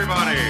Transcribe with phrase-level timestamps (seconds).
[0.00, 0.40] everybody,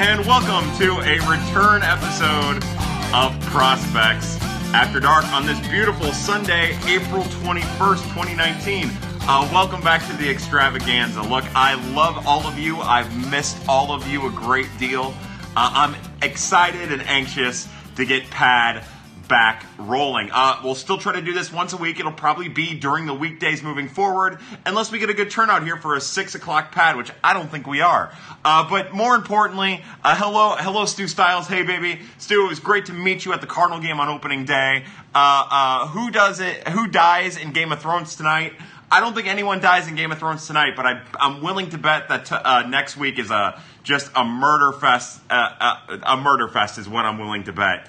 [0.00, 2.64] and welcome to a return episode
[3.12, 4.40] of Prospects
[4.72, 8.88] After Dark on this beautiful Sunday, April 21st, 2019.
[9.20, 11.20] Uh, welcome back to the extravaganza.
[11.20, 12.78] Look, I love all of you.
[12.78, 15.12] I've missed all of you a great deal.
[15.54, 18.82] Uh, I'm excited and anxious to get Pad
[19.28, 20.30] back rolling.
[20.32, 21.98] Uh, we'll still try to do this once a week.
[21.98, 25.76] It'll probably be during the weekdays moving forward, unless we get a good turnout here
[25.76, 28.12] for a six o'clock pad, which I don't think we are.
[28.44, 31.46] Uh, but more importantly, uh, hello, hello, Stu Styles.
[31.46, 32.44] Hey, baby, Stu.
[32.44, 34.84] It was great to meet you at the Cardinal game on opening day.
[35.14, 36.68] Uh, uh, who does it?
[36.68, 38.52] Who dies in Game of Thrones tonight?
[38.90, 41.78] I don't think anyone dies in Game of Thrones tonight, but I, am willing to
[41.78, 45.20] bet that t- uh, next week is a just a murder fest.
[45.30, 47.88] a murder fest is what I'm willing to bet.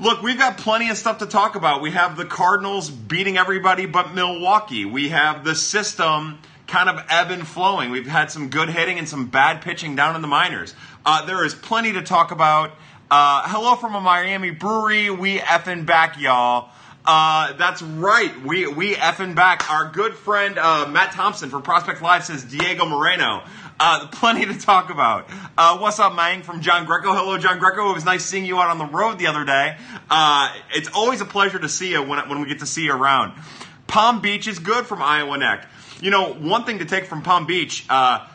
[0.00, 1.82] Look, we've got plenty of stuff to talk about.
[1.82, 4.84] We have the Cardinals beating everybody but Milwaukee.
[4.84, 7.90] We have the system kind of ebb and flowing.
[7.90, 10.72] We've had some good hitting and some bad pitching down in the minors.
[11.04, 12.70] Uh, there is plenty to talk about.
[13.10, 15.10] Uh, hello from a Miami brewery.
[15.10, 16.70] We effing back, y'all.
[17.04, 18.40] Uh, that's right.
[18.44, 19.68] We we effing back.
[19.68, 23.42] Our good friend uh, Matt Thompson from Prospect Live says Diego Moreno.
[23.80, 25.28] Uh, plenty to talk about.
[25.56, 27.14] Uh, what's up, Mang from John Greco?
[27.14, 27.90] Hello, John Greco.
[27.90, 29.76] It was nice seeing you out on the road the other day.
[30.10, 32.92] Uh, it's always a pleasure to see you when, when we get to see you
[32.92, 33.40] around.
[33.86, 35.68] Palm Beach is good from Iowa Neck.
[36.00, 38.26] You know, one thing to take from Palm Beach, uh,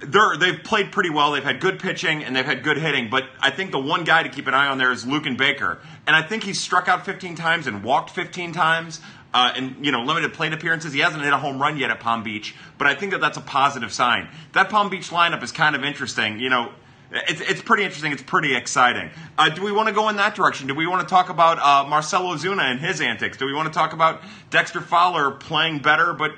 [0.00, 1.32] they're, they've played pretty well.
[1.32, 3.10] They've had good pitching and they've had good hitting.
[3.10, 5.78] But I think the one guy to keep an eye on there is Luken Baker.
[6.06, 9.00] And I think he's struck out 15 times and walked 15 times
[9.34, 10.92] uh, you know limited plate appearances.
[10.92, 13.36] He hasn't hit a home run yet at Palm Beach, but I think that that's
[13.36, 14.28] a positive sign.
[14.52, 16.40] That Palm Beach lineup is kind of interesting.
[16.40, 16.72] You know.
[17.10, 18.12] It's, it's pretty interesting.
[18.12, 19.08] It's pretty exciting.
[19.38, 20.66] Uh, do we want to go in that direction?
[20.66, 23.38] Do we want to talk about uh, Marcell Ozuna and his antics?
[23.38, 26.32] Do we want to talk about Dexter Fowler playing better but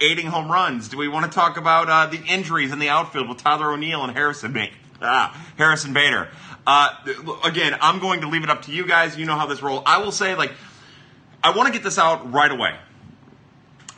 [0.00, 0.88] aiding home runs?
[0.88, 4.02] Do we want to talk about uh, the injuries in the outfield with Tyler O'Neill
[4.02, 4.56] and Harrison,
[5.02, 6.30] ah, Harrison Bader?
[6.66, 6.88] Uh,
[7.44, 9.18] again, I'm going to leave it up to you guys.
[9.18, 9.82] You know how this rolls.
[9.84, 10.52] I will say, like,
[11.44, 12.74] I want to get this out right away.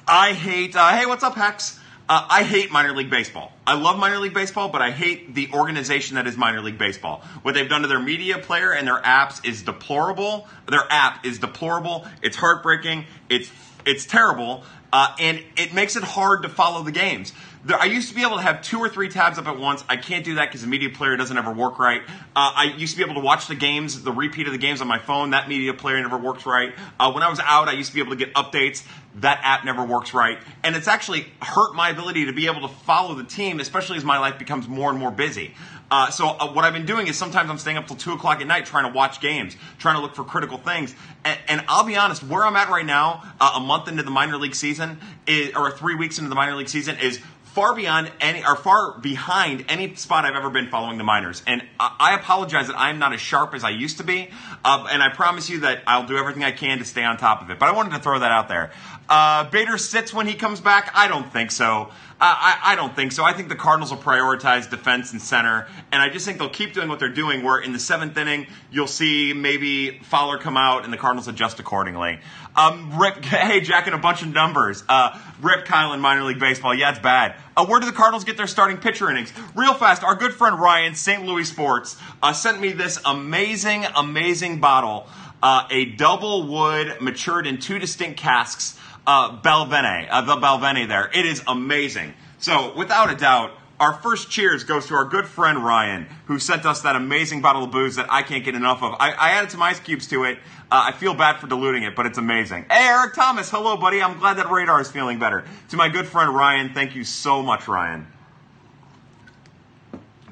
[0.09, 1.79] I hate, uh, hey, what's up, Hex?
[2.09, 3.53] Uh, I hate minor league baseball.
[3.65, 7.23] I love minor league baseball, but I hate the organization that is minor league baseball.
[7.43, 10.49] What they've done to their media player and their apps is deplorable.
[10.69, 12.05] Their app is deplorable.
[12.21, 13.07] It's heartbreaking.
[13.29, 13.49] It's
[13.87, 17.33] it's terrible, uh, and it makes it hard to follow the games.
[17.67, 19.83] There, I used to be able to have two or three tabs up at once.
[19.89, 22.01] I can't do that because the media player doesn't ever work right.
[22.07, 24.81] Uh, I used to be able to watch the games, the repeat of the games
[24.81, 25.31] on my phone.
[25.31, 26.73] That media player never works right.
[27.01, 28.87] Uh, when I was out, I used to be able to get updates.
[29.17, 30.39] That app never works right.
[30.63, 34.05] And it's actually hurt my ability to be able to follow the team, especially as
[34.05, 35.53] my life becomes more and more busy.
[35.91, 38.41] Uh, so uh, what I've been doing is sometimes I'm staying up till two o'clock
[38.41, 40.95] at night trying to watch games, trying to look for critical things.
[41.25, 44.11] And, and I'll be honest, where I'm at right now, uh, a month into the
[44.11, 47.21] minor league season, is, or three weeks into the minor league season, is
[47.57, 51.43] far beyond any or far behind any spot I've ever been following the minors.
[51.47, 54.29] And I, I apologize that I'm not as sharp as I used to be.
[54.63, 57.41] Uh, and I promise you that I'll do everything I can to stay on top
[57.41, 57.59] of it.
[57.59, 58.73] But I wanted to throw that out there.
[59.09, 60.91] Uh, Bader sits when he comes back.
[60.93, 61.93] I don't think so.
[62.19, 63.25] I, I, don't think so.
[63.25, 66.73] I think the Cardinals will prioritize defense and center, and I just think they'll keep
[66.73, 67.43] doing what they're doing.
[67.43, 71.61] Where in the seventh inning, you'll see maybe Fowler come out, and the Cardinals adjust
[71.61, 72.19] accordingly.
[72.57, 74.83] Um, Rip, hey, jacking a bunch of numbers.
[74.89, 76.75] Uh, Rip Kyle in minor league baseball.
[76.75, 77.37] Yeah, it's bad.
[77.55, 79.31] Uh, where do the Cardinals get their starting pitcher innings?
[79.55, 81.23] Real fast, our good friend Ryan, St.
[81.23, 85.07] Louis Sports, uh, sent me this amazing, amazing bottle.
[85.43, 91.11] Uh, a double wood matured in two distinct casks uh, uh, the Balvenie there.
[91.15, 92.15] It is amazing.
[92.39, 96.65] So, without a doubt, our first cheers goes to our good friend Ryan, who sent
[96.65, 98.95] us that amazing bottle of booze that I can't get enough of.
[98.99, 100.39] I, I added some ice cubes to it.
[100.71, 102.65] Uh, I feel bad for diluting it, but it's amazing.
[102.71, 104.03] Hey, Eric Thomas, hello, buddy.
[104.03, 105.45] I'm glad that radar is feeling better.
[105.71, 108.07] To my good friend Ryan, thank you so much, Ryan.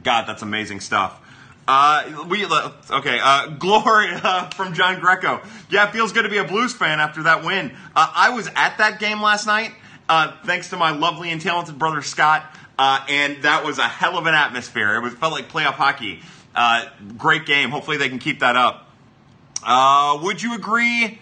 [0.03, 1.21] God, that's amazing stuff.
[1.67, 3.19] Uh, we okay.
[3.23, 5.41] Uh, Gloria from John Greco.
[5.71, 7.75] Yeah, feels good to be a Blues fan after that win.
[7.97, 9.73] Uh, I was at that game last night,
[10.09, 12.45] uh, thanks to my lovely and talented brother Scott,
[12.79, 14.97] uh, and that was a hell of an atmosphere.
[14.97, 16.21] It was felt like playoff hockey.
[16.55, 17.71] Uh, great game.
[17.71, 18.91] Hopefully they can keep that up.
[20.23, 21.19] would you agree?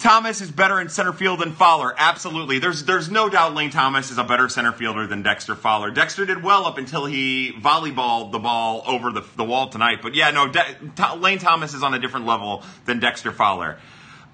[0.00, 1.94] Thomas is better in center field than Fowler.
[1.96, 2.58] Absolutely.
[2.58, 5.90] There's there's no doubt Lane Thomas is a better center fielder than Dexter Fowler.
[5.90, 10.00] Dexter did well up until he volleyballed the ball over the, the wall tonight.
[10.02, 13.78] But yeah, no, De- Lane Thomas is on a different level than Dexter Fowler.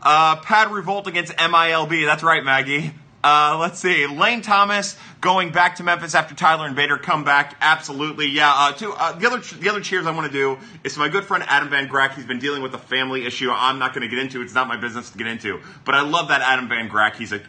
[0.00, 2.06] Uh, Pad revolt against MILB.
[2.06, 2.92] That's right, Maggie.
[3.26, 4.06] Uh, let's see.
[4.06, 7.56] Lane Thomas going back to Memphis after Tyler and Bader come back.
[7.61, 8.52] Absolutely, yeah.
[8.55, 11.08] Uh, to, uh, the other the other cheers I want to do is to my
[11.08, 12.14] good friend Adam Van Grack.
[12.14, 13.50] He's been dealing with a family issue.
[13.50, 14.43] I'm not going to get into.
[14.43, 15.61] It's not my business to get into.
[15.84, 17.17] But I love that Adam Van Grack.
[17.17, 17.40] He's a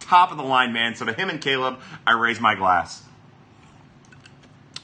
[0.00, 0.96] top of the line man.
[0.96, 3.02] So to him and Caleb, I raise my glass.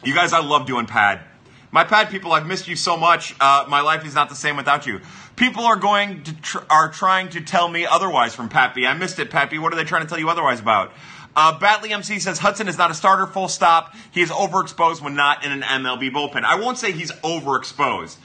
[0.02, 1.20] You guys, I love doing pad.
[1.70, 3.34] My pad people, I've missed you so much.
[3.40, 5.00] Uh, my life is not the same without you.
[5.36, 9.18] People are going to tr- are trying to tell me otherwise from Pat I missed
[9.18, 9.58] it, B.
[9.58, 10.92] What are they trying to tell you otherwise about?
[11.36, 13.94] Uh, Batley MC says Hudson is not a starter, full stop.
[14.10, 16.42] He is overexposed when not in an MLB bullpen.
[16.42, 18.16] I won't say he's overexposed.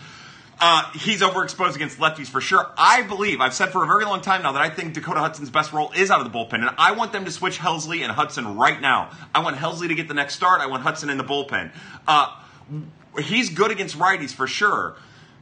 [0.59, 2.71] Uh, he's overexposed against lefties for sure.
[2.77, 5.49] I believe, I've said for a very long time now that I think Dakota Hudson's
[5.49, 8.11] best role is out of the bullpen, and I want them to switch Helsley and
[8.11, 9.11] Hudson right now.
[9.35, 10.61] I want Helsley to get the next start.
[10.61, 11.71] I want Hudson in the bullpen.
[12.07, 12.39] Uh,
[13.19, 14.95] he's good against righties for sure.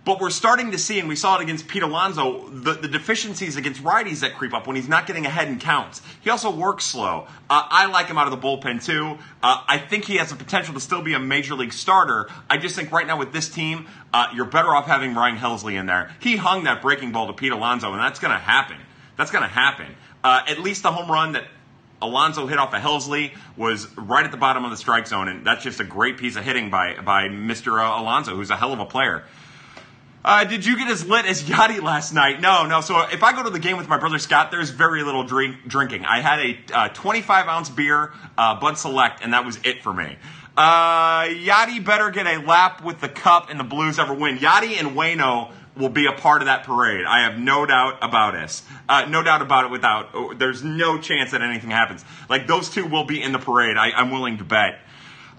[0.03, 3.55] But we're starting to see, and we saw it against Pete Alonso, the, the deficiencies
[3.55, 6.01] against righties that creep up when he's not getting ahead in counts.
[6.21, 7.27] He also works slow.
[7.47, 9.19] Uh, I like him out of the bullpen too.
[9.43, 12.27] Uh, I think he has the potential to still be a major league starter.
[12.49, 15.79] I just think right now with this team, uh, you're better off having Ryan Helsley
[15.79, 16.09] in there.
[16.19, 18.77] He hung that breaking ball to Pete Alonso, and that's going to happen.
[19.17, 19.95] That's going to happen.
[20.23, 21.45] Uh, at least the home run that
[22.01, 25.45] Alonso hit off of Helsley was right at the bottom of the strike zone, and
[25.45, 27.81] that's just a great piece of hitting by by Mr.
[27.81, 29.23] Uh, Alonso, who's a hell of a player.
[30.23, 32.39] Uh, did you get as lit as Yachty last night?
[32.41, 32.81] No, no.
[32.81, 35.67] So if I go to the game with my brother Scott, there's very little drink
[35.67, 36.05] drinking.
[36.05, 39.91] I had a uh, 25 ounce beer, uh, Bud Select, and that was it for
[39.91, 40.17] me.
[40.55, 44.37] Uh, Yachty better get a lap with the cup and the Blues ever win.
[44.37, 47.05] Yachty and Wayno will be a part of that parade.
[47.05, 48.61] I have no doubt about it.
[48.89, 49.71] Uh, no doubt about it.
[49.71, 52.03] Without oh, there's no chance that anything happens.
[52.29, 53.77] Like those two will be in the parade.
[53.77, 54.79] I, I'm willing to bet.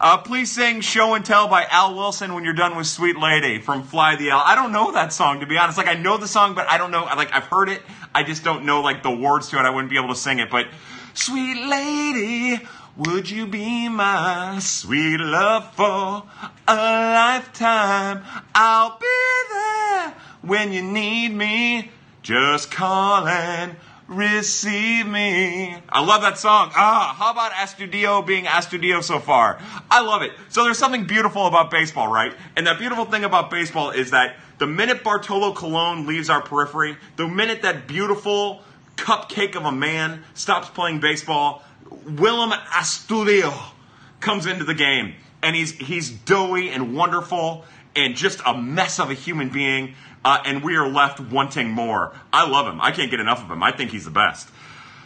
[0.02, 3.60] Uh, please sing Show and Tell by Al Wilson when you're done with Sweet Lady
[3.60, 4.42] from Fly the L.
[4.44, 5.78] I don't know that song, to be honest.
[5.78, 7.04] Like, I know the song, but I don't know.
[7.04, 7.82] Like, I've heard it.
[8.12, 9.60] I just don't know, like, the words to it.
[9.60, 10.50] I wouldn't be able to sing it.
[10.50, 10.66] But,
[11.14, 12.66] Sweet Lady,
[12.96, 16.24] would you be my sweet love for
[16.68, 18.22] a lifetime?
[18.54, 19.06] I'll be
[19.50, 21.90] there when you need me.
[22.22, 23.76] Just call and
[24.08, 25.74] receive me.
[25.88, 26.70] I love that song.
[26.74, 29.58] Ah, how about Astudillo being Astudillo so far?
[29.90, 30.32] I love it.
[30.50, 32.34] So there's something beautiful about baseball, right?
[32.56, 36.96] And that beautiful thing about baseball is that the minute Bartolo Colon leaves our periphery,
[37.16, 38.62] the minute that beautiful
[38.96, 41.62] cupcake of a man stops playing baseball,
[42.04, 43.72] Willians Astudillo
[44.20, 45.14] comes into the game.
[45.42, 47.64] And he's, he's doughy and wonderful
[47.96, 49.94] and just a mess of a human being
[50.24, 52.12] uh, and we are left wanting more.
[52.32, 52.80] I love him.
[52.80, 53.62] I can't get enough of him.
[53.62, 54.48] I think he's the best.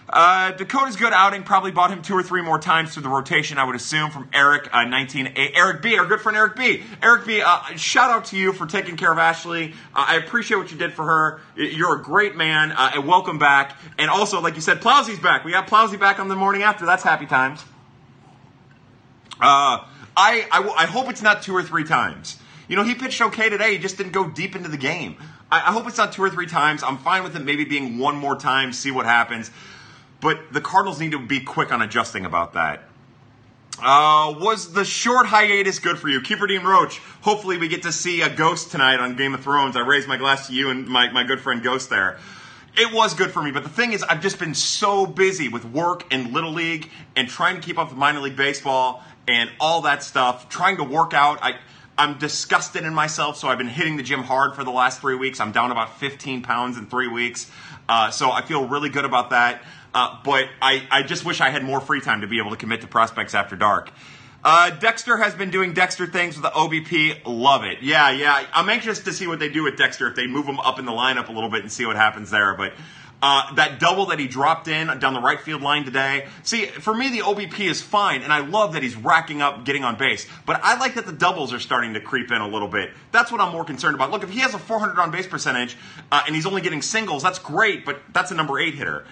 [0.09, 3.59] Uh, Dakota's good outing probably bought him two or three more times through the rotation,
[3.59, 6.85] I would assume, from Eric, uh, 19, Eric B, our good friend Eric B.
[7.03, 9.73] Eric B, uh, shout out to you for taking care of Ashley.
[9.95, 11.41] Uh, I appreciate what you did for her.
[11.57, 13.77] You're a great man, uh, and welcome back.
[13.99, 15.45] And also, like you said, Plowsy's back.
[15.45, 16.87] We got Plowsy back on the morning after.
[16.87, 17.65] That's happy times.
[19.41, 19.83] Uh,
[20.17, 22.39] I, I, I hope it's not two or three times.
[22.69, 23.73] You know, he pitched okay today.
[23.73, 25.17] He just didn't go deep into the game.
[25.51, 26.83] I, I hope it's not two or three times.
[26.83, 29.51] I'm fine with it maybe being one more time, see what happens.
[30.21, 32.83] But the Cardinals need to be quick on adjusting about that.
[33.79, 36.23] Uh, was the short hiatus good for you?
[36.23, 39.77] Keeper Dean Roach, hopefully we get to see a ghost tonight on Game of Thrones.
[39.77, 42.19] I raise my glass to you and my, my good friend Ghost there.
[42.79, 45.65] It was good for me, but the thing is, I've just been so busy with
[45.65, 49.83] work and Little League and trying to keep up with minor league baseball and all
[49.83, 51.39] that stuff, trying to work out.
[51.43, 51.57] I,
[51.99, 55.17] I'm disgusted in myself, so I've been hitting the gym hard for the last three
[55.17, 55.41] weeks.
[55.41, 57.51] I'm down about 15 pounds in three weeks,
[57.89, 59.63] uh, so I feel really good about that.
[59.97, 62.57] Uh, but I, I just wish I had more free time to be able to
[62.57, 63.91] commit to prospects after dark.
[64.45, 67.23] Uh, Dexter has been doing Dexter things with the OBP.
[67.25, 67.79] Love it.
[67.81, 68.45] Yeah, yeah.
[68.53, 70.85] I'm anxious to see what they do with Dexter if they move him up in
[70.85, 72.55] the lineup a little bit and see what happens there.
[72.55, 72.75] But
[73.23, 76.27] uh, that double that he dropped in down the right field line today.
[76.43, 79.83] See, for me, the OBP is fine, and I love that he's racking up getting
[79.83, 80.27] on base.
[80.45, 82.91] But I like that the doubles are starting to creep in a little bit.
[83.13, 84.11] That's what I'm more concerned about.
[84.11, 85.75] Look, if he has a 400 on base percentage
[86.13, 89.07] uh, and he's only getting singles, that's great, but that's a number eight hitter.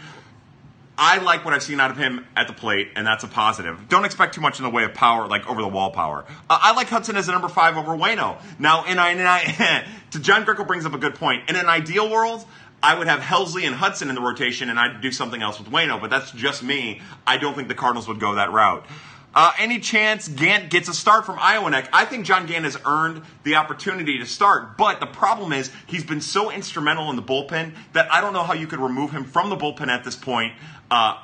[0.97, 3.89] I like what I've seen out of him at the plate, and that's a positive.
[3.89, 6.25] Don't expect too much in the way of power, like over the wall power.
[6.49, 8.41] Uh, I like Hudson as a number five over Wayno.
[8.61, 11.51] Now, in, I, in, in to John Greco brings up a good point.
[11.51, 12.45] In an ideal world,
[12.81, 15.69] I would have Helsley and Hudson in the rotation, and I'd do something else with
[15.69, 16.01] Wayno.
[16.01, 17.01] But that's just me.
[17.27, 18.87] I don't think the Cardinals would go that route.
[19.35, 21.71] Uh, any chance Gant gets a start from Iowa?
[21.71, 21.89] Iowanek?
[21.93, 26.05] I think John Gant has earned the opportunity to start, but the problem is he's
[26.05, 29.25] been so instrumental in the bullpen that I don't know how you could remove him
[29.25, 30.53] from the bullpen at this point.
[30.91, 31.19] Uh,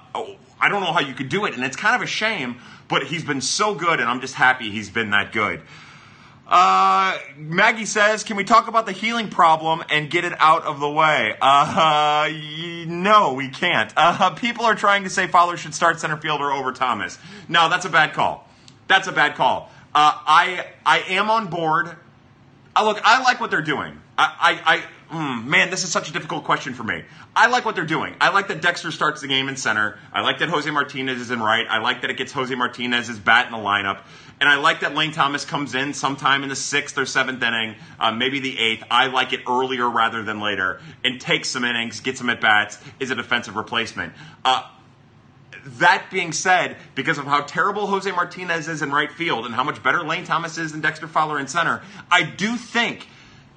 [0.60, 3.04] I don't know how you could do it, and it's kind of a shame, but
[3.04, 5.62] he's been so good, and I'm just happy he's been that good.
[6.50, 10.80] Uh, Maggie says, "Can we talk about the healing problem and get it out of
[10.80, 12.28] the way?" Uh,
[12.86, 13.92] no, we can't.
[13.96, 17.18] Uh, people are trying to say Fowler should start center fielder over Thomas.
[17.48, 18.48] No, that's a bad call.
[18.88, 19.70] That's a bad call.
[19.94, 21.96] Uh, I I am on board.
[22.74, 24.00] Uh, look, I like what they're doing.
[24.18, 27.02] I, I, I mm, man, this is such a difficult question for me.
[27.34, 28.14] I like what they're doing.
[28.20, 29.98] I like that Dexter starts the game in center.
[30.12, 31.66] I like that Jose Martinez is in right.
[31.68, 34.02] I like that it gets Jose Martinez's bat in the lineup.
[34.40, 37.76] And I like that Lane Thomas comes in sometime in the sixth or seventh inning,
[37.98, 38.84] uh, maybe the eighth.
[38.90, 42.78] I like it earlier rather than later and takes some innings, gets some at bats,
[42.98, 44.14] is a defensive replacement.
[44.44, 44.66] Uh,
[45.64, 49.62] that being said, because of how terrible Jose Martinez is in right field and how
[49.64, 53.06] much better Lane Thomas is than Dexter Fowler in center, I do think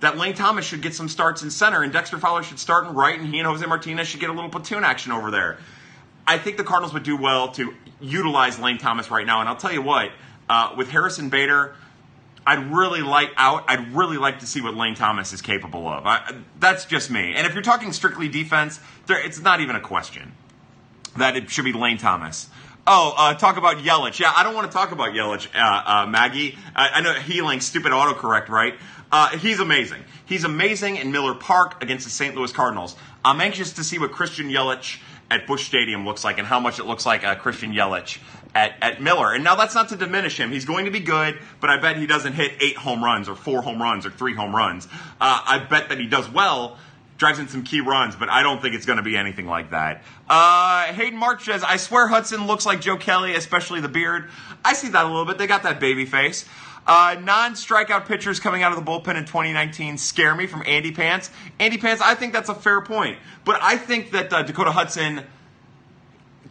[0.04, 2.94] that Lane Thomas should get some starts in center and Dexter Fowler should start in
[2.94, 5.60] right and he and Jose Martinez should get a little platoon action over there.
[6.28, 9.40] I think the Cardinals would do well to utilize Lane Thomas right now.
[9.40, 10.12] And I'll tell you what,
[10.50, 11.76] uh, with Harrison Bader,
[12.46, 13.64] I'd really like out.
[13.70, 16.06] I'd really like to see what Lane Thomas is capable of.
[16.06, 17.34] I, that's just me.
[17.36, 20.34] And if you're talking strictly defense, there, it's not even a question
[21.16, 22.50] that it should be Lane Thomas.
[22.86, 24.20] Oh, uh, talk about Yelich.
[24.20, 26.58] Yeah, I don't want to talk about Yelich, uh, uh, Maggie.
[26.76, 28.74] I, I, know healing, stupid autocorrect, right?
[29.14, 30.04] Uh, he's amazing.
[30.26, 32.34] He's amazing in Miller Park against the St.
[32.34, 32.96] Louis Cardinals.
[33.24, 36.80] I'm anxious to see what Christian Yelich at Busch Stadium looks like and how much
[36.80, 38.18] it looks like uh, Christian Yelich
[38.56, 39.32] at, at Miller.
[39.32, 40.52] And now that's not to diminish him.
[40.52, 43.36] He's going to be good, but I bet he doesn't hit eight home runs or
[43.36, 44.88] four home runs or three home runs.
[45.22, 46.80] Uh, I bet that he does well
[47.20, 49.70] drives in some key runs, but I don't think it's going to be anything like
[49.70, 50.04] that.
[50.28, 54.30] Uh, Hayden March says, I swear Hudson looks like Joe Kelly, especially the beard.
[54.66, 55.38] I see that a little bit.
[55.38, 56.46] They got that baby face.
[56.86, 60.92] Uh, non strikeout pitchers coming out of the bullpen in 2019 scare me from Andy
[60.92, 61.30] Pants.
[61.60, 63.18] Andy Pants, I think that's a fair point.
[63.46, 65.24] But I think that uh, Dakota Hudson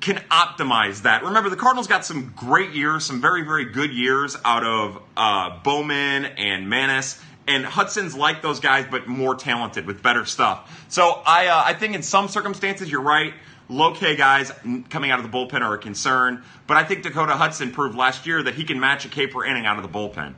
[0.00, 1.22] can optimize that.
[1.22, 5.58] Remember, the Cardinals got some great years, some very, very good years out of uh,
[5.62, 7.22] Bowman and Maness.
[7.46, 10.86] And Hudson's like those guys, but more talented with better stuff.
[10.88, 13.34] So I, uh, I think in some circumstances, you're right.
[13.72, 14.52] Low K guys
[14.90, 18.26] coming out of the bullpen are a concern, but I think Dakota Hudson proved last
[18.26, 20.34] year that he can match a K per inning out of the bullpen.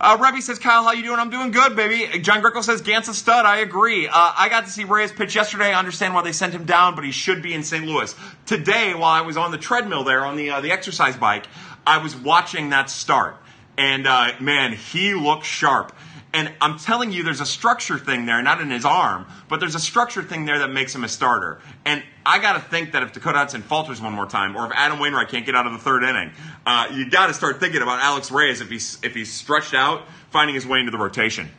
[0.00, 1.18] Uh, says, Kyle, how you doing?
[1.18, 2.18] I'm doing good, baby.
[2.20, 3.44] John Grickle says, Gant's a stud.
[3.44, 4.08] I agree.
[4.08, 5.74] Uh, I got to see Reyes pitch yesterday.
[5.74, 7.84] I understand why they sent him down, but he should be in St.
[7.84, 8.14] Louis.
[8.46, 11.46] Today, while I was on the treadmill there on the, uh, the exercise bike,
[11.86, 13.36] I was watching that start.
[13.76, 15.94] And, uh, man, he looked sharp.
[16.32, 19.74] And I'm telling you, there's a structure thing there, not in his arm, but there's
[19.74, 21.60] a structure thing there that makes him a starter.
[21.84, 24.72] And I got to think that if Dakota Hudson falters one more time, or if
[24.72, 26.30] Adam Wainwright can't get out of the third inning,
[26.64, 30.06] uh, you got to start thinking about Alex Reyes if he's if he's stretched out,
[30.30, 31.50] finding his way into the rotation.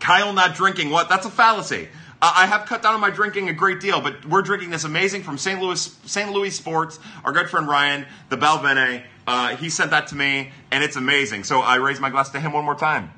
[0.00, 1.08] Kyle not drinking what?
[1.08, 1.88] That's a fallacy.
[2.20, 4.82] Uh, I have cut down on my drinking a great deal, but we're drinking this
[4.82, 5.60] amazing from St.
[5.60, 6.32] Louis St.
[6.32, 6.98] Louis Sports.
[7.24, 11.44] Our good friend Ryan, the Balvenie, uh, he sent that to me, and it's amazing.
[11.44, 13.12] So I raise my glass to him one more time.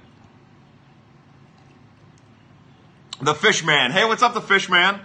[3.23, 3.91] The Fishman.
[3.91, 4.99] Hey, what's up, the Fishman?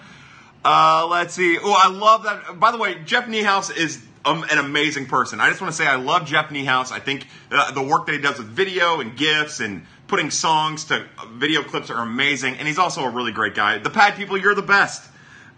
[0.63, 1.57] Uh, let's see.
[1.61, 2.57] Oh, I love that.
[2.61, 5.41] By the way, Jeff Niehaus is um, an amazing person.
[5.41, 6.93] I just want to say I love Jeff Niehaus.
[6.93, 10.85] I think uh, the work that he does with video and gifs and putting songs
[10.85, 12.55] to video clips are amazing.
[12.55, 13.79] And he's also a really great guy.
[13.79, 15.03] The Pad people, you're the best.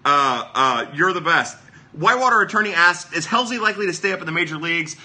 [0.04, 1.58] Uh, uh, you're the best.
[1.92, 4.96] Whitewater attorney asks, is Helsley likely to stay up in the major leagues?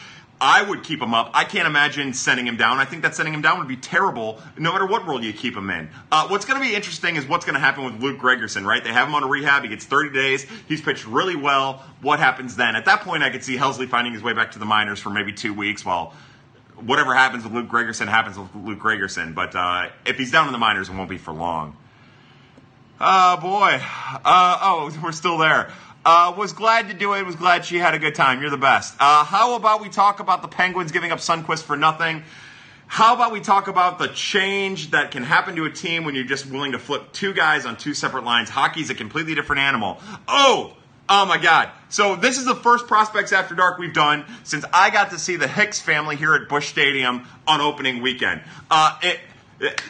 [0.45, 1.31] I would keep him up.
[1.35, 2.79] I can't imagine sending him down.
[2.79, 5.57] I think that sending him down would be terrible, no matter what role you keep
[5.57, 5.89] him in.
[6.11, 8.83] Uh, what's going to be interesting is what's going to happen with Luke Gregerson, right?
[8.83, 9.63] They have him on a rehab.
[9.63, 10.45] He gets 30 days.
[10.67, 11.85] He's pitched really well.
[12.01, 12.75] What happens then?
[12.75, 15.11] At that point, I could see Helsley finding his way back to the minors for
[15.11, 16.13] maybe two weeks while
[16.75, 19.37] whatever happens with Luke Gregerson happens with Luke Gregerson.
[19.37, 21.77] But uh, if he's down in the minors, it won't be for long.
[23.01, 23.81] Oh, boy.
[23.81, 25.71] Uh, oh, we're still there.
[26.05, 27.25] Uh, was glad to do it.
[27.25, 28.41] Was glad she had a good time.
[28.41, 28.95] You're the best.
[28.99, 32.25] Uh, how about we talk about the Penguins giving up Sundqvist for nothing?
[32.89, 36.25] How about we talk about the change that can happen to a team when you're
[36.25, 38.51] just willing to flip two guys on two separate lines?
[38.51, 39.99] Hockey's a completely different animal.
[40.29, 40.77] Oh,
[41.09, 41.71] oh my God.
[41.89, 45.37] So this is the first Prospects After Dark we've done since I got to see
[45.37, 48.43] the Hicks family here at Busch Stadium on opening weekend.
[48.71, 49.21] Uh, it,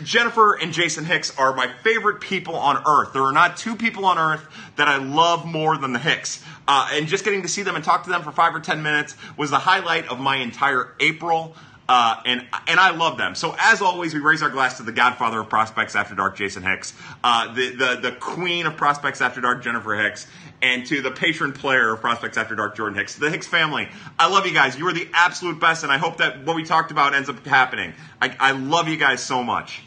[0.02, 3.12] Jennifer and Jason Hicks are my favorite people on earth.
[3.12, 6.42] There are not two people on earth that I love more than the Hicks.
[6.68, 8.82] Uh, and just getting to see them and talk to them for five or ten
[8.82, 11.56] minutes was the highlight of my entire April.
[11.88, 13.34] Uh, and and I love them.
[13.34, 16.62] So as always, we raise our glass to the Godfather of Prospects After Dark, Jason
[16.62, 20.28] Hicks, uh, the the the Queen of Prospects After Dark, Jennifer Hicks,
[20.62, 23.16] and to the patron player of Prospects After Dark, Jordan Hicks.
[23.16, 23.88] The Hicks family,
[24.18, 24.78] I love you guys.
[24.78, 27.44] You are the absolute best, and I hope that what we talked about ends up
[27.44, 27.92] happening.
[28.20, 29.82] I, I love you guys so much.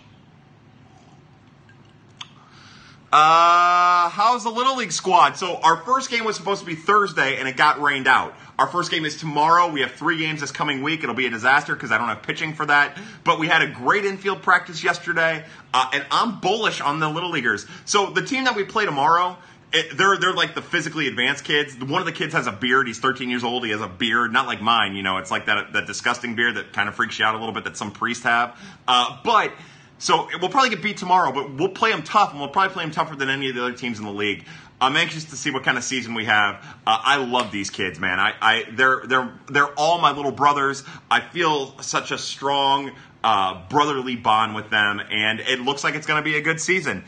[3.14, 5.38] Uh, how's the Little League squad?
[5.38, 8.36] So our first game was supposed to be Thursday, and it got rained out.
[8.60, 9.72] Our first game is tomorrow.
[9.72, 11.02] We have three games this coming week.
[11.02, 12.98] It'll be a disaster because I don't have pitching for that.
[13.24, 17.30] But we had a great infield practice yesterday, uh, and I'm bullish on the Little
[17.30, 17.66] Leaguers.
[17.86, 19.38] So the team that we play tomorrow,
[19.76, 21.76] it, they're they're like the physically advanced kids.
[21.78, 22.88] One of the kids has a beard.
[22.88, 23.66] He's 13 years old.
[23.66, 24.96] He has a beard, not like mine.
[24.96, 27.38] You know, it's like that that disgusting beard that kind of freaks you out a
[27.38, 28.60] little bit that some priests have.
[28.88, 29.52] Uh, but
[29.98, 32.84] So we'll probably get beat tomorrow, but we'll play them tough, and we'll probably play
[32.84, 34.46] them tougher than any of the other teams in the league.
[34.82, 36.56] I'm anxious to see what kind of season we have.
[36.86, 38.20] Uh, I love these kids, man.
[38.20, 40.84] I, I, they're, they're, they're all my little brothers.
[41.10, 42.92] I feel such a strong
[43.24, 46.60] uh, brotherly bond with them, and it looks like it's going to be a good
[46.60, 47.06] season.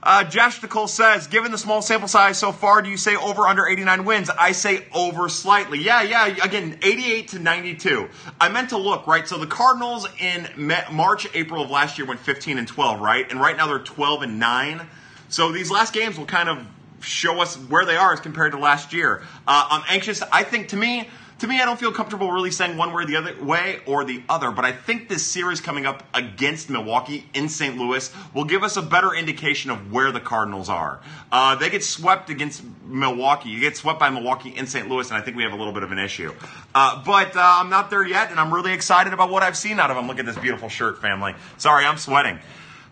[0.00, 3.42] Uh, Josh Nicole says, given the small sample size so far, do you say over
[3.42, 4.30] under 89 wins?
[4.30, 5.80] I say over slightly.
[5.80, 6.26] Yeah, yeah.
[6.44, 8.08] Again, 88 to 92.
[8.40, 9.26] I meant to look, right?
[9.26, 10.48] So the Cardinals in
[10.92, 13.28] March, April of last year went 15 and 12, right?
[13.28, 14.86] And right now they're 12 and 9.
[15.30, 16.64] So these last games will kind of
[17.00, 19.22] show us where they are as compared to last year.
[19.46, 20.22] Uh, I'm anxious.
[20.32, 23.06] I think to me, to me, I don't feel comfortable really saying one way or
[23.06, 27.28] the other way or the other, but I think this series coming up against Milwaukee
[27.32, 27.78] in St.
[27.78, 31.00] Louis will give us a better indication of where the Cardinals are.
[31.30, 33.50] Uh, they get swept against Milwaukee.
[33.50, 34.88] You get swept by Milwaukee in St.
[34.88, 36.34] Louis, and I think we have a little bit of an issue.
[36.74, 39.78] Uh, but uh, I'm not there yet, and I'm really excited about what I've seen
[39.78, 40.08] out of them.
[40.08, 41.34] Look at this beautiful shirt, family.
[41.56, 42.40] Sorry, I'm sweating.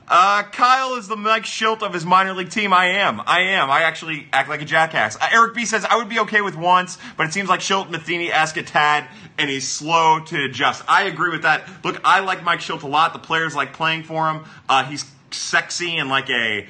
[0.09, 2.73] Uh, Kyle is the Mike Shildt of his minor league team.
[2.73, 3.21] I am.
[3.27, 3.71] I am.
[3.71, 5.17] I actually act like a jackass.
[5.17, 7.91] Uh, Eric B says, I would be okay with once, but it seems like Shildt
[7.91, 10.85] Matheny ask a tad, and he's slow to adjust.
[10.89, 11.69] I agree with that.
[11.83, 13.15] Look, I like Mike Shildt a lot.
[13.15, 14.45] The players like playing for him.
[14.69, 16.67] Uh, he's sexy in like a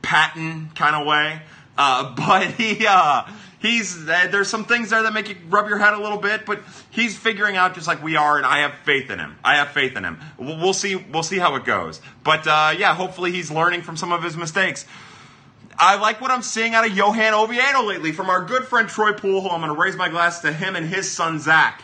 [0.00, 1.42] Patton kind of way.
[1.76, 3.24] Uh, but he, uh,
[3.66, 6.46] he's uh, there's some things there that make you rub your head a little bit,
[6.46, 9.36] but he's figuring out just like we are, and I have faith in him.
[9.44, 10.20] I have faith in him.
[10.38, 10.96] We'll, see.
[10.96, 12.00] We'll see how it goes.
[12.24, 14.86] But uh, yeah, hopefully he's learning from some of his mistakes.
[15.78, 19.12] I like what I'm seeing out of Johan Oviedo lately from our good friend Troy
[19.12, 19.48] Pool.
[19.50, 21.82] I'm going to raise my glass to him and his son Zach.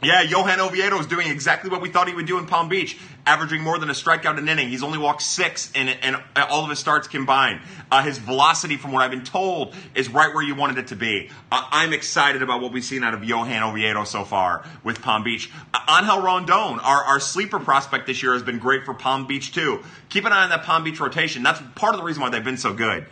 [0.00, 2.96] Yeah, Johan Oviedo is doing exactly what we thought he would do in Palm Beach,
[3.26, 4.68] averaging more than a strikeout an inning.
[4.68, 7.62] He's only walked six in, in all of his starts combined.
[7.90, 10.96] Uh, his velocity, from what I've been told, is right where you wanted it to
[10.96, 11.30] be.
[11.50, 15.24] Uh, I'm excited about what we've seen out of Johan Oviedo so far with Palm
[15.24, 15.50] Beach.
[15.74, 19.52] Uh, Angel Rondon, our, our sleeper prospect this year, has been great for Palm Beach,
[19.52, 19.82] too.
[20.10, 21.42] Keep an eye on that Palm Beach rotation.
[21.42, 23.04] That's part of the reason why they've been so good.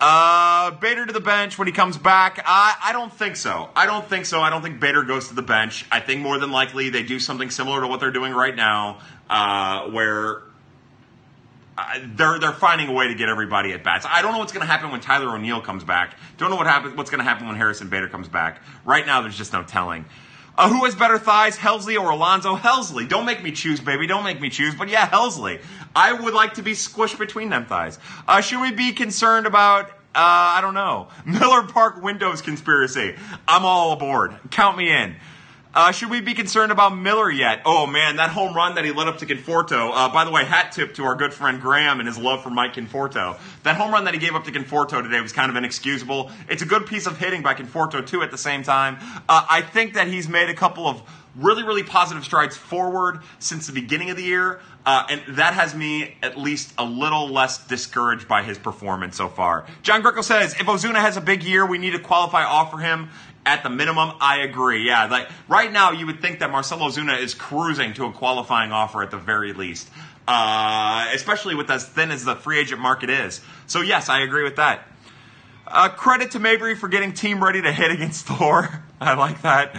[0.00, 2.40] Uh, Bader to the bench when he comes back.
[2.46, 3.68] I, I don't think so.
[3.74, 4.40] I don't think so.
[4.40, 5.84] I don't think Bader goes to the bench.
[5.90, 9.00] I think more than likely they do something similar to what they're doing right now,
[9.28, 10.42] uh, where
[11.76, 14.06] uh, they're they're finding a way to get everybody at bats.
[14.08, 16.16] I don't know what's going to happen when Tyler O'Neill comes back.
[16.36, 16.96] Don't know what happens.
[16.96, 18.62] What's going to happen when Harrison Bader comes back?
[18.84, 20.04] Right now, there's just no telling.
[20.58, 22.56] Uh, who has better thighs, Helsley or Alonso?
[22.56, 23.08] Helsley.
[23.08, 24.08] Don't make me choose, baby.
[24.08, 24.74] Don't make me choose.
[24.74, 25.62] But yeah, Helsley.
[25.94, 28.00] I would like to be squished between them thighs.
[28.26, 33.14] Uh, should we be concerned about, uh, I don't know, Miller Park Windows conspiracy?
[33.46, 34.36] I'm all aboard.
[34.50, 35.14] Count me in.
[35.74, 37.60] Uh, should we be concerned about Miller yet?
[37.66, 39.90] Oh man, that home run that he led up to Conforto.
[39.92, 42.48] Uh, by the way, hat tip to our good friend Graham and his love for
[42.48, 43.38] Mike Conforto.
[43.64, 46.30] That home run that he gave up to Conforto today was kind of inexcusable.
[46.48, 48.22] It's a good piece of hitting by Conforto too.
[48.22, 48.96] At the same time,
[49.28, 51.02] uh, I think that he's made a couple of
[51.36, 54.60] really, really positive strides forward since the beginning of the year.
[54.86, 59.28] Uh, and that has me at least a little less discouraged by his performance so
[59.28, 59.66] far.
[59.82, 63.10] John Greco says if Ozuna has a big year, we need to qualify offer him
[63.48, 64.12] at the minimum.
[64.20, 64.86] I agree.
[64.86, 68.72] Yeah, like right now, you would think that Marcell Zuna is cruising to a qualifying
[68.72, 69.88] offer at the very least,
[70.28, 73.40] uh, especially with as thin as the free agent market is.
[73.66, 74.86] So yes, I agree with that.
[75.66, 78.82] Uh, credit to Mabry for getting team ready to hit against Thor.
[79.00, 79.74] I like that.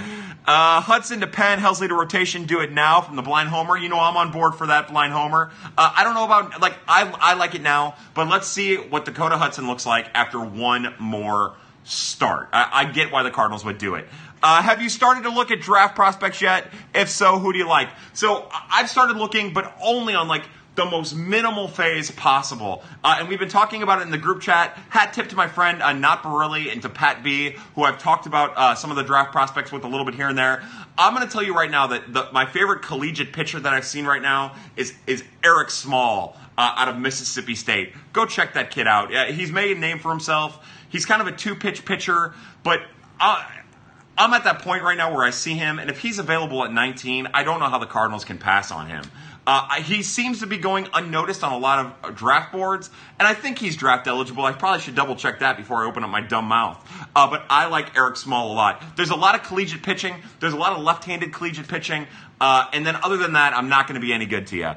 [0.48, 3.78] Uh, Hudson to pen, Helsley to rotation, do it now from the blind homer.
[3.78, 5.52] You know I'm on board for that blind homer.
[5.78, 9.06] Uh, I don't know about like I I like it now, but let's see what
[9.06, 12.50] Dakota Hudson looks like after one more start.
[12.54, 14.08] I, I get why the Cardinals would do it.
[14.42, 16.68] Uh, have you started to look at draft prospects yet?
[16.94, 17.90] If so, who do you like?
[18.14, 20.44] So I've started looking, but only on like
[20.76, 22.82] the most minimal phase possible.
[23.04, 24.78] Uh, and we've been talking about it in the group chat.
[24.88, 28.28] Hat tip to my friend uh, Not Barilli and to Pat B, who I've talked
[28.28, 30.64] about uh, some of the draft prospects with a little bit here and there.
[30.98, 33.86] I'm going to tell you right now that the, my favorite collegiate pitcher that I've
[33.86, 37.94] seen right now is is Eric Small uh, out of Mississippi State.
[38.14, 39.12] Go check that kid out.
[39.32, 40.66] he's made a name for himself.
[40.90, 42.82] He's kind of a two pitch pitcher, but.
[43.20, 43.46] Uh,
[44.18, 46.74] I'm at that point right now where I see him, and if he's available at
[46.74, 49.06] 19, I don't know how the Cardinals can pass on him.
[49.48, 53.28] Uh, he seems to be going unnoticed on a lot of uh, draft boards, and
[53.28, 54.44] I think he's draft eligible.
[54.44, 56.86] I probably should double check that before I open up my dumb mouth.
[57.16, 58.84] Uh, but I like Eric Small a lot.
[58.96, 60.14] There's a lot of collegiate pitching.
[60.40, 62.06] There's a lot of left-handed collegiate pitching,
[62.40, 64.72] uh, and then other than that, I'm not going to be any good to you.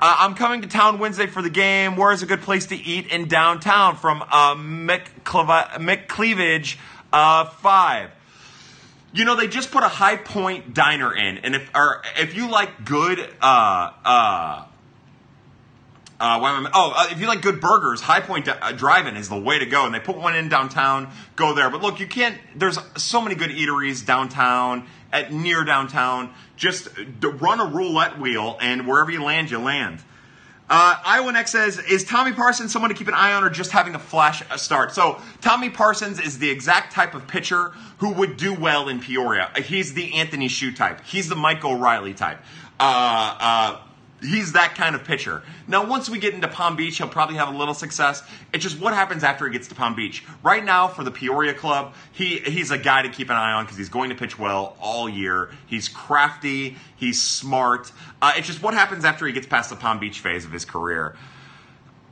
[0.00, 1.96] Uh, I'm coming to town Wednesday for the game.
[1.96, 3.96] Where is a good place to eat in downtown?
[3.96, 6.78] From uh, Mick, Mick Cleavage
[7.10, 8.10] five.
[9.12, 12.48] You know, they just put a high point diner in, and if or if you
[12.48, 14.64] like good, uh, uh,
[16.20, 19.28] uh, why am I, oh, uh, if you like good burgers, Hi-Pointe uh, Drive-In is
[19.28, 21.10] the way to go, and they put one in downtown.
[21.36, 22.36] Go there, but look, you can't.
[22.54, 26.32] There's so many good eateries downtown at near downtown.
[26.56, 26.88] Just
[27.22, 30.02] run a roulette wheel, and wherever you land, you land.
[30.70, 33.70] Uh, Iowa Next says, is Tommy Parsons someone to keep an eye on or just
[33.70, 34.92] having a flash start?
[34.94, 39.50] So, Tommy Parsons is the exact type of pitcher who would do well in Peoria.
[39.56, 41.02] He's the Anthony Shew type.
[41.04, 42.40] He's the Mike O'Reilly type.
[42.78, 43.80] Uh, uh,
[44.20, 45.42] He's that kind of pitcher.
[45.68, 48.22] Now, once we get into Palm Beach, he'll probably have a little success.
[48.52, 50.24] It's just what happens after he gets to Palm Beach.
[50.42, 53.64] Right now, for the Peoria club, he he's a guy to keep an eye on
[53.64, 55.50] because he's going to pitch well all year.
[55.66, 56.76] He's crafty.
[56.96, 57.92] He's smart.
[58.20, 60.64] Uh, it's just what happens after he gets past the Palm Beach phase of his
[60.64, 61.16] career.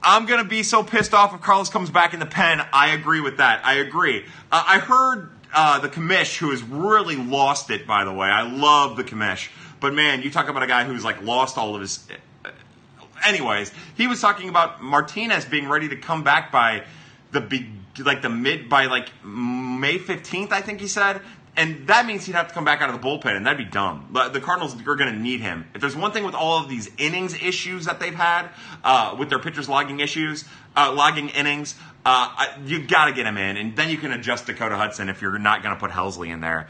[0.03, 2.63] I'm gonna be so pissed off if Carlos comes back in the pen.
[2.73, 3.65] I agree with that.
[3.65, 4.25] I agree.
[4.53, 7.87] Uh, I heard uh, the commish, who has really lost it.
[7.87, 9.49] By the way, I love the commish
[9.87, 12.05] but man, you talk about a guy who's like lost all of his.
[13.25, 16.83] Anyways, he was talking about Martinez being ready to come back by
[17.31, 17.69] the big,
[18.01, 21.21] like the mid by like May fifteenth, I think he said.
[21.57, 23.65] And that means he'd have to come back out of the bullpen, and that'd be
[23.65, 24.11] dumb.
[24.13, 25.69] The Cardinals are going to need him.
[25.73, 28.49] If there's one thing with all of these innings issues that they've had
[28.83, 30.45] uh, with their pitchers logging issues,
[30.77, 34.47] uh, logging innings, uh, you got to get him in, and then you can adjust
[34.47, 36.67] Dakota Hudson if you're not going to put Helsley in there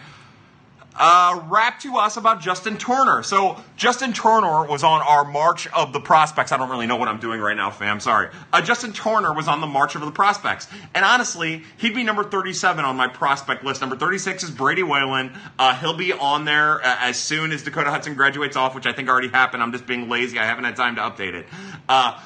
[0.98, 3.22] uh, rap to us about Justin Turner.
[3.22, 6.52] So Justin Turner was on our March of the Prospects.
[6.52, 8.00] I don't really know what I'm doing right now, fam.
[8.00, 8.28] Sorry.
[8.52, 12.24] Uh, Justin Turner was on the March of the Prospects, and honestly, he'd be number
[12.24, 13.80] 37 on my prospect list.
[13.80, 15.37] Number 36 is Brady Whalen.
[15.59, 18.92] Uh, he'll be on there uh, as soon as Dakota Hudson graduates off, which I
[18.92, 19.62] think already happened.
[19.62, 20.38] I'm just being lazy.
[20.38, 21.46] I haven't had time to update it.
[21.88, 22.20] Uh,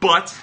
[0.00, 0.34] but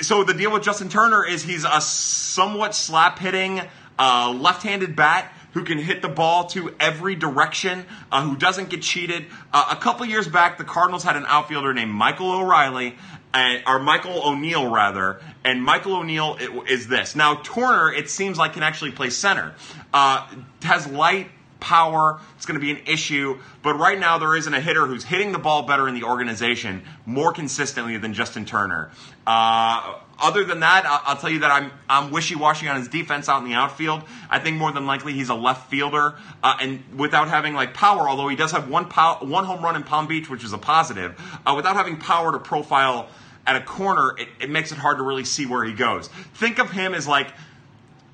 [0.00, 3.60] so the deal with Justin Turner is he's a somewhat slap hitting
[3.98, 8.82] uh, left-handed bat who can hit the ball to every direction, uh, who doesn't get
[8.82, 9.26] cheated.
[9.52, 12.96] Uh, a couple years back, the Cardinals had an outfielder named Michael O'Reilly,
[13.34, 16.36] and, or Michael O'Neill rather, and Michael O'Neill
[16.66, 17.16] is this.
[17.16, 19.54] Now Turner, it seems like can actually play center.
[19.92, 20.28] Uh,
[20.62, 21.28] has light
[21.62, 22.20] power.
[22.36, 23.38] It's going to be an issue.
[23.62, 26.82] But right now, there isn't a hitter who's hitting the ball better in the organization
[27.06, 28.90] more consistently than Justin Turner.
[29.26, 33.42] Uh, other than that, I'll tell you that I'm I'm wishy-washy on his defense out
[33.42, 34.02] in the outfield.
[34.30, 38.08] I think more than likely he's a left fielder, uh, and without having like power,
[38.08, 40.58] although he does have one pow- one home run in Palm Beach, which is a
[40.58, 43.08] positive, uh, without having power to profile
[43.46, 46.06] at a corner, it, it, makes it hard to really see where he goes.
[46.34, 47.32] Think of him as like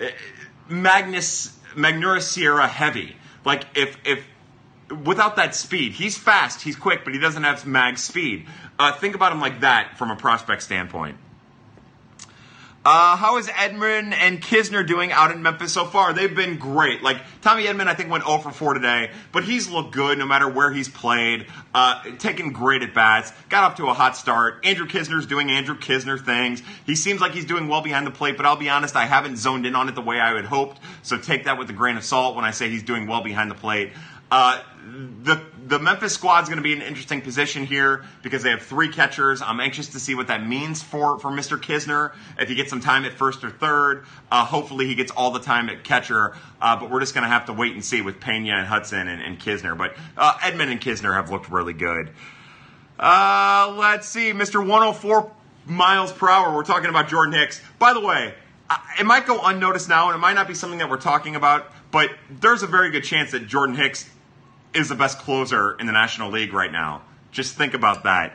[0.00, 0.06] uh,
[0.68, 3.16] Magnus Magneuris Sierra heavy.
[3.44, 4.24] Like if if
[5.04, 8.46] without that speed, he's fast, he's quick, but he doesn't have mag speed.
[8.78, 11.18] Uh, think about him like that from a prospect standpoint.
[12.90, 16.14] Uh, how is Edman and Knizner doing out in Memphis so far?
[16.14, 17.02] They've been great.
[17.02, 20.24] Like Tommy Edman, I think went 0 for 4 today, but he's looked good no
[20.24, 21.48] matter where he's played.
[21.74, 24.64] Uh, taking great at bats, got up to a hot start.
[24.64, 26.62] Andrew Knizner's doing Andrew Knizner things.
[26.86, 29.36] He seems like he's doing well behind the plate, but I'll be honest, I haven't
[29.36, 30.80] zoned in on it the way I had hoped.
[31.02, 33.50] So take that with a grain of salt when I say he's doing well behind
[33.50, 33.92] the plate.
[34.30, 34.62] Uh,
[35.22, 38.62] the the Memphis squad's going to be in an interesting position here because they have
[38.62, 39.42] three catchers.
[39.42, 41.60] I'm anxious to see what that means for, for Mr.
[41.60, 42.14] Knizner.
[42.38, 45.40] If he gets some time at first or third, uh, hopefully he gets all the
[45.40, 46.34] time at catcher.
[46.60, 49.08] Uh, but we're just going to have to wait and see with Pena and Hudson
[49.08, 49.76] and, and Knizner.
[49.76, 52.10] But uh, Edman and Knizner have looked really good.
[52.98, 54.60] Uh, let's see, Mr.
[54.60, 55.30] 104
[55.66, 56.54] miles per hour.
[56.54, 57.60] We're talking about Jordan Hicks.
[57.78, 58.34] By the way,
[58.98, 61.70] it might go unnoticed now, and it might not be something that we're talking about.
[61.90, 64.08] But there's a very good chance that Jordan Hicks
[64.74, 67.02] is the best closer in the National League right now.
[67.30, 68.34] Just think about that.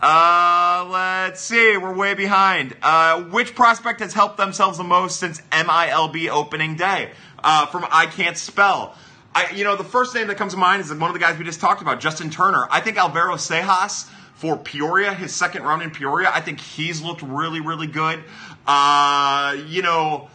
[0.00, 1.76] Uh, let's see.
[1.76, 2.76] We're way behind.
[2.82, 7.12] Uh, which prospect has helped themselves the most since MILB opening day?
[7.42, 8.96] Uh, from I Can't Spell.
[9.34, 11.38] I, you know, the first name that comes to mind is one of the guys
[11.38, 12.66] we just talked about, Justin Turner.
[12.70, 17.22] I think Alvaro Sejas for Peoria, his second round in Peoria, I think he's looked
[17.22, 18.22] really, really good.
[18.66, 20.28] Uh, you know,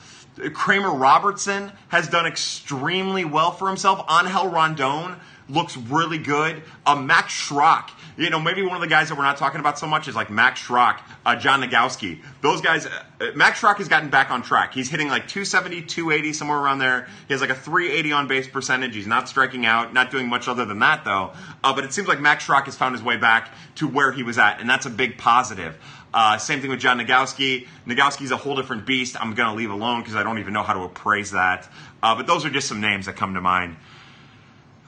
[0.54, 4.06] Kramer Robertson has done extremely well for himself.
[4.10, 5.18] Angel Rondon
[5.50, 6.62] looks really good.
[6.86, 9.80] Uh, Max Schrock, you know, maybe one of the guys that we're not talking about
[9.80, 12.22] so much is like Max Schrock, uh, John Nogowski.
[12.42, 14.74] Those guys, uh, uh Max Schrock has gotten back on track.
[14.74, 17.08] He's hitting like 270, 280, somewhere around there.
[17.28, 18.96] He has like a 380 on base percentage.
[18.96, 21.34] He's not striking out, not doing much other than that though.
[21.64, 24.24] Uh, but it seems like Max Schrock has found his way back to where he
[24.24, 25.78] was at, and that's a big positive.
[26.14, 27.68] Uh, same thing with John Nogowski.
[27.86, 29.16] Nogowski's a whole different beast.
[29.20, 31.70] I'm going to leave alone because I don't even know how to appraise that.
[32.02, 33.76] Uh, but those are just some names that come to mind.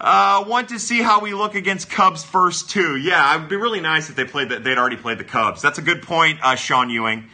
[0.01, 2.95] Uh, want to see how we look against Cubs first two.
[2.95, 4.63] Yeah, it'd be really nice if they played that.
[4.63, 5.61] They'd already played the Cubs.
[5.61, 7.25] That's a good point, uh, Sean Ewing.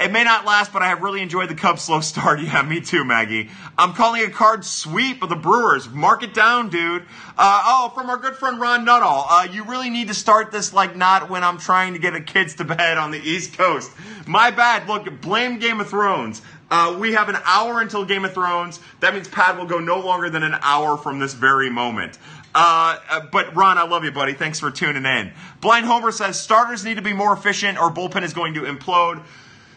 [0.00, 2.40] It may not last, but I have really enjoyed the Cubs' slow start.
[2.42, 3.50] Yeah, me too, Maggie.
[3.78, 5.88] I'm calling a card sweep of the Brewers.
[5.88, 7.02] Mark it down, dude.
[7.36, 9.26] Uh, oh, from our good friend Ron Nuttall.
[9.28, 12.20] Uh, you really need to start this like not when I'm trying to get the
[12.20, 13.92] kids to bed on the East Coast.
[14.26, 14.88] My bad.
[14.88, 16.42] Look, blame Game of Thrones.
[16.72, 18.80] Uh, we have an hour until Game of Thrones.
[19.00, 22.16] That means Pad will go no longer than an hour from this very moment.
[22.54, 24.32] Uh, uh, but Ron, I love you, buddy.
[24.32, 25.34] Thanks for tuning in.
[25.60, 29.22] Blind Homer says starters need to be more efficient or bullpen is going to implode.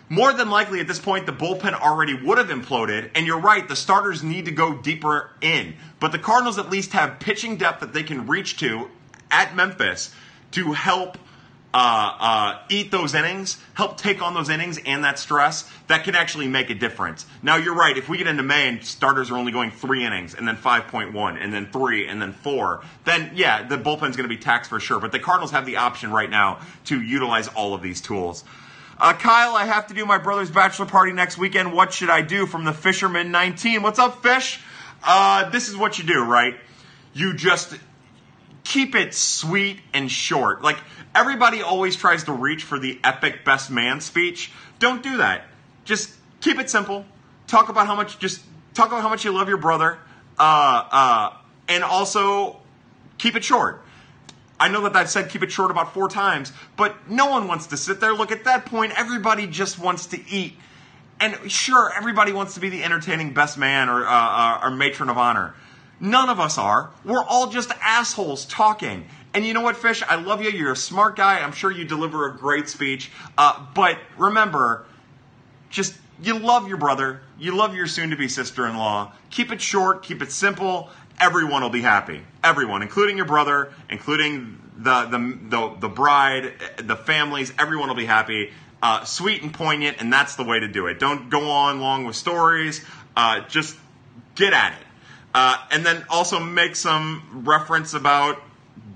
[0.08, 3.12] More than likely at this point, the bullpen already would have imploded.
[3.14, 5.76] And you're right, the starters need to go deeper in.
[6.00, 8.90] But the Cardinals at least have pitching depth that they can reach to
[9.30, 10.16] at Memphis
[10.52, 11.18] to help
[11.76, 16.16] uh, uh, eat those innings, help take on those innings and that stress, that can
[16.16, 17.26] actually make a difference.
[17.44, 17.98] Now, you're right.
[17.98, 21.38] If we get into May and starters are only going three innings, and then 5.1,
[21.38, 24.80] and then three, and then four, then yeah, the bullpen's going to be taxed for
[24.80, 25.02] sure.
[25.02, 28.46] But the Cardinals have the option right now to utilize all of these tools.
[28.98, 31.74] Uh, Kyle, I have to do my brother's bachelor party next weekend.
[31.74, 33.82] What should I do from the Fisherman 19?
[33.82, 34.62] What's up, Fish?
[35.04, 36.56] Uh, this is what you do, right?
[37.14, 37.78] You just
[38.66, 40.62] keep it sweet and short.
[40.62, 40.78] Like,
[41.14, 44.52] everybody always tries to reach for the epic best man speech.
[44.80, 45.46] Don't do that.
[45.86, 47.06] Just keep it simple.
[47.48, 48.42] Talk about how much, just
[48.74, 50.00] talk about how much you love your brother.
[50.38, 51.34] Uh, uh,
[51.70, 52.60] and also
[53.18, 53.82] keep it short.
[54.60, 57.68] I know that I've said keep it short about four times, but no one wants
[57.68, 58.14] to sit there.
[58.14, 60.58] Look, at that point, everybody just wants to eat.
[61.20, 65.10] And sure, everybody wants to be the entertaining best man or, uh, uh, or matron
[65.10, 65.56] of honor.
[66.00, 66.92] None of us are.
[67.04, 69.06] We're all just assholes talking.
[69.34, 70.04] And you know what, Fish?
[70.08, 70.50] I love you.
[70.50, 71.40] You're a smart guy.
[71.40, 73.12] I'm sure you deliver a great speech.
[73.38, 74.86] Uh, but remember,
[75.70, 77.22] just you love your brother.
[77.38, 79.12] You love your soon to be sister in law.
[79.30, 82.22] Keep it short, keep it simple, everyone will be happy.
[82.44, 88.06] Everyone, including your brother, including the the the, the bride, the families, everyone will be
[88.06, 88.52] happy.
[88.82, 91.00] Uh, sweet and poignant, and that's the way to do it.
[91.00, 92.86] Don't go on long with stories.
[93.16, 93.76] Uh, just
[94.36, 94.85] get at it,
[95.36, 98.42] uh, and then also make some reference about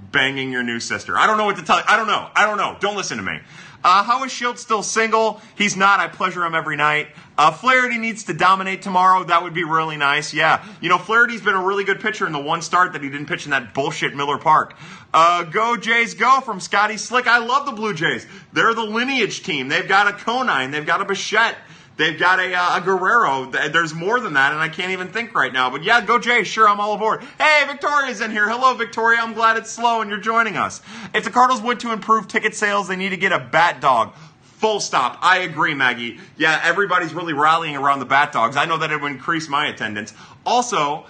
[0.10, 1.18] banging your new sister.
[1.18, 1.84] I don't know what to tell you.
[1.86, 2.30] I don't know.
[2.34, 2.78] I don't know.
[2.80, 3.40] Don't listen to me.
[3.84, 5.42] Uh, how is Shildt still single?
[5.58, 6.00] He's not.
[6.00, 7.10] I pleasure him every night.
[7.38, 9.26] Uh, Flaherty needs to dominate tomorrow.
[9.26, 10.34] That would be really nice.
[10.34, 10.66] Yeah.
[10.80, 13.28] You know, Flaherty's been a really good pitcher in the one start that he didn't
[13.28, 14.76] pitch in that bullshit Miller Park.
[15.14, 17.28] Uh, go Jays, go from Scotty Slick.
[17.28, 18.26] I love the Blue Jays.
[18.54, 19.68] They're the lineage team.
[19.68, 20.72] They've got a Conine.
[20.72, 21.58] They've got a Bichette.
[22.00, 23.52] They've got a, uh, a Guerrero.
[23.52, 25.70] There's more than that, and I can't even think right now.
[25.70, 26.46] But yeah, go Jay.
[26.46, 27.22] Sure, I'm all aboard.
[27.38, 28.48] Hey, Victoria's in here.
[28.50, 29.20] Hello, Victoria.
[29.22, 30.82] I'm glad it's slow and you're joining us.
[31.14, 34.14] If the Cardinals want to improve ticket sales, they need to get a bat dog.
[34.60, 35.18] Full stop.
[35.22, 36.22] I agree, Maggie.
[36.38, 38.56] Yeah, everybody's really rallying around the bat dogs.
[38.56, 40.14] I know that it would increase my attendance.
[40.46, 41.06] Also,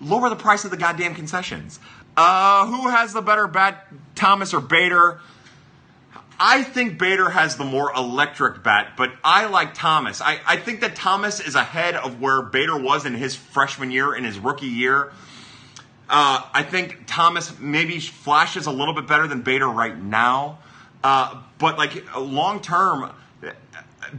[0.00, 1.80] lower the price of the goddamn concessions.
[2.16, 5.20] Uh, who has the better bat, Thomas or Bader?
[6.42, 10.22] I think Bader has the more electric bat, but I like Thomas.
[10.22, 14.14] I, I think that Thomas is ahead of where Bader was in his freshman year,
[14.14, 15.12] in his rookie year.
[16.08, 20.60] Uh, I think Thomas maybe flashes a little bit better than Bader right now.
[21.04, 23.12] Uh, but like long term,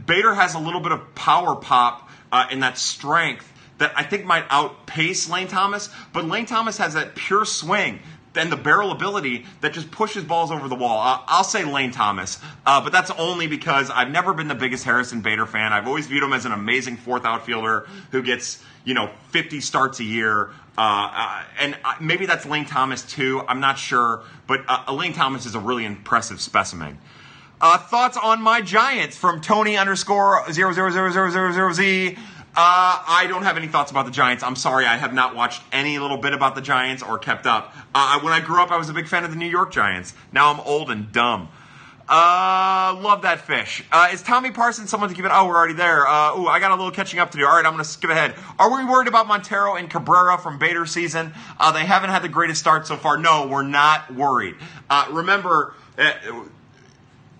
[0.06, 4.24] Bader has a little bit of power pop uh, and that strength that I think
[4.24, 5.88] might outpace Lane Thomas.
[6.12, 7.98] But Lane Thomas has that pure swing
[8.34, 11.00] and the barrel ability that just pushes balls over the wall.
[11.00, 14.84] Uh, I'll say Lane Thomas, uh, but that's only because I've never been the biggest
[14.84, 15.72] Harrison Bader fan.
[15.72, 20.00] I've always viewed him as an amazing fourth outfielder who gets you know 50 starts
[20.00, 20.50] a year.
[20.76, 23.42] Uh, uh and maybe that's Lane Thomas too.
[23.46, 26.98] I'm not sure, but uh, Lane Thomas is a really impressive specimen.
[27.60, 32.18] Uh, thoughts on my Giants from Tony underscore zero zero zero zero zero zero Z.
[32.54, 34.42] Uh, I don't have any thoughts about the Giants.
[34.44, 37.74] I'm sorry, I have not watched any little bit about the Giants or kept up.
[37.94, 40.12] Uh, when I grew up, I was a big fan of the New York Giants.
[40.32, 41.48] Now I'm old and dumb.
[42.06, 43.82] Uh, love that fish.
[43.90, 45.30] Uh, is Tommy Parsons someone to keep it?
[45.32, 46.06] Oh, we're already there.
[46.06, 47.46] Uh, ooh, I got a little catching up to do.
[47.46, 48.34] All right, I'm going to skip ahead.
[48.58, 51.32] Are we worried about Montero and Cabrera from Bader season?
[51.58, 53.16] Uh, they haven't had the greatest start so far.
[53.16, 54.56] No, we're not worried.
[55.10, 55.72] Remember,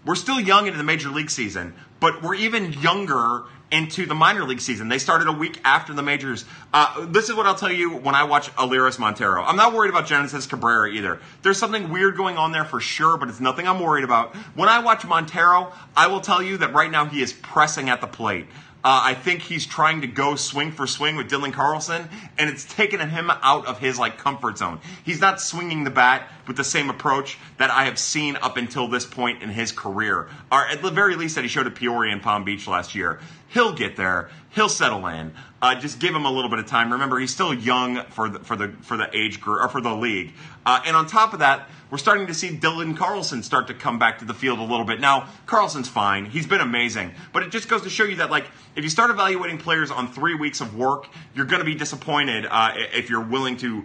[0.06, 3.42] we're still young into the major league season, but we're even younger
[3.72, 4.88] into the minor league season.
[4.88, 6.44] They started a week after the majors.
[6.72, 9.42] Uh, this is what I'll tell you when I watch Elehuris Montero.
[9.42, 11.20] I'm not worried about Genesis Cabrera either.
[11.42, 14.36] There's something weird going on there for sure, but it's nothing I'm worried about.
[14.54, 18.00] When I watch Montero, I will tell you that right now he is pressing at
[18.00, 18.46] the plate.
[18.84, 22.64] Uh, I think he's trying to go swing for swing with Dylan Carlson, and it's
[22.64, 24.80] taken him out of his like comfort zone.
[25.04, 28.88] He's not swinging the bat with the same approach that I have seen up until
[28.88, 32.12] this point in his career, or at the very least that he showed at Peoria
[32.12, 33.20] and Palm Beach last year.
[33.48, 34.30] He'll get there.
[34.50, 35.32] He'll settle in.
[35.62, 36.92] Uh, just give him a little bit of time.
[36.92, 39.94] Remember, he's still young for the for the for the age group or for the
[39.94, 40.34] league.
[40.66, 43.96] Uh, and on top of that, we're starting to see Dylan Carlson start to come
[43.96, 44.98] back to the field a little bit.
[44.98, 46.26] Now, Carlson's fine.
[46.26, 47.12] He's been amazing.
[47.32, 50.12] But it just goes to show you that, like, if you start evaluating players on
[50.12, 53.84] three weeks of work, you're going to be disappointed uh, if you're willing to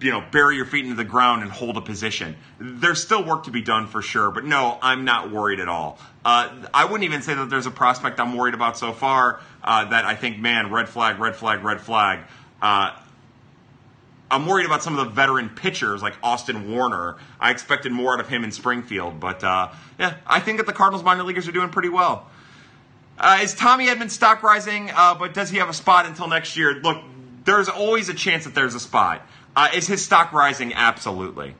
[0.00, 2.36] you know, bury your feet into the ground and hold a position.
[2.60, 5.98] There's still work to be done for sure, but no, I'm not worried at all.
[6.24, 9.86] Uh, I wouldn't even say that there's a prospect I'm worried about so far uh,
[9.86, 12.20] that I think, man, red flag, red flag, red flag.
[12.62, 12.96] Uh,
[14.30, 17.16] I'm worried about some of the veteran pitchers like Austin Warner.
[17.40, 20.72] I expected more out of him in Springfield, but uh, yeah, I think that the
[20.72, 22.28] Cardinals minor leaguers are doing pretty well.
[23.18, 24.90] Uh, is Tommy Edman stock rising?
[24.94, 26.74] Uh, but does he have a spot until next year?
[26.74, 27.02] Look,
[27.44, 29.26] there's always a chance that there's a spot.
[29.58, 30.72] Uh, is his stock rising?
[30.72, 31.52] Absolutely.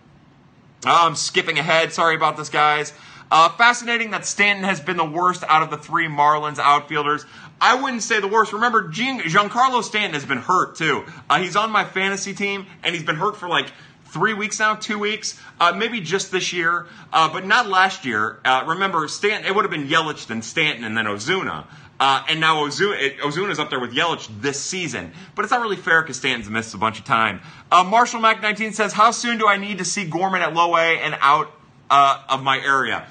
[0.86, 1.92] Oh, I'm skipping ahead.
[1.92, 2.92] Sorry about this, guys.
[3.28, 7.26] Uh, fascinating that Stanton has been the worst out of the three Marlins outfielders.
[7.60, 8.52] I wouldn't say the worst.
[8.52, 11.06] Remember, Jean, Giancarlo Stanton has been hurt too.
[11.28, 13.72] Uh, he's on my fantasy team, and he's been hurt for like
[14.04, 18.38] three weeks now, two weeks, uh, maybe just this year, uh, but not last year.
[18.44, 21.66] Uh, remember, Stanton, it would have been Yelich, then Stanton, and then Ozuna.
[22.00, 25.12] Uh, and now Ozuna, is up there with Yelich this season.
[25.34, 27.40] But it's not really fair because Stanton's missed a bunch of time.
[27.72, 30.76] Uh, Marshall Mac 19 says, How soon do I need to see Gorman at low
[30.76, 31.52] A and out
[31.90, 33.06] uh, of my area?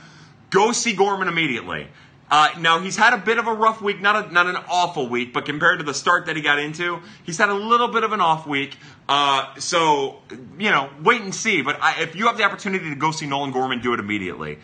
[0.50, 1.88] Go see Gorman immediately.
[2.30, 5.08] Uh, now he's had a bit of a rough week, not a, not an awful
[5.08, 8.04] week, but compared to the start that he got into, he's had a little bit
[8.04, 8.78] of an off week.
[9.08, 10.20] Uh, so
[10.60, 11.62] you know, wait and see.
[11.62, 14.60] But I, if you have the opportunity to go see Nolan Gorman, do it immediately.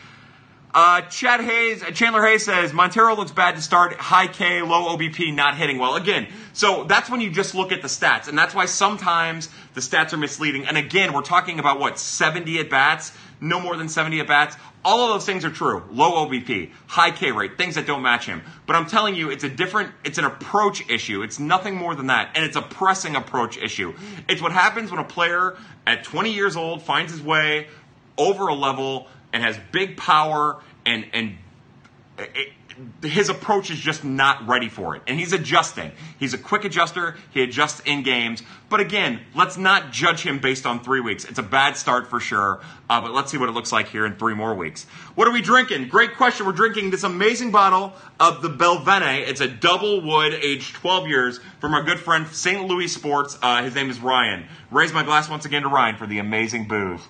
[0.74, 3.94] Uh, Chad Hayes, uh, Chandler Hayes says Montero looks bad to start.
[3.94, 5.96] High K, low OBP, not hitting well.
[5.96, 9.82] Again, so that's when you just look at the stats, and that's why sometimes the
[9.82, 10.66] stats are misleading.
[10.66, 14.56] And again, we're talking about what 70 at bats, no more than 70 at bats.
[14.84, 15.84] All of those things are true.
[15.92, 18.42] Low OBP, high K rate, things that don't match him.
[18.66, 21.22] But I'm telling you, it's a different, it's an approach issue.
[21.22, 22.32] It's nothing more than that.
[22.34, 23.94] And it's a pressing approach issue.
[24.28, 25.56] It's what happens when a player
[25.86, 27.68] at 20 years old finds his way
[28.18, 31.38] over a level and has big power and, and
[32.17, 32.54] it,
[33.02, 35.04] his approach is just not ready for it.
[35.08, 35.91] And he's adjusting.
[36.19, 37.15] He's a quick adjuster.
[37.32, 38.41] He adjusts in games.
[38.69, 41.26] But again, let's not judge him based on three weeks.
[41.26, 42.62] It's a bad start for sure.
[42.89, 44.86] Uh, but let's see what it looks like here in three more weeks.
[45.15, 45.89] What are we drinking?
[45.89, 46.46] Great question.
[46.46, 49.28] We're drinking this amazing bottle of the Balvenie.
[49.28, 52.67] It's a double wood, aged 12 years, from our good friend St.
[52.67, 53.38] Louis Sports.
[53.41, 54.46] Uh, his name is Ryan.
[54.72, 57.02] Raise my glass once again to Ryan for the amazing booze.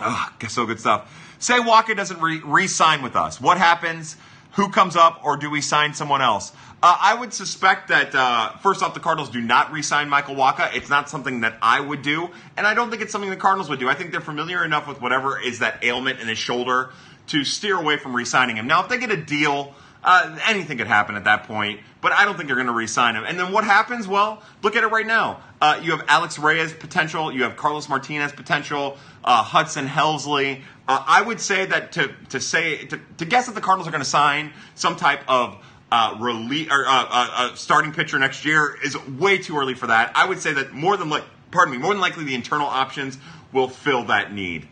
[0.00, 1.36] Ah, oh, so good stuff.
[1.38, 3.40] Say Wacha doesn't re sign with us.
[3.40, 4.16] What happens?
[4.54, 6.52] Who comes up, or do we sign someone else?
[6.82, 10.34] Uh, I would suspect that, uh, first off, the Cardinals do not re sign Michael
[10.34, 10.74] Wacha.
[10.74, 13.68] It's not something that I would do, and I don't think it's something the Cardinals
[13.70, 13.88] would do.
[13.88, 16.90] I think they're familiar enough with whatever is that ailment in his shoulder
[17.28, 18.66] to steer away from re signing him.
[18.66, 22.24] Now, if they get a deal, uh, anything could happen at that point, but I
[22.24, 23.24] don't think they're going to re-sign him.
[23.24, 24.08] And then what happens?
[24.08, 25.42] Well, look at it right now.
[25.60, 27.30] Uh, you have Alex Reyes potential.
[27.30, 28.96] You have Carlos Martinez potential.
[29.22, 30.62] Uh, Hudson Helsley.
[30.88, 33.90] Uh, I would say that to to say to, to guess that the Cardinals are
[33.90, 35.58] going to sign some type of
[35.92, 40.12] uh, relief or uh, uh, starting pitcher next year is way too early for that.
[40.14, 43.18] I would say that more than like, pardon me, more than likely the internal options
[43.52, 44.66] will fill that need.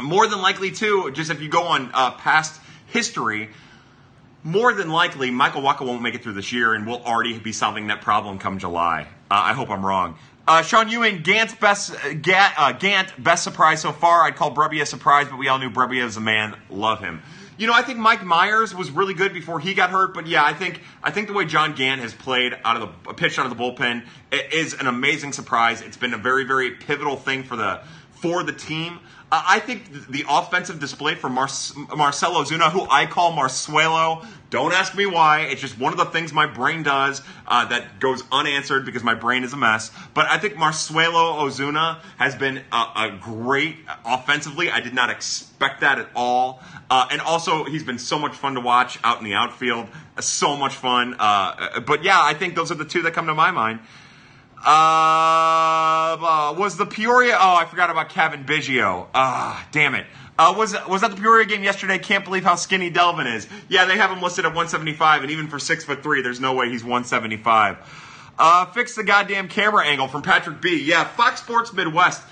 [0.00, 3.50] More than likely, too, just if you go on past history,
[4.44, 7.52] more than likely, Michael Wacha won't make it through this year, and we'll already be
[7.52, 9.02] solving that problem come July.
[9.30, 10.16] Uh, I hope I'm wrong.
[10.46, 14.24] Uh, Sean Ewing, Gant's best, uh, uh, Gant, best surprise so far.
[14.24, 16.56] I'd call Brebbia a surprise, but we all knew Brebbia is a man.
[16.68, 17.22] Love him.
[17.58, 20.44] You know, I think Mike Mayers was really good before he got hurt, but yeah,
[20.44, 23.46] I think I think the way John Gant has played out of the pitched out
[23.46, 24.04] of the bullpen
[24.50, 25.80] is an amazing surprise.
[25.80, 27.82] It's been a very very pivotal thing for the
[28.22, 29.00] for the team.
[29.32, 31.48] Uh, I think the offensive display for Mar-
[31.96, 35.40] Marcell Ozuna, who I call Marsuelo, don't ask me why.
[35.40, 39.14] It's just one of the things my brain does uh, that goes unanswered because my
[39.14, 39.90] brain is a mess.
[40.12, 44.70] But I think Marsuelo Ozuna has been a, a great offensively.
[44.70, 46.62] I did not expect that at all.
[46.90, 49.88] Uh, and also, he's been so much fun to watch out in the outfield.
[50.20, 51.16] So much fun.
[51.18, 53.80] Uh, but yeah, I think those are the two that come to my mind.
[54.64, 57.36] Uh, uh, was the Peoria?
[57.38, 59.08] Oh, I forgot about Kevin Biggio.
[59.12, 60.06] Ah, damn it.
[60.38, 61.98] Uh, was was that the Peoria game yesterday?
[61.98, 63.48] Can't believe how skinny Delvin is.
[63.68, 66.54] Yeah, they have him listed at 175, and even for six foot three, there's no
[66.54, 67.76] way he's 175.
[68.38, 70.82] Uh, fix the goddamn camera angle from Patrick B.
[70.84, 72.22] Yeah, Fox Sports Midwest.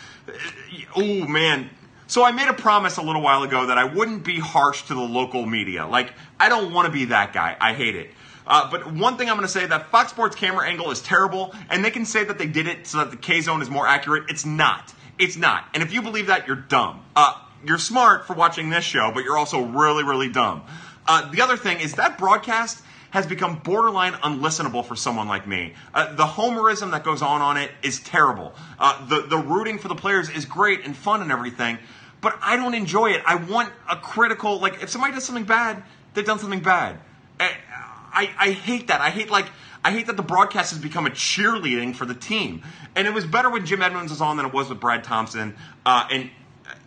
[0.96, 1.70] Oh man.
[2.06, 4.94] So I made a promise a little while ago that I wouldn't be harsh to
[4.94, 5.86] the local media.
[5.86, 7.56] Like I don't want to be that guy.
[7.60, 8.10] I hate it.
[8.50, 11.54] Uh, but one thing I'm going to say that Fox Sports camera angle is terrible,
[11.70, 13.86] and they can say that they did it so that the K zone is more
[13.86, 14.24] accurate.
[14.28, 14.92] It's not.
[15.20, 15.68] It's not.
[15.72, 17.04] And if you believe that, you're dumb.
[17.14, 20.62] Uh, you're smart for watching this show, but you're also really, really dumb.
[21.06, 25.74] Uh, the other thing is that broadcast has become borderline unlistenable for someone like me.
[25.94, 28.52] Uh, the homerism that goes on on it is terrible.
[28.80, 31.78] Uh, the the rooting for the players is great and fun and everything,
[32.20, 33.22] but I don't enjoy it.
[33.24, 35.82] I want a critical like if somebody does something bad,
[36.14, 36.98] they've done something bad.
[37.38, 37.48] Uh,
[38.12, 39.00] I, I hate that.
[39.00, 39.46] I hate like
[39.84, 42.62] I hate that the broadcast has become a cheerleading for the team.
[42.94, 45.56] And it was better when Jim Edmonds was on than it was with Brad Thompson.
[45.86, 46.30] Uh, and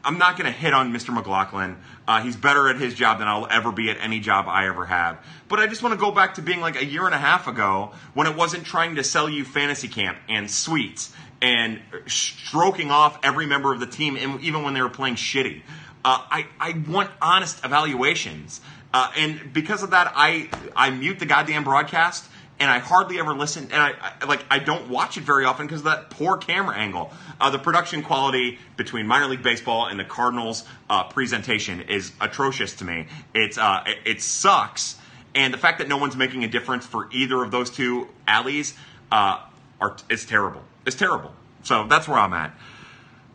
[0.03, 1.13] I'm not going to hit on Mr.
[1.13, 1.77] McLaughlin.
[2.07, 4.85] Uh, he's better at his job than I'll ever be at any job I ever
[4.85, 5.25] have.
[5.47, 7.47] But I just want to go back to being like a year and a half
[7.47, 13.19] ago when it wasn't trying to sell you fantasy camp and suites and stroking off
[13.23, 15.61] every member of the team, even when they were playing shitty.
[16.05, 18.61] Uh, I, I want honest evaluations.
[18.93, 22.25] Uh, and because of that, I, I mute the goddamn broadcast
[22.59, 23.63] and I hardly ever listen.
[23.71, 26.75] And I, I like I don't watch it very often because of that poor camera
[26.75, 27.11] angle.
[27.39, 32.75] Uh, the production quality between minor league baseball and the Cardinals uh, presentation is atrocious
[32.75, 33.07] to me.
[33.33, 34.97] It's uh, it, it, sucks,
[35.35, 38.75] and the fact that no one's making a difference for either of those two alleys
[39.11, 39.41] uh,
[39.81, 40.61] are is terrible.
[40.85, 41.33] It's terrible.
[41.63, 42.55] So that's where I'm at.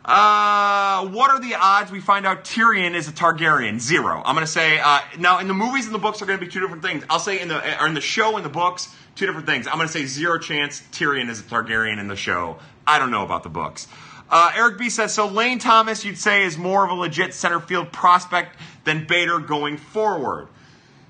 [0.05, 3.79] Uh, what are the odds we find out Tyrion is a Targaryen?
[3.79, 4.21] Zero.
[4.25, 6.45] I'm going to say uh, now in the movies and the books are going to
[6.45, 7.03] be two different things.
[7.09, 9.67] I'll say in the or in the show and the books two different things.
[9.67, 12.57] I'm going to say zero chance Tyrion is a Targaryen in the show.
[12.87, 13.87] I don't know about the books.
[14.29, 15.27] Uh, Eric B says so.
[15.27, 19.77] Lane Thomas, you'd say, is more of a legit center field prospect than Bader going
[19.77, 20.47] forward.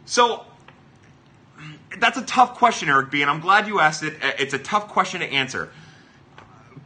[0.06, 0.46] So
[1.98, 4.16] that's a tough question, Eric B, and I'm glad you asked it.
[4.40, 5.70] It's a tough question to answer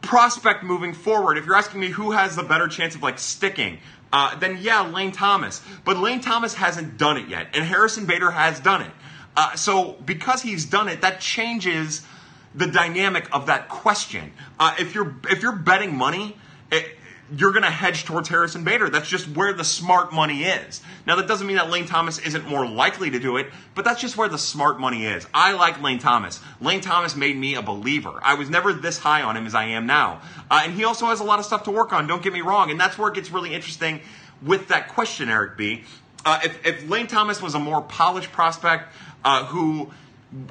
[0.06, 3.78] prospect moving forward, if you're asking me who has the better chance of like sticking,
[4.12, 5.60] uh, then yeah, Lane Thomas.
[5.84, 8.90] But Lane Thomas hasn't done it yet, and Harrison Bader has done it.
[9.36, 12.06] Uh, so because he's done it, that changes
[12.54, 14.32] the dynamic of that question.
[14.58, 16.36] Uh, if you're if you're betting money,
[16.70, 16.96] it,
[17.36, 18.88] you're going to hedge towards Harrison Bader.
[18.88, 20.80] That's just where the smart money is.
[21.06, 24.00] Now, that doesn't mean that Lane Thomas isn't more likely to do it, but that's
[24.00, 25.26] just where the smart money is.
[25.32, 26.40] I like Lane Thomas.
[26.60, 28.20] Lane Thomas made me a believer.
[28.22, 30.20] I was never this high on him as I am now.
[30.50, 32.40] Uh, and he also has a lot of stuff to work on, don't get me
[32.40, 32.70] wrong.
[32.70, 34.00] And that's where it gets really interesting
[34.42, 35.84] with that question, Eric B.
[36.24, 39.90] Uh, if, if Lane Thomas was a more polished prospect uh, who,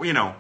[0.02, 0.36] you know,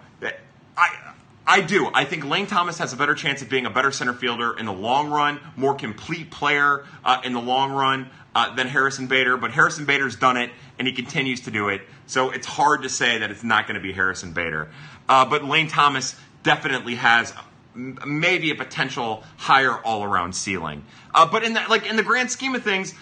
[1.46, 1.90] I, do.
[1.94, 4.66] I think Lane Thomas has a better chance of being a better center fielder in
[4.66, 9.38] the long run, more complete player uh, in the long run uh, than Harrison Bader.
[9.38, 11.82] But Harrison Bader's done it, and he continues to do it.
[12.08, 14.70] So it's hard to say that it's not going to be Harrison Bader.
[15.10, 17.34] Uh, but Lane Thomas definitely has
[17.76, 20.86] maybe a potential higher all-around ceiling.
[21.14, 22.94] Uh, but in the, like in the grand scheme of things,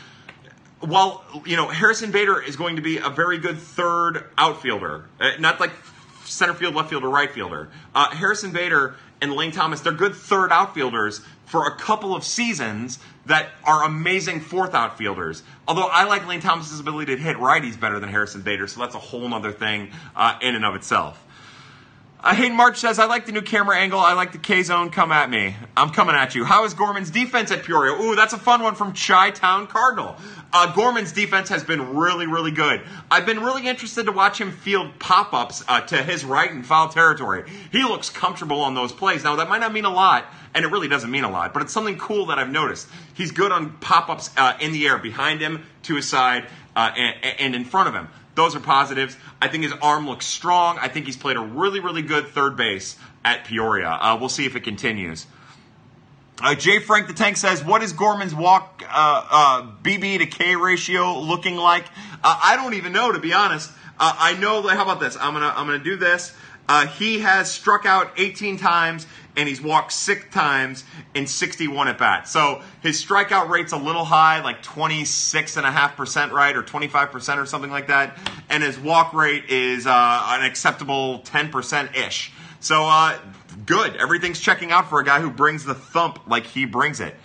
[0.80, 5.32] while you know Harrison Bader is going to be a very good third outfielder, uh,
[5.40, 5.72] not like
[6.32, 7.70] center field, left fielder, right fielder.
[7.94, 12.98] Uh, Harrison Bader and Lane Thomas, they're good third outfielders for a couple of seasons
[13.26, 15.44] that are amazing fourth outfielders.
[15.68, 18.96] Although I like Lane Thomas's ability to hit righties better than Harrison Bader, so that's
[18.96, 21.24] a whole other thing uh, in and of itself.
[22.24, 24.00] Uh, Hayden March says, I like the new camera angle.
[24.00, 24.92] I like the K zone.
[24.92, 25.56] Come at me.
[25.76, 26.46] I'm coming at you.
[26.46, 27.94] How is Gorman's defense at Peoria?
[28.00, 30.16] Ooh, that's a fun one from Chi Town Cardinal.
[30.54, 32.84] Uh, Gorman's defense has been really, really good.
[33.10, 36.62] I've been really interested to watch him field pop ups uh, to his right in
[36.62, 37.50] foul territory.
[37.72, 39.24] He looks comfortable on those plays.
[39.24, 41.64] Now, that might not mean a lot, and it really doesn't mean a lot, but
[41.64, 42.88] it's something cool that I've noticed.
[43.16, 46.46] He's good on pop ups uh, in the air, behind him, to his side,
[46.76, 48.10] uh, and, and in front of him.
[48.36, 49.18] Those are positives.
[49.42, 50.78] I think his arm looks strong.
[50.80, 53.90] I think he's played a really, really good third base at Peoria.
[53.90, 55.28] Uh, we'll see if it continues.
[56.42, 60.56] Uh, Jay Frank the Tank says, "What is Gorman's walk uh, uh, BB to K
[60.56, 61.86] ratio looking like?"
[62.24, 63.70] Uh, I don't even know, to be honest.
[64.00, 64.66] Uh, I know.
[64.68, 65.16] How about this?
[65.18, 66.34] I'm gonna I'm gonna do this.
[66.68, 69.06] Uh, he has struck out 18 times
[69.36, 72.32] and he's walked six times in 61 at bats.
[72.32, 76.56] So his strikeout rate's a little high, like 26.5%, right?
[76.56, 78.18] Or 25% or something like that.
[78.50, 82.32] And his walk rate is uh, an acceptable 10% ish.
[82.60, 83.20] So uh,
[83.66, 83.96] good.
[83.96, 87.16] Everything's checking out for a guy who brings the thump like he brings it.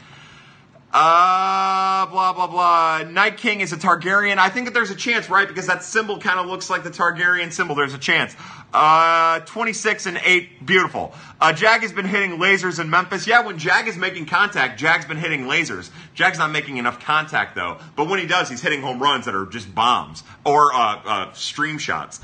[0.98, 3.02] Uh, blah, blah, blah.
[3.10, 4.38] Night King is a Targaryen.
[4.38, 5.46] I think that there's a chance, right?
[5.46, 7.74] Because that symbol kind of looks like the Targaryen symbol.
[7.74, 8.34] There's a chance.
[8.72, 10.64] Uh, 26 and 8.
[10.64, 11.12] Beautiful.
[11.38, 13.26] Uh, Jag has been hitting lasers in Memphis.
[13.26, 15.90] Yeah, when Jag is making contact, Jag's been hitting lasers.
[16.14, 17.76] Jag's not making enough contact, though.
[17.94, 21.32] But when he does, he's hitting home runs that are just bombs or uh, uh,
[21.34, 22.20] stream shots.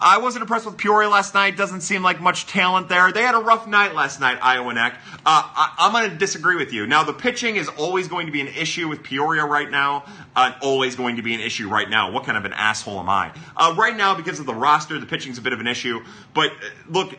[0.00, 1.56] I wasn't impressed with Peoria last night.
[1.56, 3.12] Doesn't seem like much talent there.
[3.12, 4.94] They had a rough night last night, Iowa Neck.
[5.26, 6.86] Uh, I, am going to disagree with you.
[6.86, 10.04] Now, the pitching is always going to be an issue with Peoria right now.
[10.34, 12.12] Uh, always going to be an issue right now.
[12.12, 13.32] What kind of an asshole am I?
[13.56, 16.04] Uh, right now, because of the roster, the pitching's a bit of an issue.
[16.34, 17.16] But uh, look,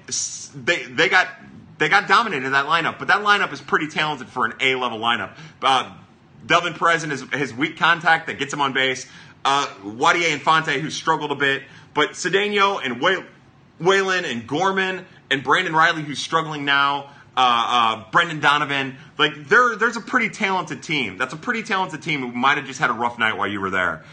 [0.55, 1.27] they they got
[1.79, 2.99] they got dominated in that lineup.
[2.99, 5.35] But that lineup is pretty talented for an A level lineup.
[5.61, 5.95] Uh,
[6.45, 9.05] Delvin Perez and his, his weak contact that gets him on base.
[9.43, 11.63] Uh, Wadier Infante, who struggled a bit.
[11.93, 13.01] But Cedeno and
[13.79, 19.75] Whalen and Gorman and Brandon Riley, who's struggling now, uh, uh, Brendan Donovan, like there,
[19.75, 21.17] there's a pretty talented team.
[21.17, 23.61] That's a pretty talented team who might have just had a rough night while you
[23.61, 24.03] were there.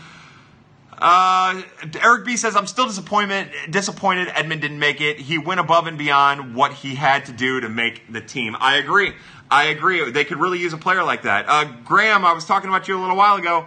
[0.99, 1.61] Uh,
[2.01, 5.19] Eric B says, I'm still disappointed, disappointed Edmund didn't make it.
[5.19, 8.57] He went above and beyond what he had to do to make the team.
[8.59, 9.13] I agree.
[9.51, 10.11] I agree.
[10.11, 11.47] They could really use a player like that.
[11.49, 13.67] Uh, Graham, I was talking about you a little while ago.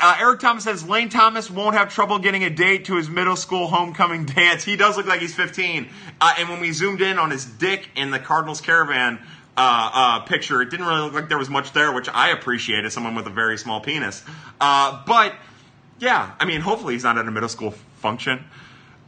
[0.00, 3.36] Uh, Eric Thomas says Lane Thomas won't have trouble getting a date to his middle
[3.36, 4.64] school homecoming dance.
[4.64, 5.88] He does look like he's 15.
[6.20, 9.18] Uh, and when we zoomed in on his dick in the Cardinals caravan
[9.56, 12.84] uh, uh picture, it didn't really look like there was much there, which I appreciate
[12.84, 14.22] as someone with a very small penis.
[14.60, 15.34] Uh, but
[15.98, 18.44] yeah, I mean, hopefully he's not at a middle school function.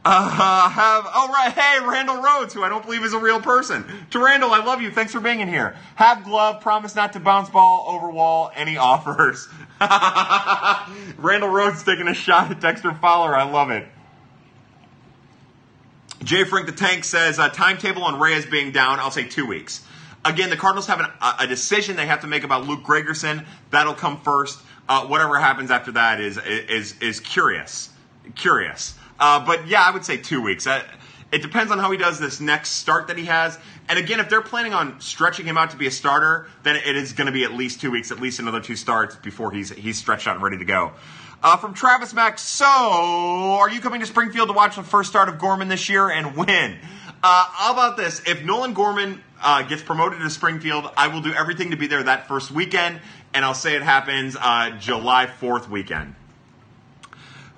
[0.05, 3.83] Uh, have oh right, hey Randall Rhodes, who I don't believe is a real person.
[4.11, 4.89] To Randall, I love you.
[4.89, 5.75] Thanks for being in here.
[5.95, 6.61] Have glove.
[6.61, 8.51] Promise not to bounce ball over wall.
[8.55, 9.49] Any offers?
[11.17, 13.35] Randall Rhodes taking a shot at Dexter Fowler.
[13.35, 13.87] I love it.
[16.23, 18.99] Jay Frank the Tank says uh, timetable on Reyes being down.
[18.99, 19.83] I'll say two weeks.
[20.25, 21.07] Again, the Cardinals have an,
[21.39, 23.45] a decision they have to make about Luke Gregerson.
[23.71, 24.59] That'll come first.
[24.89, 27.89] Uh, whatever happens after that is is is curious,
[28.35, 28.96] curious.
[29.19, 30.67] Uh, but yeah, I would say two weeks.
[30.67, 30.83] Uh,
[31.31, 33.57] it depends on how he does this next start that he has.
[33.89, 36.95] And again, if they're planning on stretching him out to be a starter, then it
[36.95, 39.69] is going to be at least two weeks, at least another two starts before he's
[39.71, 40.93] he's stretched out and ready to go.
[41.43, 45.29] Uh, from Travis Mack, so are you coming to Springfield to watch the first start
[45.29, 46.79] of Gorman this year and when?
[47.23, 48.21] Uh, how about this?
[48.25, 52.01] If Nolan Gorman uh, gets promoted to Springfield, I will do everything to be there
[52.01, 53.01] that first weekend
[53.33, 56.15] and I'll say it happens uh, July 4th weekend.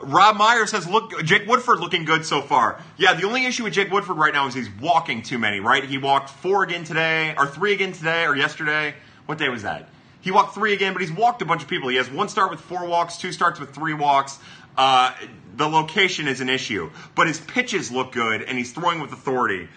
[0.02, 3.74] Rob Meyer says, "Look, Jake Woodford looking good so far." Yeah, the only issue with
[3.74, 5.60] Jake Woodford right now is he's walking too many.
[5.60, 5.84] Right?
[5.84, 8.95] He walked four again today, or three again today, or yesterday.
[9.26, 9.89] What day was that?
[10.22, 11.89] He walked three again, but he's walked a bunch of people.
[11.89, 14.39] He has one start with four walks, two starts with three walks.
[14.78, 15.14] Uh,
[15.56, 19.68] the location is an issue, but his pitches look good, and he's throwing with authority.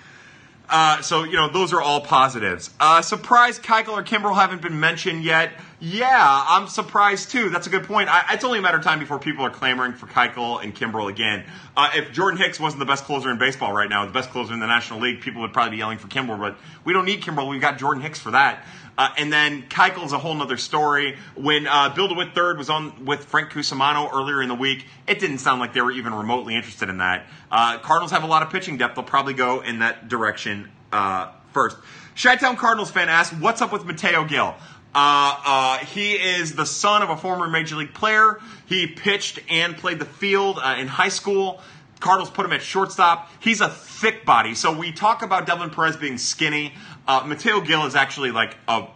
[0.68, 2.70] Uh, so, you know, those are all positives.
[2.80, 5.52] Uh, surprised Keuchel or Kimbrel haven't been mentioned yet.
[5.84, 7.48] Yeah, I'm surprised too.
[7.48, 8.08] That's a good point.
[8.08, 11.10] I, it's only a matter of time before people are clamoring for Keuchel and Kimbrel
[11.10, 11.42] again.
[11.76, 14.54] Uh, if Jordan Hicks wasn't the best closer in baseball right now, the best closer
[14.54, 17.20] in the National League, people would probably be yelling for Kimbrel, but we don't need
[17.20, 17.50] Kimbrel.
[17.50, 18.64] We've got Jordan Hicks for that.
[18.96, 21.16] Uh, and then Keuchel's a whole other story.
[21.34, 25.18] When uh, Bill DeWitt third was on with Frank Cusimano earlier in the week, it
[25.18, 27.26] didn't sound like they were even remotely interested in that.
[27.50, 28.94] Uh, Cardinals have a lot of pitching depth.
[28.94, 31.76] They'll probably go in that direction uh, first.
[32.14, 34.54] Chi-Town Cardinals fan asks, "What's up with Mateo Gil?"
[34.94, 38.40] Uh, uh, he is the son of a former major league player.
[38.66, 41.60] He pitched and played the field uh, in high school.
[42.00, 43.30] Cardinals put him at shortstop.
[43.40, 44.54] He's a thick body.
[44.54, 46.74] So we talk about Delvin Perez being skinny.
[47.06, 48.86] Uh, Mateo Gil is actually like a,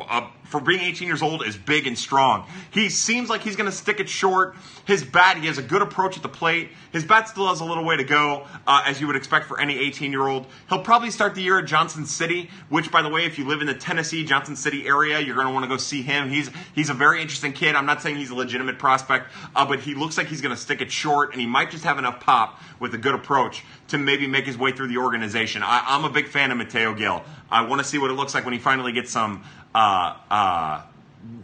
[0.00, 2.46] a for being 18 years old is big and strong.
[2.70, 4.54] He seems like he's going to stick it short.
[4.84, 6.68] His bat, he has a good approach at the plate.
[6.92, 9.58] His bat still has a little way to go, uh, as you would expect for
[9.58, 10.46] any 18 year old.
[10.68, 13.62] He'll probably start the year at Johnson City, which, by the way, if you live
[13.62, 16.28] in the Tennessee Johnson City area, you're going to want to go see him.
[16.28, 17.74] He's he's a very interesting kid.
[17.74, 20.60] I'm not saying he's a legitimate prospect, uh, but he looks like he's going to
[20.60, 23.96] stick it short, and he might just have enough pop with a good approach to
[23.96, 25.62] maybe make his way through the organization.
[25.62, 27.22] I, I'm a big fan of Mateo Gil.
[27.50, 29.44] I want to see what it looks like when he finally gets some.
[29.74, 30.82] Uh, uh,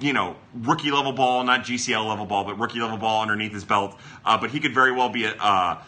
[0.00, 3.64] you know, rookie level ball, not GCL level ball, but rookie level ball underneath his
[3.64, 3.96] belt.
[4.24, 5.82] Uh, but he could very well be a, uh,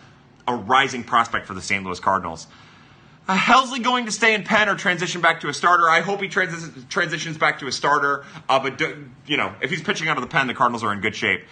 [0.47, 1.84] a rising prospect for the St.
[1.84, 2.47] Louis Cardinals.
[3.28, 5.88] Uh, Helsley going to stay in pen or transition back to a starter?
[5.88, 8.24] I hope he transi- transitions back to a starter.
[8.49, 10.93] Uh, but do, you know, if he's pitching out of the pen, the Cardinals are
[10.93, 11.43] in good shape.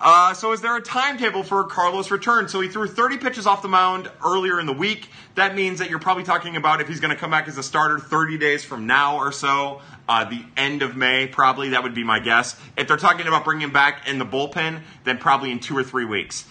[0.00, 2.48] Uh, so is there a timetable for Carlos' return?
[2.48, 5.10] So he threw 30 pitches off the mound earlier in the week.
[5.34, 7.62] That means that you're probably talking about if he's going to come back as a
[7.62, 11.70] starter 30 days from now or so, uh, the end of May, probably.
[11.70, 12.58] That would be my guess.
[12.78, 15.84] If they're talking about bringing him back in the bullpen, then probably in two or
[15.84, 16.46] three weeks.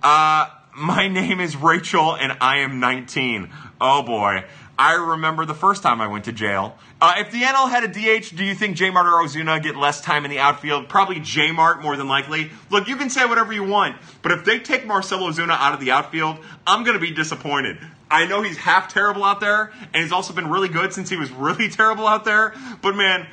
[0.00, 3.50] Uh, my name is Rachel and I am 19.
[3.80, 4.44] Oh boy.
[4.78, 6.76] I remember the first time I went to jail.
[7.00, 9.76] Uh, if the NL had a DH, do you think J Mart or Ozuna get
[9.76, 10.88] less time in the outfield?
[10.88, 12.50] Probably J Mart more than likely.
[12.70, 15.80] Look, you can say whatever you want, but if they take Marcelo Ozuna out of
[15.80, 17.78] the outfield, I'm going to be disappointed.
[18.10, 21.16] I know he's half terrible out there, and he's also been really good since he
[21.16, 23.26] was really terrible out there, but man,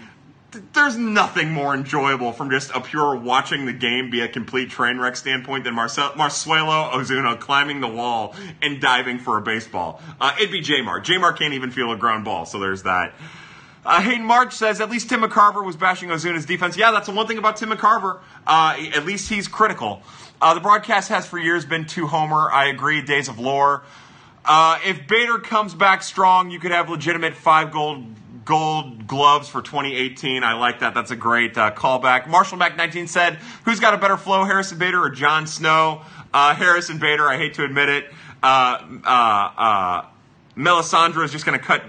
[0.74, 4.98] there's nothing more enjoyable from just a pure watching the game be a complete train
[4.98, 10.02] wreck standpoint than Marcel, Marcelo Ozuna climbing the wall and diving for a baseball.
[10.20, 11.06] Uh, it'd be J Mart.
[11.06, 13.14] Jamar can't even feel a ground ball, so there's that.
[13.86, 16.78] Uh, Hayden March says at least Tim McCarver was bashing Ozuna's defense.
[16.78, 18.22] Yeah, that's the one thing about Tim McCarver.
[18.48, 20.02] Uh, at least he's critical.
[20.42, 22.50] Uh, the broadcast has for years been too homer.
[22.52, 23.02] I agree.
[23.02, 23.84] Days of lore.
[24.46, 28.06] Uh, if Bader comes back strong, you could have legitimate five gold
[28.46, 30.44] gold gloves for 2018.
[30.44, 30.94] I like that.
[30.94, 32.28] That's a great uh, callback.
[32.28, 33.36] Marshall Mac 19 said,
[33.66, 36.02] "Who's got a better flow, Harrison Bader or Jon Snow?"
[36.34, 37.28] Uh, Harrison Bader.
[37.28, 38.06] I hate to admit it.
[38.42, 40.06] Uh, uh, uh
[40.58, 41.84] Melisandre is just going to cut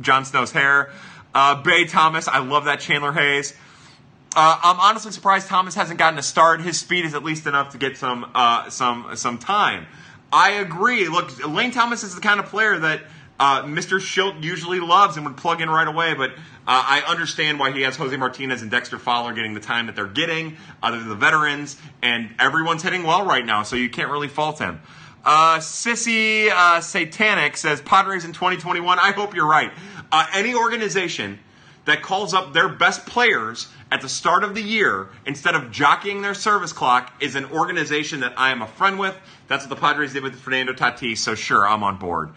[0.00, 0.90] Jon Snow's hair.
[1.34, 2.28] Uh, Bay Thomas.
[2.28, 3.54] I love that Chandler Hayes.
[4.38, 6.60] I'm honestly surprised Thomas hasn't gotten a start.
[6.60, 8.30] His speed is at least enough to get some
[8.68, 9.86] some some time.
[10.30, 11.08] I agree.
[11.08, 13.02] Look, Lane Thomas is the kind of player that
[13.38, 14.00] uh, Mr.
[14.00, 16.34] Shildt usually loves and would plug in right away, but uh,
[16.66, 20.06] I understand why he has Jose Martinez and Dexter Fowler getting the time that they're
[20.06, 20.56] getting.
[20.82, 24.58] Other than the veterans, and everyone's hitting well right now, so you can't really fault
[24.58, 24.80] him.
[25.24, 28.98] Uh, Sissy uh, Satanic says Padres in 2021.
[28.98, 29.72] I hope you're right.
[30.10, 31.40] Uh, any organization
[31.84, 36.22] that calls up their best players at the start of the year instead of jockeying
[36.22, 39.16] their service clock is an organization that I am a friend with.
[39.48, 42.30] That's what the Padres did with Fernando Tatis, so sure, I'm on board.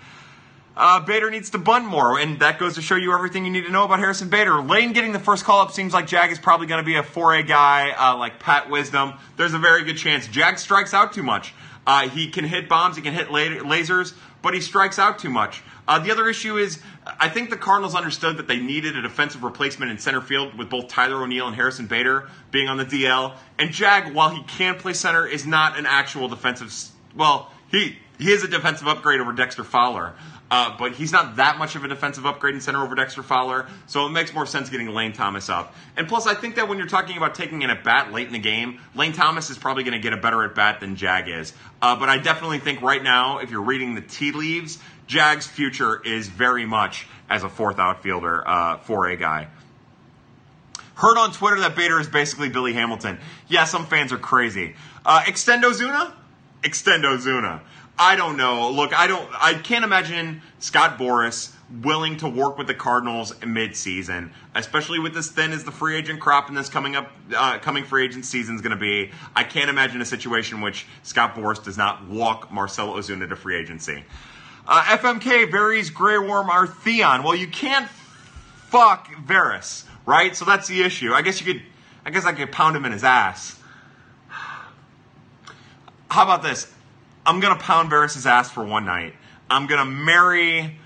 [0.80, 3.65] Uh, Bader needs to bunt more, and that goes to show you everything you need
[3.65, 4.61] to know about Harrison Bader.
[4.61, 7.03] Lane getting the first call up seems like Jag is probably going to be a
[7.03, 9.15] 4A guy uh, like Pat Wisdom.
[9.36, 11.53] There's a very good chance Jag strikes out too much.
[11.86, 15.63] Uh, he can hit bombs, he can hit lasers, but he strikes out too much.
[15.86, 19.43] Uh, the other issue is, I think the Cardinals understood that they needed a defensive
[19.43, 23.36] replacement in center field with both Tyler O'Neill and Harrison Bader being on the DL.
[23.57, 26.73] And Jag, while he can play center, is not an actual defensive.
[27.13, 30.13] Well, he he is a defensive upgrade over Dexter Fowler.
[30.52, 33.68] Uh, but he's not that much of a defensive upgrade in center over Dexter Fowler,
[33.86, 35.76] so it makes more sense getting Lane Thomas up.
[35.95, 38.34] And plus, I think that when you're talking about taking in a bat late in
[38.34, 41.30] the game, Lane Thomas is probably going to get a better at bat than Jag
[41.30, 41.54] is.
[41.82, 46.02] Uh, but I definitely think right now, if you're reading the tea leaves, Jag's future
[46.04, 49.47] is very much as a fourth outfielder, uh, 4A guy.
[50.95, 53.20] Heard on Twitter that Bader is basically Billy Hamilton.
[53.47, 54.76] Yeah, some fans are crazy.
[55.06, 56.12] Uh, extend Ozuna?
[56.64, 57.62] Extend Ozuna.
[58.02, 58.72] I don't know.
[58.72, 59.30] Look, I don't.
[59.34, 65.30] I can't imagine Scott Boras willing to work with the Cardinals mid-season, especially with as
[65.30, 68.56] thin as the free agent crop in this coming up, uh, coming free agent season
[68.56, 69.12] is going to be.
[69.36, 73.36] I can't imagine a situation in which Scott Boras does not walk Marcelo Ozuna to
[73.36, 74.06] free agency.
[74.66, 77.22] Uh, FMK Varys Grey Worm or Theon.
[77.24, 80.38] Well, you can't fuck Varys, right?
[80.38, 81.12] So that's the issue.
[81.12, 81.64] I guess you could.
[82.06, 83.60] I guess I could pound him in his ass.
[84.30, 86.72] How about this?
[87.30, 89.13] I'm gonna pound Varys' ass for one night.
[89.51, 90.80] I'm gonna marry.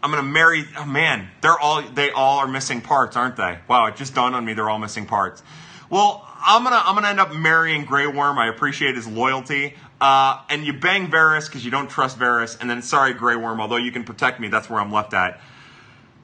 [0.00, 0.64] I'm gonna marry.
[0.78, 3.58] Oh man, they're all they all are missing parts, aren't they?
[3.66, 5.42] Wow, it just dawned on me they're all missing parts.
[5.90, 8.38] Well, I'm gonna I'm gonna end up marrying Grey Worm.
[8.38, 9.74] I appreciate his loyalty.
[10.00, 13.60] Uh, and you bang Varys because you don't trust Varys, and then sorry Grey Worm,
[13.60, 15.40] although you can protect me, that's where I'm left at.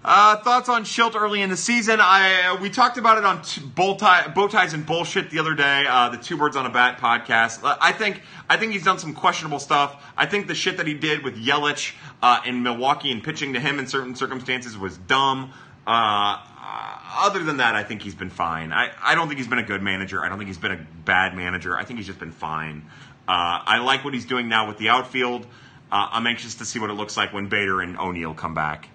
[0.09, 1.99] Uh, thoughts on Shildt early in the season?
[2.01, 5.41] I uh, we talked about it on t- bow, tie, bow ties and bullshit the
[5.41, 5.85] other day.
[5.89, 7.65] Uh, the Two Birds on a Bat podcast.
[7.65, 10.01] Uh, I think I think he's done some questionable stuff.
[10.17, 11.93] I think the shit that he did with Yelich
[12.23, 15.53] uh, in Milwaukee and pitching to him in certain circumstances was dumb.
[15.89, 16.39] Uh,
[17.19, 18.73] other than that, I think he's been fine.
[18.73, 20.25] I, I don't think he's been a good manager.
[20.25, 21.77] I don't think he's been a bad manager.
[21.77, 22.85] I think he's just been fine.
[23.27, 25.49] I like what he's doing now with the outfield.
[25.91, 28.89] I'm anxious to see what it looks like when Bader and O'Neill come back.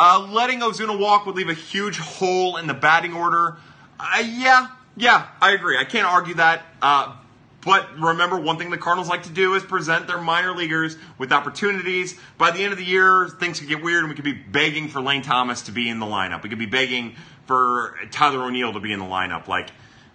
[0.00, 3.56] Uh, letting Ozuna walk would leave a huge hole in the batting order.
[3.98, 5.76] Uh, yeah, yeah, I agree.
[5.76, 6.62] I can't argue that.
[6.80, 7.16] Uh,
[7.62, 11.32] but remember, one thing the Cardinals like to do is present their minor leaguers with
[11.32, 12.16] opportunities.
[12.38, 14.88] By the end of the year, things could get weird, and we could be begging
[14.88, 16.44] for Lane Thomas to be in the lineup.
[16.44, 19.48] We could be begging for Tyler O'Neill to be in the lineup.
[19.48, 19.70] Like,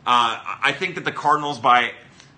[0.08, 1.92] uh, I think that the Cardinals, by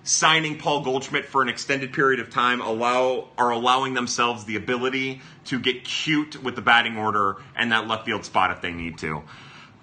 [0.05, 5.21] signing Paul Goldschmidt for an extended period of time allow are allowing themselves the ability
[5.45, 8.97] to get cute with the batting order and that left field spot if they need
[8.99, 9.23] to.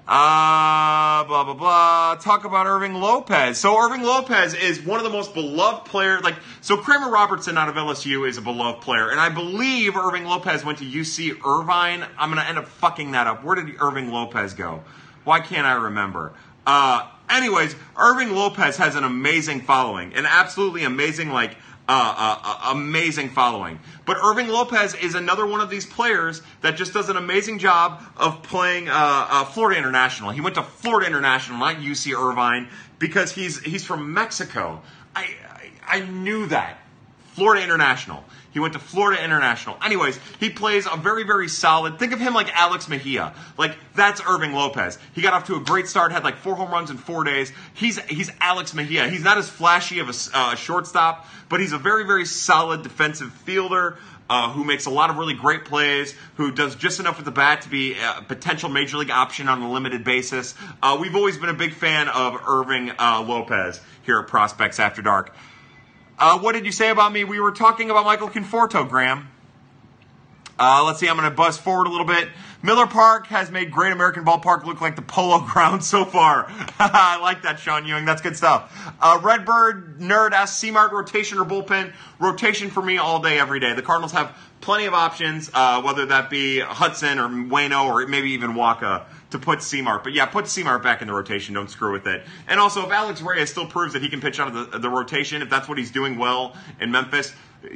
[0.05, 2.17] Uh, blah blah blah.
[2.17, 3.59] Talk about Irving Lopez.
[3.59, 6.23] So Irving Lopez is one of the most beloved players.
[6.23, 10.25] Like so, Kramer Robertson out of LSU is a beloved player, and I believe Irving
[10.25, 12.05] Lopez went to UC Irvine.
[12.19, 13.45] I'm gonna end up fucking that up.
[13.45, 14.83] Where did Irving Lopez go?
[15.23, 16.33] Why can't I remember?
[16.67, 21.57] Uh, anyways, Irving Lopez has an amazing following, an absolutely amazing, like,
[21.89, 23.81] uh, uh, uh, amazing following.
[24.07, 28.03] But Irving Lopez is another one of these players that just does an amazing job
[28.17, 30.31] of playing uh, uh, Florida International.
[30.31, 32.69] He went to Florida International, not UC Irvine,
[32.99, 34.81] because he's he's from Mexico.
[35.15, 35.35] I,
[35.89, 36.79] I, I knew that.
[37.33, 38.25] Florida International.
[38.53, 39.77] He went to Florida International.
[39.85, 41.99] Anyways, he plays a very, very solid.
[41.99, 43.35] Think of him like Alex Mejia.
[43.57, 44.99] Like that's Irving Lopez.
[45.15, 47.53] He got off to a great start, had like four home runs in four days.
[47.75, 49.09] He's he's Alex Mejia.
[49.09, 53.33] He's not as flashy of a uh, shortstop, but he's a very, very solid defensive
[53.33, 53.99] fielder.
[54.31, 57.33] Uh, who makes a lot of really great plays, who does just enough with the
[57.33, 60.55] bat to be a potential major league option on a limited basis.
[60.83, 65.03] Uh, we've always been a big fan of Irving uh, Lopez here at Prospects After
[65.03, 65.35] Dark.
[66.19, 67.25] Uh, what did you say about me?
[67.25, 69.29] We were talking about Michael Conforto, Graham.
[70.59, 72.29] Uh, let's see, I'm going to buzz forward a little bit.
[72.63, 76.47] Miller Park has made Great American Ballpark look like the polo ground so far.
[76.79, 78.05] I like that, Sean Ewing.
[78.05, 78.73] That's good stuff.
[79.01, 81.93] Uh, Redbird Nerd asks C-Mart rotation or bullpen.
[82.21, 83.75] Rotation for me all day, every day.
[83.75, 88.31] The Cardinals have plenty of options, uh, whether that be Hudson or Wayno or maybe
[88.33, 90.05] even Wacha to put C-Mart.
[90.05, 91.55] But yeah, put C-Mart back in the rotation.
[91.55, 92.25] Don't screw with it.
[92.47, 94.89] And also, if Alex Reyes still proves that he can pitch out of the, the
[94.89, 97.35] rotation, if that's what he's doing well in Memphis,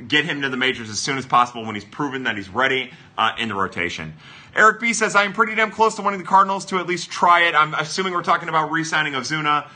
[0.08, 2.92] get him to the majors as soon as possible when he's proven that he's ready
[3.18, 4.14] uh, in the rotation.
[4.54, 7.10] Eric B says, I am pretty damn close to wanting the Cardinals to at least
[7.10, 7.54] try it.
[7.54, 9.68] I'm assuming we're talking about re signing Ozuna.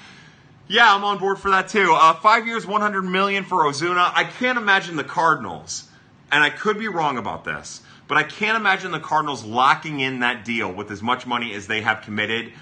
[0.69, 1.93] Yeah, I'm on board for that too.
[1.93, 4.11] Uh, five years, 100 million for Ozuna.
[4.15, 5.89] I can't imagine the Cardinals,
[6.33, 10.19] and I could be wrong about this, but I can't imagine the Cardinals locking in
[10.19, 12.53] that deal with as much money as they have committed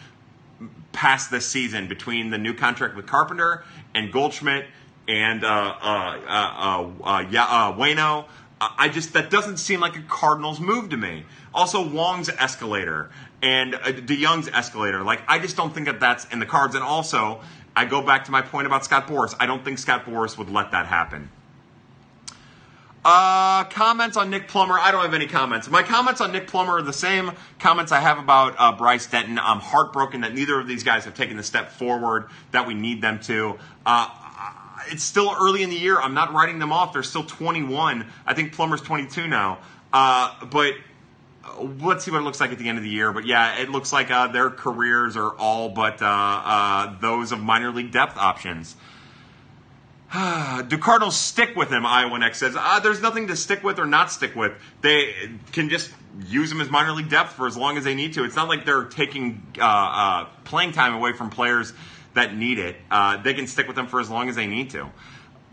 [0.93, 4.67] past this season between the new contract with Carpenter and Goldschmidt
[5.09, 8.27] and uh, uh, uh, uh, yeah, uh, Wayno.
[8.61, 11.25] I just that doesn't seem like a Cardinals move to me.
[11.55, 13.11] Also, Wong's escalator
[13.43, 15.03] and uh, DeJong's escalator.
[15.03, 16.75] Like I just don't think that that's in the cards.
[16.75, 17.41] And also,
[17.75, 19.35] I go back to my point about Scott Boras.
[19.41, 21.31] I don't think Scott Boras would let that happen.
[23.11, 24.79] Uh, comments on Nick Plummer.
[24.79, 25.71] I don't have any comments.
[25.71, 29.39] My comments on Nick Plummer are the same comments I have about uh, Bryce Denton.
[29.39, 33.01] I'm heartbroken that neither of these guys have taken the step forward that we need
[33.01, 33.57] them to.
[33.87, 34.11] Uh,
[34.89, 35.99] it's still early in the year.
[35.99, 36.93] I'm not writing them off.
[36.93, 38.05] They're still 21.
[38.27, 39.61] I think Plummer's 22 now.
[39.91, 40.75] Uh, but
[41.47, 43.11] uh, let's see what it looks like at the end of the year.
[43.11, 47.41] But yeah, it looks like uh, their careers are all but uh, uh those of
[47.41, 48.77] minor league depth options.
[50.69, 51.85] Do Cardinals stick with him?
[51.85, 54.53] Iowa Next says, uh, there's nothing to stick with or not stick with.
[54.81, 55.15] They
[55.53, 55.93] can just
[56.27, 58.25] use him as minor league depth for as long as they need to.
[58.25, 61.73] It's not like they're taking uh, playing time away from players
[62.15, 64.71] that need it, uh, they can stick with them for as long as they need
[64.71, 64.91] to.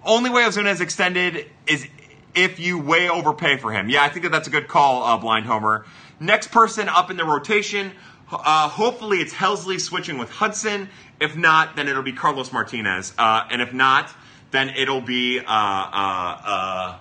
[0.03, 1.87] Only way Ozuna is extended is
[2.33, 3.89] if you way overpay for him.
[3.89, 5.85] Yeah, I think that that's a good call, uh, Blind Homer.
[6.19, 7.91] Next person up in the rotation,
[8.31, 10.89] uh, hopefully it's Helsley switching with Hudson.
[11.19, 13.13] If not, then it'll be Carlos Martinez.
[13.17, 14.13] Uh, and if not,
[14.55, 16.97] then it'll be uh, uh,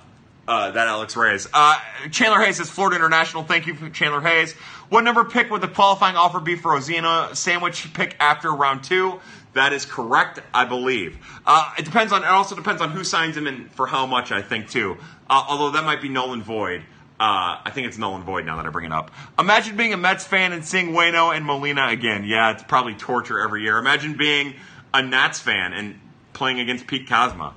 [0.47, 1.49] uh, that Alex Reyes.
[2.11, 3.45] Chandler Hayes says Florida International.
[3.45, 4.53] Thank you, Chandler Hayes.
[4.89, 7.35] What number pick would the qualifying offer be for Ozuna?
[7.35, 9.21] Sandwich pick after round two.
[9.55, 11.17] That is correct, I believe.
[11.47, 12.23] Uh, it depends on.
[12.23, 14.33] It also depends on who signs him and for how much.
[14.33, 14.99] I think too.
[15.31, 16.83] Uh, although that might be null and void.
[17.21, 19.13] Uh, I think it's null and void now that I bring it up.
[19.39, 22.25] Imagine being a Mets fan and seeing Wayno and Molina again.
[22.25, 23.79] Yeah, it's probably torture every year.
[23.79, 24.55] Imagine being
[24.93, 26.01] a Nats fan and
[26.35, 27.55] playing against Pete Kozma.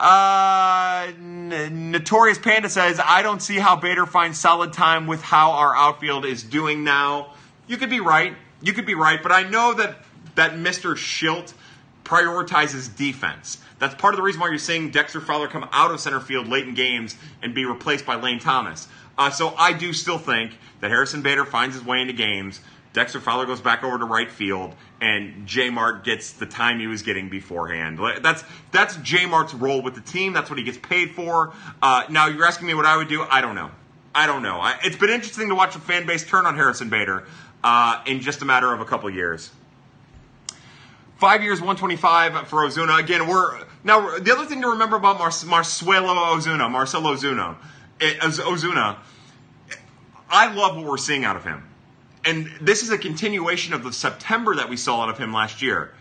[0.00, 5.76] Uh, Notorious Panda says, I don't see how Bader finds solid time with how our
[5.76, 7.34] outfield is doing now.
[7.66, 8.34] You could be right.
[8.62, 9.98] You could be right, but I know that
[10.36, 10.94] that Mr.
[10.94, 11.52] Shildt
[12.04, 13.58] prioritizes defense.
[13.78, 16.48] That's part of the reason why you're seeing Dexter Fowler come out of center field
[16.48, 18.88] late in games and be replaced by Lane Thomas.
[19.18, 22.60] Uh, so I do still think that Harrison Bader finds his way into games.
[22.92, 26.88] Dexter Fowler goes back over to right field, and J Mart gets the time he
[26.88, 28.00] was getting beforehand.
[28.20, 30.32] That's that's J Mart's role with the team.
[30.32, 31.52] That's what he gets paid for.
[31.80, 33.22] Uh, now you're asking me what I would do.
[33.22, 33.70] I don't know.
[34.14, 34.58] I don't know.
[34.60, 37.26] I, it's been interesting to watch the fan base turn on Harrison Bader
[37.62, 39.50] uh, in just a matter of a couple years.
[41.16, 42.98] Five years, 125 for Ozuna.
[42.98, 47.56] Again, we're now the other thing to remember about Mar- Marcelo Ozuna, Marcelo Ozuna,
[48.00, 48.96] it, Ozuna.
[50.28, 51.62] I love what we're seeing out of him,
[52.24, 55.62] and this is a continuation of the September that we saw out of him last
[55.62, 55.94] year.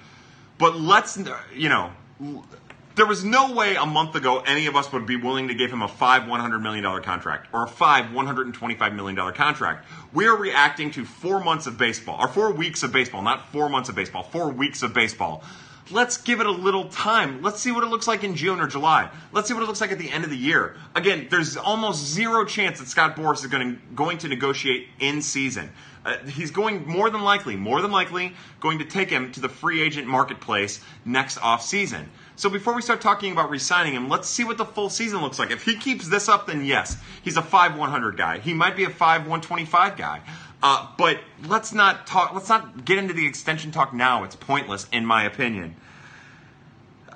[0.57, 1.17] But let's,
[1.55, 1.91] you know,
[2.95, 5.71] there was no way a month ago any of us would be willing to give
[5.71, 9.87] him a five $100 million contract or a five $125 million contract.
[10.13, 13.69] We are reacting to four months of baseball, or four weeks of baseball, not four
[13.69, 15.43] months of baseball, four weeks of baseball.
[15.91, 17.41] Let's give it a little time.
[17.41, 19.09] Let's see what it looks like in June or July.
[19.31, 20.75] Let's see what it looks like at the end of the year.
[20.93, 25.21] Again, there's almost zero chance that Scott Boras is going to, going to negotiate in
[25.21, 25.71] season.
[26.05, 29.49] Uh, he's going more than likely, more than likely, going to take him to the
[29.49, 32.09] free agent marketplace next off season.
[32.37, 35.37] So before we start talking about re-signing him, let's see what the full season looks
[35.37, 35.51] like.
[35.51, 38.39] If he keeps this up, then yes, he's a five one hundred guy.
[38.39, 40.21] He might be a five one twenty five guy.
[40.63, 42.33] Uh, but let's not talk.
[42.33, 44.23] Let's not get into the extension talk now.
[44.23, 45.75] It's pointless, in my opinion.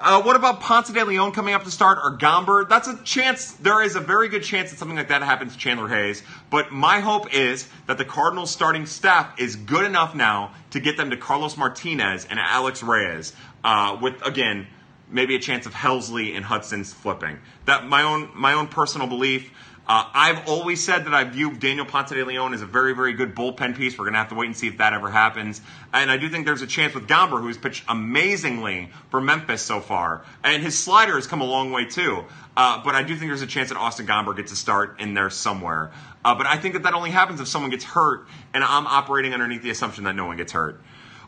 [0.05, 2.67] Uh, what about Ponce de Leon coming up to start or Gomber?
[2.67, 3.53] That's a chance.
[3.53, 6.21] There is a very good chance that something like that happens to Chandler Hayes.
[6.49, 10.97] But my hope is that the Cardinals starting staff is good enough now to get
[10.97, 13.31] them to Carlos Martinez and Alex Reyes.
[13.63, 14.67] Uh, with again,
[15.09, 17.39] maybe a chance of Helsley and Hudson's flipping.
[17.63, 19.53] That my own my own personal belief.
[19.85, 23.11] Uh, I've always said that I view Daniel Ponce de Leon as a very, very
[23.11, 23.97] good bullpen piece.
[23.97, 25.59] We're going to have to wait and see if that ever happens.
[25.91, 29.81] And I do think there's a chance with Gomber, who's pitched amazingly for Memphis so
[29.81, 30.23] far.
[30.41, 32.23] And his slider has come a long way, too.
[32.55, 35.15] Uh, but I do think there's a chance that Austin Gomber gets a start in
[35.15, 35.91] there somewhere.
[36.23, 39.33] Uh, but I think that that only happens if someone gets hurt, and I'm operating
[39.33, 40.79] underneath the assumption that no one gets hurt.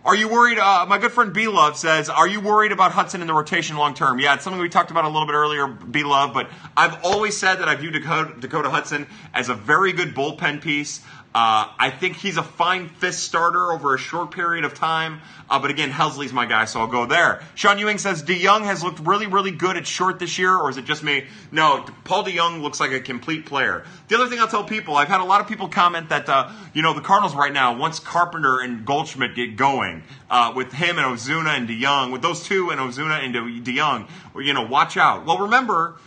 [0.05, 0.59] Are you worried?
[0.59, 3.75] Uh, my good friend B Love says, Are you worried about Hudson in the rotation
[3.75, 4.19] long term?
[4.19, 6.47] Yeah, it's something we talked about a little bit earlier, B Love, but
[6.77, 11.01] I've always said that I view Dakota, Dakota Hudson as a very good bullpen piece.
[11.35, 15.19] Uh, I think he's a fine fist starter over a short period of time.
[15.49, 17.43] Uh, but again, Helsley's my guy, so I'll go there.
[17.55, 20.77] Sean Ewing says DeJong has looked really, really good at short this year, or is
[20.77, 21.25] it just me?
[21.51, 23.83] No, Paul DeJong looks like a complete player.
[24.07, 26.53] The other thing I'll tell people, I've had a lot of people comment that, uh,
[26.73, 30.97] you know, the Cardinals right now, once Carpenter and Goldschmidt get going, uh, with him
[30.97, 34.07] and Ozuna and DeJong, with those two and Ozuna and DeJong,
[34.37, 35.25] you know, watch out.
[35.25, 35.97] Well, remember,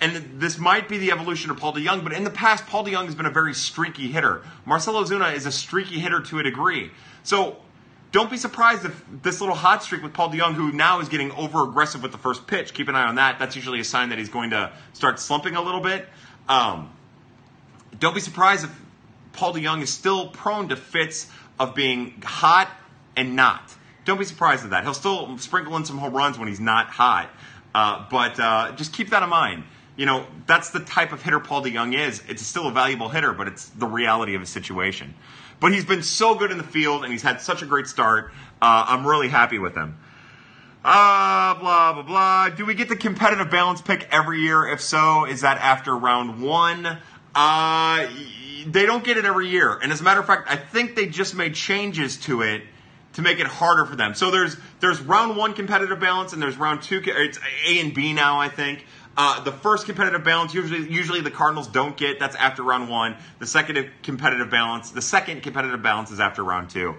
[0.00, 3.06] and this might be the evolution of Paul DeJong, but in the past, Paul DeJong
[3.06, 4.42] has been a very streaky hitter.
[4.66, 6.90] Marcell Ozuna is a streaky hitter to a degree.
[7.22, 7.56] So
[8.12, 11.30] don't be surprised if this little hot streak with Paul DeJong, who now is getting
[11.32, 13.38] over aggressive with the first pitch, keep an eye on that.
[13.38, 16.06] That's usually a sign that he's going to start slumping a little bit.
[16.46, 16.92] Um,
[17.98, 18.80] don't be surprised if
[19.32, 21.26] Paul DeJong is still prone to fits
[21.58, 22.68] of being hot
[23.16, 23.74] and not.
[24.04, 24.84] Don't be surprised at that.
[24.84, 27.30] He'll still sprinkle in some home runs when he's not hot.
[27.74, 29.64] Uh, but uh, just keep that in mind
[29.96, 32.22] you know, that's the type of hitter Paul DeJong is.
[32.28, 35.14] It's still a valuable hitter, but it's the reality of his situation.
[35.58, 38.30] But he's been so good in the field, and he's had such a great start.
[38.60, 39.98] Uh, I'm really happy with him.
[40.84, 42.48] Uh, blah, blah, blah.
[42.50, 44.68] Do we get the competitive balance pick every year?
[44.68, 46.98] If so, is that after round one?
[47.34, 48.06] Uh,
[48.66, 49.78] they don't get it every year.
[49.82, 52.62] And as a matter of fact, I think they just made changes to it
[53.14, 54.14] to make it harder for them.
[54.14, 57.02] So there's there's round one competitive balance and there's round two.
[57.04, 58.84] It's A and B now, I think.
[59.16, 62.20] Uh, the first competitive balance usually usually the Cardinals don't get.
[62.20, 63.16] That's after round one.
[63.38, 66.96] The second competitive balance, the second competitive balance is after round two.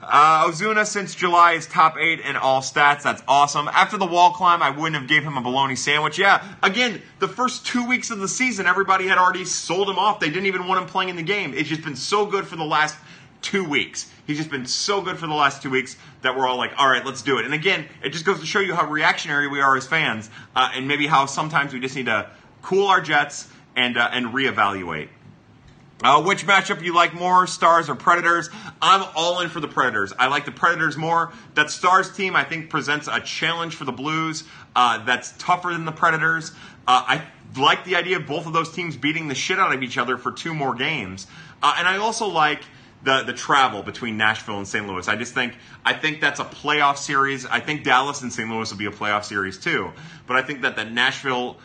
[0.00, 3.02] Uh, Ozuna since July is top eight in all stats.
[3.02, 3.68] That's awesome.
[3.68, 6.18] After the wall climb, I wouldn't have gave him a bologna sandwich.
[6.18, 10.20] Yeah, again, the first two weeks of the season, everybody had already sold him off.
[10.20, 11.52] They didn't even want him playing in the game.
[11.52, 12.96] It's just been so good for the last
[13.42, 14.10] two weeks.
[14.26, 16.88] He's just been so good for the last two weeks that we're all like, all
[16.88, 17.44] right, let's do it.
[17.44, 20.70] And again, it just goes to show you how reactionary we are as fans, uh,
[20.74, 22.30] and maybe how sometimes we just need to
[22.62, 25.08] cool our jets and uh, and reevaluate.
[26.00, 28.50] Uh, which matchup you like more, Stars or Predators?
[28.80, 30.12] I'm all in for the Predators.
[30.16, 31.32] I like the Predators more.
[31.54, 34.44] That Stars team, I think, presents a challenge for the Blues
[34.76, 36.52] uh, that's tougher than the Predators.
[36.86, 37.24] Uh, I
[37.56, 40.18] like the idea of both of those teams beating the shit out of each other
[40.18, 41.26] for two more games.
[41.60, 42.62] Uh, and I also like
[43.02, 44.86] the the travel between Nashville and St.
[44.86, 45.06] Louis.
[45.08, 47.46] I just think I think that's a playoff series.
[47.46, 48.48] I think Dallas and St.
[48.48, 49.92] Louis will be a playoff series too.
[50.26, 51.56] But I think that the Nashville.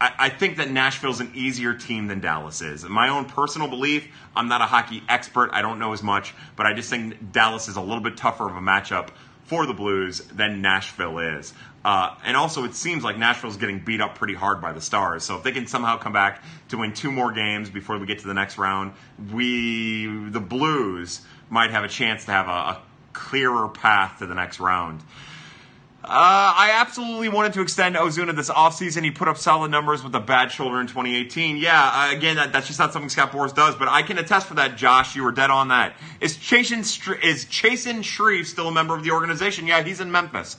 [0.00, 2.84] I, I think that Nashville's an easier team than Dallas is.
[2.84, 4.06] In my own personal belief,
[4.36, 5.50] I'm not a hockey expert.
[5.52, 8.48] I don't know as much, but I just think Dallas is a little bit tougher
[8.48, 9.08] of a matchup
[9.48, 11.54] for the Blues than Nashville is.
[11.82, 15.24] Uh, and also, it seems like Nashville's getting beat up pretty hard by the Stars.
[15.24, 18.18] So if they can somehow come back to win two more games before we get
[18.18, 18.92] to the next round,
[19.32, 22.82] we, the Blues, might have a chance to have a, a
[23.14, 25.00] clearer path to the next round.
[26.10, 29.04] Uh, I absolutely wanted to extend Ozuna this offseason.
[29.04, 31.58] He put up solid numbers with a bad shoulder in 2018.
[31.58, 34.46] Yeah, uh, again, that, that's just not something Scott Boras does, but I can attest
[34.46, 35.14] for that, Josh.
[35.14, 35.96] You were dead on that.
[36.22, 36.80] Is Chasen,
[37.22, 39.66] is Chasen Shreve still a member of the organization?
[39.66, 40.56] Yeah, he's in Memphis.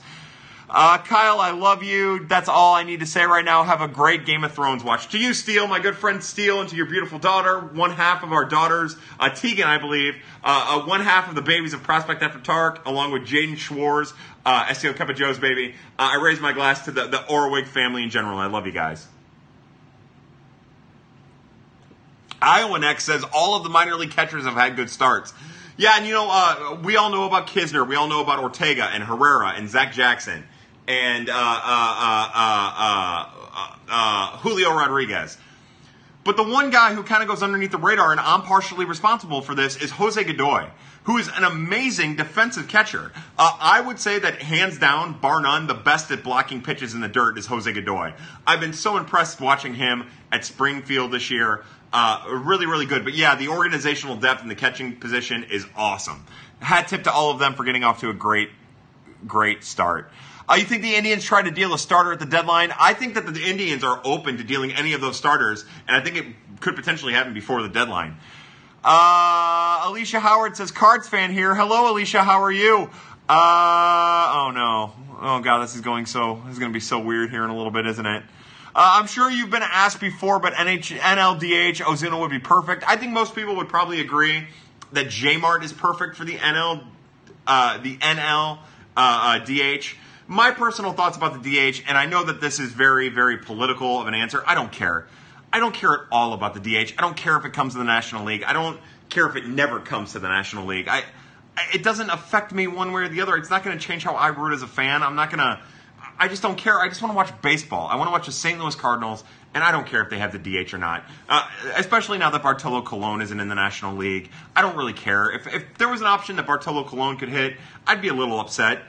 [0.72, 2.24] Uh, Kyle, I love you.
[2.26, 3.64] That's all I need to say right now.
[3.64, 5.08] Have a great Game of Thrones watch.
[5.08, 8.32] To you, Steele, my good friend Steele, and to your beautiful daughter, one half of
[8.32, 12.22] our daughters, uh, Tegan, I believe, uh, uh one half of the babies of Prospect
[12.22, 14.14] After Dark, along with Jaden Schwartz,
[14.44, 15.74] uh, SEO Cup of Joe's baby.
[15.98, 18.38] Uh, I raise my glass to the, the Orwig family in general.
[18.38, 19.06] I love you guys.
[22.42, 25.34] Iowa next says all of the minor league catchers have had good starts.
[25.76, 28.84] Yeah, and you know, uh, we all know about Knizner, we all know about Ortega
[28.84, 30.44] and Herrera and Zach Jackson
[30.86, 33.26] and uh, uh,
[33.88, 35.38] uh, Julio Rodriguez.
[36.24, 39.40] But the one guy who kind of goes underneath the radar, and I'm partially responsible
[39.40, 40.68] for this, is Jose Godoy,
[41.10, 43.10] who is an amazing defensive catcher.
[43.36, 47.00] Uh, I would say that hands down, bar none, the best at blocking pitches in
[47.00, 48.12] the dirt is Jose Godoy.
[48.46, 51.64] I've been so impressed watching him at Springfield this year.
[51.92, 53.02] Uh, really, really good.
[53.02, 56.24] But yeah, the organizational depth in the catching position is awesome.
[56.60, 58.50] Hat tip to all of them for getting off to a great,
[59.26, 60.12] great start.
[60.48, 62.72] Uh, you think the Indians try to deal a starter at the deadline?
[62.78, 66.04] I think that the Indians are open to dealing any of those starters, and I
[66.04, 66.26] think it
[66.60, 68.16] could potentially happen before the deadline.
[68.82, 71.54] Uh, Alicia Howard says, Cards fan here.
[71.54, 72.22] Hello, Alicia.
[72.22, 72.90] How are you?
[73.28, 74.92] Uh, oh no.
[75.20, 77.50] Oh god, this is going so, this is going to be so weird here in
[77.50, 78.22] a little bit, isn't it?
[78.74, 82.82] Uh, I'm sure you've been asked before, but NH, NLDH Ozuna would be perfect.
[82.86, 84.46] I think most people would probably agree
[84.92, 86.84] that Jmart is perfect for the NL,
[87.46, 88.58] uh, the NL
[88.96, 89.50] uh, DH.
[89.50, 93.36] Uh, My personal thoughts about the DH, and I know that this is very, very
[93.36, 94.42] political of an answer.
[94.46, 95.06] I don't care.
[95.52, 96.94] I don't care at all about the DH.
[96.96, 98.44] I don't care if it comes to the National League.
[98.44, 98.78] I don't
[99.08, 100.88] care if it never comes to the National League.
[100.88, 101.02] I,
[101.74, 103.36] it doesn't affect me one way or the other.
[103.36, 105.02] It's not going to change how I root as a fan.
[105.02, 105.60] I'm not going to
[106.20, 106.78] I just don't care.
[106.78, 107.88] I just want to watch baseball.
[107.88, 108.58] I want to watch the St.
[108.60, 111.02] Louis Cardinals, and I don't care if they have the DH or not.
[111.30, 114.30] Uh, especially now that Bartolo Colon isn't in the National League.
[114.54, 115.30] I don't really care.
[115.30, 117.56] If, if there was an option that Bartolo Colon could hit,
[117.86, 118.82] I'd be a little upset.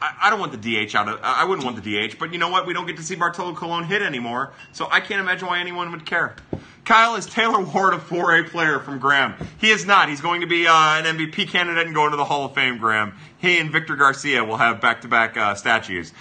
[0.00, 1.20] I, I don't want the DH out of.
[1.22, 2.66] I wouldn't want the DH, but you know what?
[2.66, 5.92] We don't get to see Bartolo Colon hit anymore, so I can't imagine why anyone
[5.92, 6.36] would care.
[6.86, 9.34] Kyle is Taylor Ward a 4A player from Graham?
[9.58, 10.08] He is not.
[10.08, 12.78] He's going to be uh, an MVP candidate and go into the Hall of Fame,
[12.78, 13.14] Graham.
[13.36, 16.14] He and Victor Garcia will have back-to-back uh, statues.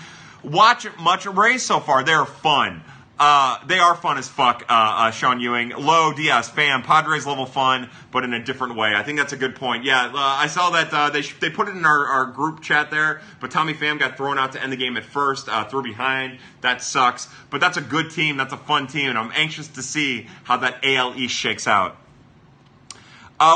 [0.48, 2.04] Watch much Rays so far.
[2.04, 2.82] They're fun.
[3.20, 5.70] Uh, they are fun as fuck, uh, uh, Sean Ewing.
[5.70, 8.94] Low DS fan, Padres level fun, but in a different way.
[8.96, 9.84] I think that's a good point.
[9.84, 12.62] Yeah, uh, I saw that uh, they sh- they put it in our, our group
[12.62, 15.66] chat there, but Tommy Pham got thrown out to end the game at first, uh,
[15.66, 16.40] threw behind.
[16.62, 18.38] That sucks, but that's a good team.
[18.38, 21.98] That's a fun team, and I'm anxious to see how that AL East shakes out.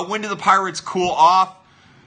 [0.08, 1.56] when do the Pirates cool off?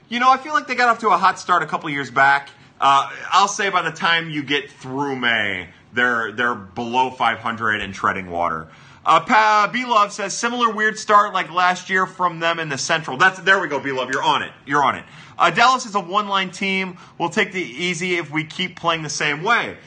[0.09, 2.11] You know, I feel like they got off to a hot start a couple years
[2.11, 2.49] back.
[2.79, 7.93] Uh, I'll say by the time you get through May, they're they're below 500 and
[7.93, 8.67] treading water.
[9.05, 12.77] Uh, pa- B Love says similar weird start like last year from them in the
[12.77, 13.17] Central.
[13.17, 14.09] That's there we go, B Love.
[14.09, 14.51] You're on it.
[14.65, 15.05] You're on it.
[15.37, 16.97] Uh, Dallas is a one line team.
[17.17, 19.77] We'll take the easy if we keep playing the same way.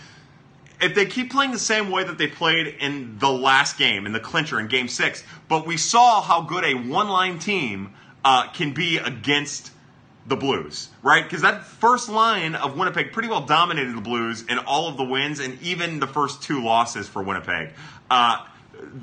[0.81, 4.13] If they keep playing the same way that they played in the last game, in
[4.13, 8.49] the clincher in Game Six, but we saw how good a one line team uh,
[8.53, 9.73] can be against
[10.29, 11.25] the Blues, right?
[11.25, 15.05] Because that first line of Winnipeg pretty well dominated the Blues in all of the
[15.05, 17.71] wins and even the first two losses for Winnipeg.
[18.11, 18.45] Uh,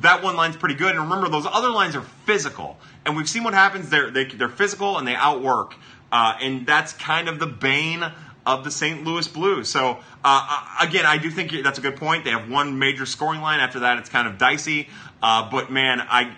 [0.01, 0.91] that one line's pretty good.
[0.91, 2.77] And remember, those other lines are physical.
[3.05, 3.89] And we've seen what happens.
[3.89, 5.75] They're, they, are they are physical and they outwork.
[6.11, 8.03] Uh, and that's kind of the bane
[8.45, 9.03] of the St.
[9.03, 9.67] Louis Blues.
[9.67, 12.23] So, uh, uh, again, I do think that's a good point.
[12.23, 13.59] They have one major scoring line.
[13.59, 14.89] After that, it's kind of dicey.
[15.21, 16.35] Uh, but, man, I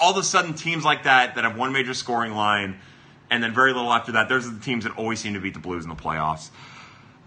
[0.00, 2.78] all of a sudden, teams like that that have one major scoring line–
[3.30, 4.28] and then very little after that.
[4.28, 6.50] Those are the teams that always seem to beat the Blues in the playoffs.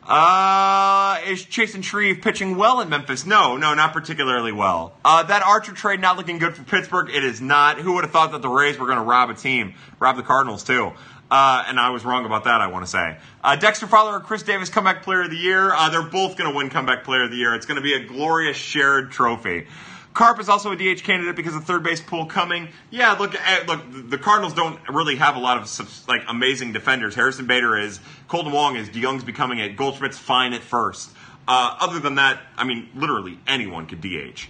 [0.06, 3.26] Uh, is Chasen Shreve pitching well in Memphis?
[3.26, 4.98] No, no, not particularly well.
[5.06, 7.10] Uh, that Archer trade not looking good for Pittsburgh.
[7.10, 7.78] It is not.
[7.80, 10.24] Who would have thought that the Rays were going to rob a team, rob the
[10.24, 10.92] Cardinals too?
[11.32, 12.60] Uh, and I was wrong about that.
[12.60, 15.74] I want to say uh, Dexter Fowler or Chris Davis comeback player of the year.
[15.74, 17.56] Uh, they're both going to win comeback player of the year.
[17.56, 19.68] It's going to be a glorious shared trophy.
[20.14, 22.70] Carp is also a DH candidate because of third base pool coming.
[22.92, 27.16] Yeah, look, eh, look, the Cardinals don't really have a lot of like amazing defenders.
[27.16, 28.00] Harrison Bader is,
[28.30, 31.10] Kolten Wong is, DeJong's becoming it, Goldschmidt's fine at first.
[31.48, 34.48] Uh, other than that, I mean, literally anyone could DH.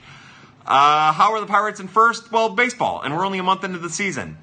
[0.65, 2.31] Uh, how are the Pirates in first?
[2.31, 4.37] Well, baseball, and we're only a month into the season.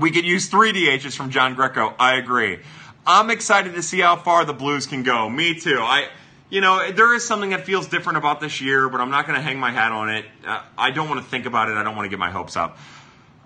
[0.00, 1.94] We could use three DHs from John Greco.
[1.98, 2.60] I agree.
[3.06, 5.28] I'm excited to see how far the Blues can go.
[5.28, 5.78] Me too.
[5.80, 6.08] I
[6.54, 9.34] you know, there is something that feels different about this year, but I'm not going
[9.36, 10.24] to hang my hat on it.
[10.46, 11.76] Uh, I don't want to think about it.
[11.76, 12.78] I don't want to get my hopes up.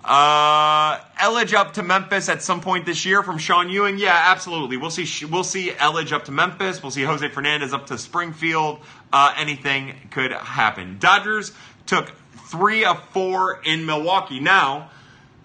[0.04, 3.96] Uh, Elledge up to Memphis at some point this year from Sean Ewing.
[3.96, 4.76] Yeah, absolutely.
[4.76, 5.24] We'll see.
[5.24, 6.82] We'll see Elledge up to Memphis.
[6.82, 8.80] We'll see Jose Fernandez up to Springfield.
[9.10, 10.98] Uh, anything could happen.
[10.98, 11.52] Dodgers
[11.86, 12.12] took
[12.50, 14.38] three of four in Milwaukee.
[14.38, 14.90] Now,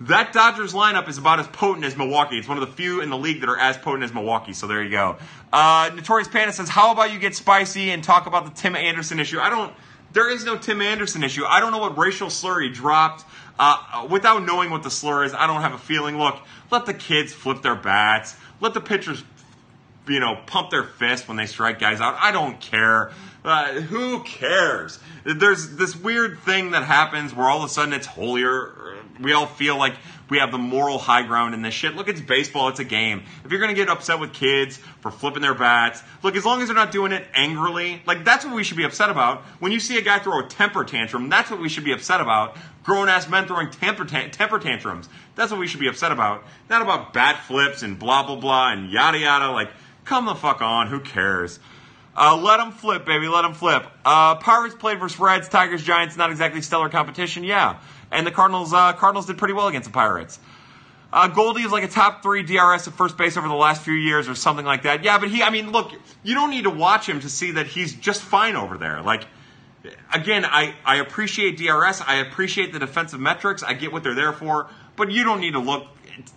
[0.01, 2.37] that Dodgers lineup is about as potent as Milwaukee.
[2.37, 4.51] It's one of the few in the league that are as potent as Milwaukee.
[4.51, 5.17] So there you go.
[5.53, 9.19] Uh, Notorious Panda says, "How about you get spicy and talk about the Tim Anderson
[9.19, 9.71] issue?" I don't.
[10.11, 11.45] There is no Tim Anderson issue.
[11.45, 13.23] I don't know what racial slur he dropped.
[13.59, 16.17] Uh, without knowing what the slur is, I don't have a feeling.
[16.17, 16.39] Look,
[16.71, 18.35] let the kids flip their bats.
[18.61, 19.23] Let the pitchers,
[20.07, 22.15] you know, pump their fist when they strike guys out.
[22.19, 23.11] I don't care.
[23.45, 24.97] Uh, who cares?
[25.23, 29.45] There's this weird thing that happens where all of a sudden it's holier we all
[29.45, 29.93] feel like
[30.33, 31.95] we have the moral high ground in this shit.
[31.95, 33.21] Look, it's baseball, it's a game.
[33.45, 36.69] If you're gonna get upset with kids for flipping their bats, look, as long as
[36.69, 39.43] they're not doing it angrily, like that's what we should be upset about.
[39.59, 42.19] When you see a guy throw a temper tantrum, that's what we should be upset
[42.19, 42.57] about.
[42.81, 46.43] Grown ass men throwing temper, temper tantrums, that's what we should be upset about.
[46.67, 49.51] Not about bat flips and blah blah blah and yada yada.
[49.51, 49.69] Like,
[50.03, 51.59] come the fuck on, who cares?
[52.17, 53.27] Uh, let them flip, baby.
[53.27, 53.85] Let them flip.
[54.03, 56.17] Uh, Pirates played versus Reds, Tigers, Giants.
[56.17, 57.43] Not exactly stellar competition.
[57.43, 57.77] Yeah
[58.13, 60.39] and the Cardinals uh, Cardinals did pretty well against the Pirates.
[61.11, 63.93] Uh, Goldie is like a top three DRS at first base over the last few
[63.93, 65.03] years or something like that.
[65.03, 65.91] Yeah, but he, I mean, look,
[66.23, 69.03] you don't need to watch him to see that he's just fine over there.
[69.03, 69.27] Like,
[70.11, 72.01] again, I, I appreciate DRS.
[72.01, 73.61] I appreciate the defensive metrics.
[73.61, 74.69] I get what they're there for.
[74.95, 75.85] But you don't need to look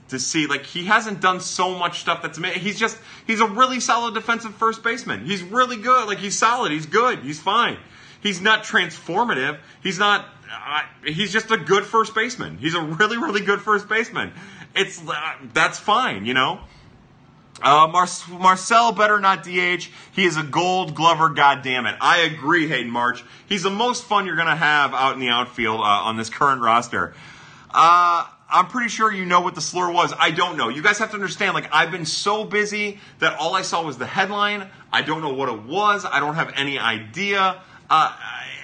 [0.09, 3.81] to see, like, he hasn't done so much stuff that's, he's just, he's a really
[3.81, 5.25] solid defensive first baseman.
[5.25, 6.07] He's really good.
[6.07, 6.71] Like, he's solid.
[6.71, 7.21] He's good.
[7.21, 7.79] He's fine
[8.27, 9.59] He's not transformative.
[9.83, 10.27] He's not.
[10.51, 12.59] Uh, he's just a good first baseman.
[12.59, 14.33] He's a really, really good first baseman.
[14.75, 15.15] It's uh,
[15.53, 16.61] that's fine, you know.
[17.63, 18.07] Uh, Mar-
[18.39, 19.89] Marcell better not DH.
[20.13, 21.31] He is a Gold Glover.
[21.31, 21.97] God damn it!
[22.01, 23.25] I agree, Hayden March.
[23.49, 26.61] He's the most fun you're gonna have out in the outfield uh, on this current
[26.61, 27.15] roster.
[27.71, 30.13] Uh, I'm pretty sure you know what the slur was.
[30.19, 30.69] I don't know.
[30.69, 31.55] You guys have to understand.
[31.55, 34.69] Like I've been so busy that all I saw was the headline.
[34.93, 36.05] I don't know what it was.
[36.05, 37.63] I don't have any idea.
[37.89, 38.17] Uh,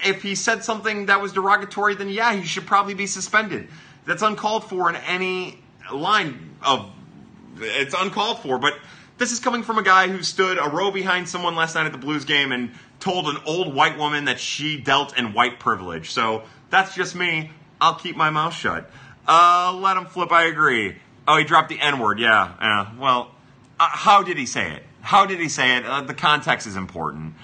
[0.05, 3.67] if he said something that was derogatory, then yeah, he should probably be suspended.
[4.05, 5.59] That's uncalled for in any
[5.91, 6.91] line of
[7.57, 8.73] it's uncalled for, but
[9.17, 11.91] this is coming from a guy who stood a row behind someone last night at
[11.91, 16.11] the Blues game and told an old white woman that she dealt in white privilege.
[16.11, 17.51] So that's just me.
[17.79, 18.89] I'll keep my mouth shut.
[19.27, 20.31] Uh, let him flip.
[20.31, 20.95] I agree.
[21.27, 22.19] Oh, he dropped the N word.
[22.19, 22.53] Yeah.
[22.59, 22.97] Yeah.
[22.97, 23.31] Well,
[23.79, 24.83] uh, how did he say it?
[25.01, 25.85] How did he say it?
[25.85, 27.35] Uh, the context is important.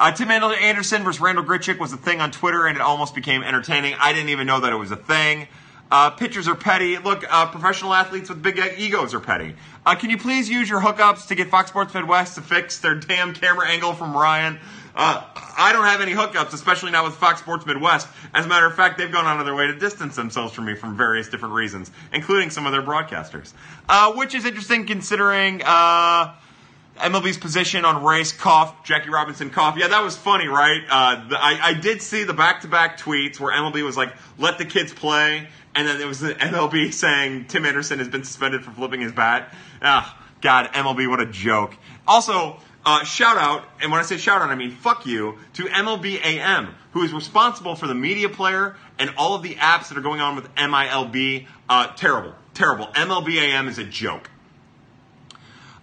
[0.00, 3.42] Uh, Tim Anderson versus Randall Grichuk was a thing on Twitter, and it almost became
[3.42, 3.94] entertaining.
[4.00, 5.46] I didn't even know that it was a thing.
[5.90, 6.96] Uh, pitchers are petty.
[6.96, 9.56] Look, uh, professional athletes with big egos are petty.
[9.84, 12.94] Uh, can you please use your hookups to get Fox Sports Midwest to fix their
[12.94, 14.58] damn camera angle from Ryan?
[14.94, 15.22] Uh,
[15.58, 18.08] I don't have any hookups, especially not with Fox Sports Midwest.
[18.32, 20.64] As a matter of fact, they've gone out of their way to distance themselves from
[20.64, 23.52] me from various different reasons, including some of their broadcasters.
[23.86, 26.34] Uh, which is interesting considering uh,
[27.00, 29.76] MLB's position on race, cough, Jackie Robinson, cough.
[29.76, 30.82] Yeah, that was funny, right?
[31.28, 34.58] the, I, I did see the back to back tweets where MLB was like, let
[34.58, 38.64] the kids play and then there was the MLB saying Tim Anderson has been suspended
[38.64, 39.54] for flipping his bat.
[39.82, 41.76] Ah, God, MLB, what a joke.
[42.06, 45.64] Also, uh, shout out, and when I say shout out, I mean fuck you, to
[45.64, 49.98] MLB AM, who is responsible for the media player and all of the apps that
[49.98, 51.46] are going on with MILB.
[51.68, 52.86] Uh, terrible, terrible.
[52.86, 54.30] MLB AM is a joke.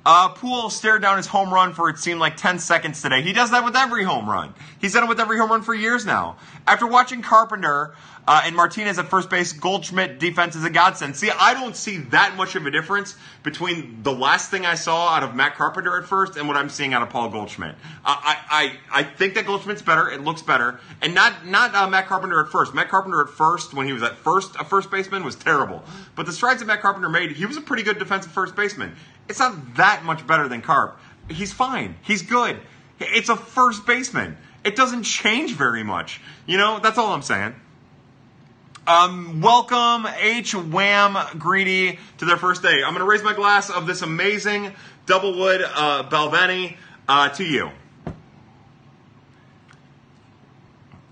[0.08, 3.22] Uh, Poole stared down his home run for it seemed like 10 seconds today.
[3.22, 4.54] He does that with every home run.
[4.80, 6.38] He's done it with every home run for years now.
[6.66, 7.94] After watching Carpenter
[8.26, 11.18] uh, and Martinez at first base, Goldschmidt defense is a godsend.
[11.18, 15.10] See, I don't see that much of a difference between the last thing I saw
[15.10, 17.76] out of Matt Carpenter at first and what I'm seeing out of Paul Goldschmidt.
[18.06, 20.10] I, I, I think that Goldschmidt's better.
[20.10, 20.80] It looks better.
[21.02, 22.74] And not, not uh, Matt Carpenter at first.
[22.74, 25.84] Matt Carpenter at first, when he was at first a first baseman, was terrible.
[26.16, 28.96] But the strides that Matt Carpenter made, he was a pretty good defensive first baseman.
[29.30, 31.00] It's not that much better than Carp.
[31.30, 31.96] He's fine.
[32.02, 32.60] He's good.
[33.00, 34.38] It's a first baseman.
[34.64, 36.22] It doesn't change very much.
[36.46, 37.56] You know, that's all I'm saying.
[38.88, 42.84] Um, welcome H Wham Greedy to their first day.
[42.86, 44.74] I'm going to raise my glass of this amazing
[45.06, 47.72] Doublewood uh, Balvenie uh, to you.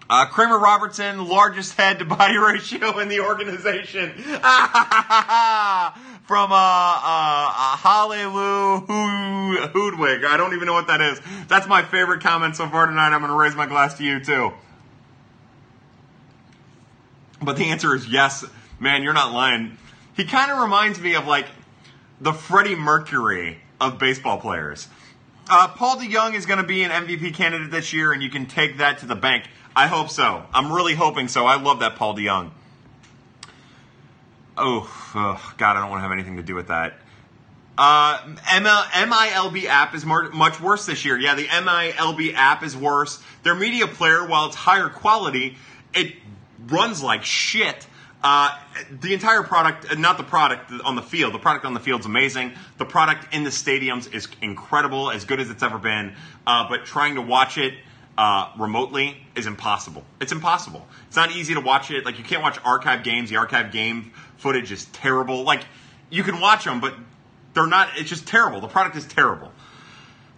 [0.07, 4.13] Uh, Kramer Robertson, largest head to body ratio in the organization.
[6.27, 8.31] From uh, uh, Hallelujah
[9.67, 10.25] Hoodwig.
[10.25, 11.21] I don't even know what that is.
[11.47, 13.09] That's my favorite comment so far tonight.
[13.09, 14.51] I'm going to raise my glass to you, too.
[17.43, 18.43] But the answer is yes.
[18.79, 19.77] Man, you're not lying.
[20.15, 21.45] He kind of reminds me of like
[22.19, 24.87] the Freddie Mercury of baseball players.
[25.47, 28.47] Uh, Paul DeJong is going to be an MVP candidate this year, and you can
[28.47, 29.45] take that to the bank.
[29.75, 30.43] I hope so.
[30.53, 31.45] I'm really hoping so.
[31.45, 32.49] I love that Paul DeJong.
[34.57, 36.99] Oh, oh God, I don't want to have anything to do with that.
[37.77, 41.19] Uh, ML, MILB app is more, much worse this year.
[41.19, 43.21] Yeah, the MILB app is worse.
[43.43, 45.57] Their media player, while it's higher quality,
[45.93, 46.13] it
[46.67, 47.85] runs like shit.
[48.23, 48.57] Uh,
[49.01, 51.99] the entire product, uh, not the product on the field, the product on the field
[51.99, 52.53] is amazing.
[52.77, 56.15] The product in the stadiums is incredible, as good as it's ever been.
[56.47, 57.73] Uh, but trying to watch it
[58.17, 60.03] uh, remotely is impossible.
[60.21, 60.87] It's impossible.
[61.07, 62.05] It's not easy to watch it.
[62.05, 63.29] Like you can't watch archive games.
[63.29, 65.43] The archive game footage is terrible.
[65.43, 65.63] Like
[66.09, 66.93] you can watch them, but
[67.53, 67.89] they're not.
[67.97, 68.61] It's just terrible.
[68.61, 69.51] The product is terrible.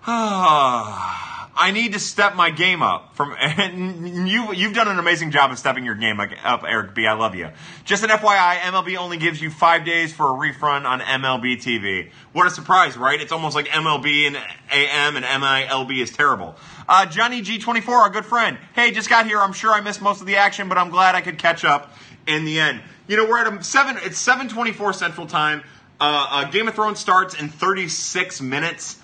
[1.57, 3.15] I need to step my game up.
[3.15, 3.35] From
[4.27, 7.07] you, you've done an amazing job of stepping your game up, Eric B.
[7.07, 7.49] I love you.
[7.83, 12.11] Just an FYI, MLB only gives you five days for a refund on MLB TV.
[12.31, 13.19] What a surprise, right?
[13.19, 14.37] It's almost like MLB and
[14.71, 16.55] AM and MILB is terrible.
[16.87, 18.59] Uh, Johnny G24, our good friend.
[18.73, 19.39] Hey, just got here.
[19.39, 21.91] I'm sure I missed most of the action, but I'm glad I could catch up
[22.27, 22.81] in the end.
[23.07, 23.97] You know, we're at a seven.
[24.03, 25.63] It's 7:24 Central Time.
[25.99, 28.99] Uh, uh, Game of Thrones starts in 36 minutes.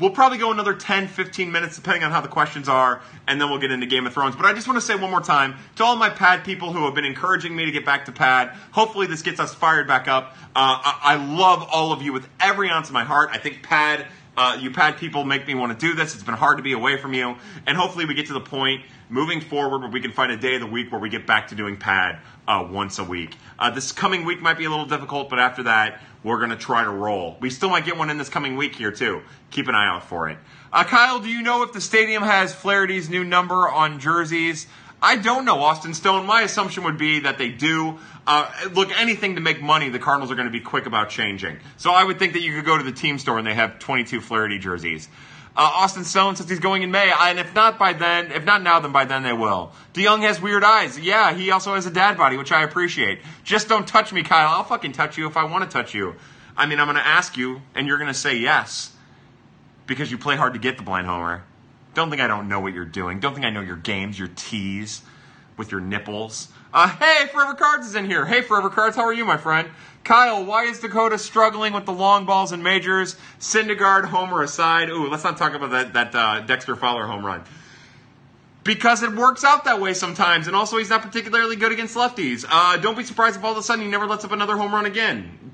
[0.00, 3.48] We'll probably go another 10, 15 minutes, depending on how the questions are, and then
[3.48, 4.34] we'll get into Game of Thrones.
[4.34, 6.84] But I just want to say one more time to all my pad people who
[6.84, 8.48] have been encouraging me to get back to pad.
[8.72, 10.36] Hopefully, this gets us fired back up.
[10.56, 13.30] Uh, I-, I love all of you with every ounce of my heart.
[13.32, 14.06] I think pad
[14.36, 16.14] Uh, you pad people make me want to do this.
[16.14, 17.36] It's been hard to be away from you,
[17.66, 20.56] and hopefully we get to the point moving forward where we can find a day
[20.56, 23.36] of the week where we get back to doing pad uh, once a week.
[23.58, 26.56] Uh, this coming week might be a little difficult, but after that, we're going to
[26.56, 27.36] try to roll.
[27.40, 29.22] We still might get one in this coming week here too.
[29.50, 30.38] Keep an eye out for it.
[30.72, 34.66] Uh, Kyle, do you know if the stadium has Flaherty's new number on jerseys?
[35.04, 36.24] I don't know, Austin Stone.
[36.24, 37.98] My assumption would be that they do.
[38.26, 41.58] Uh, look, anything to make money, the Cardinals are going to be quick about changing.
[41.76, 43.78] So I would think that you could go to the team store and they have
[43.78, 45.08] 22 Flaherty jerseys.
[45.54, 48.62] Uh, Austin Stone says he's going in May, and if not by then, if not
[48.62, 49.72] now, then by then they will.
[49.92, 50.98] DeJong has weird eyes.
[50.98, 53.20] Yeah, he also has a dad body, which I appreciate.
[53.44, 54.48] Just don't touch me, Kyle.
[54.48, 56.14] I'll fucking touch you if I want to touch you.
[56.56, 58.90] I mean, I'm going to ask you, and you're going to say yes
[59.86, 61.44] because you play hard to get the blind homer.
[61.94, 63.20] Don't think I don't know what you're doing.
[63.20, 65.02] Don't think I know your games, your tees
[65.56, 66.48] with your nipples.
[66.72, 68.26] Uh, hey, Forever Cards is in here.
[68.26, 69.68] Hey, Forever Cards, how are you, my friend?
[70.02, 73.16] Kyle, why is Dakota struggling with the long balls and majors?
[73.38, 74.90] Syndergaard, homer aside.
[74.90, 77.44] Ooh, let's not talk about that, that uh, Dexter Fowler home run.
[78.64, 82.44] Because it works out that way sometimes, and also he's not particularly good against lefties.
[82.48, 84.74] Uh, don't be surprised if all of a sudden he never lets up another home
[84.74, 85.53] run again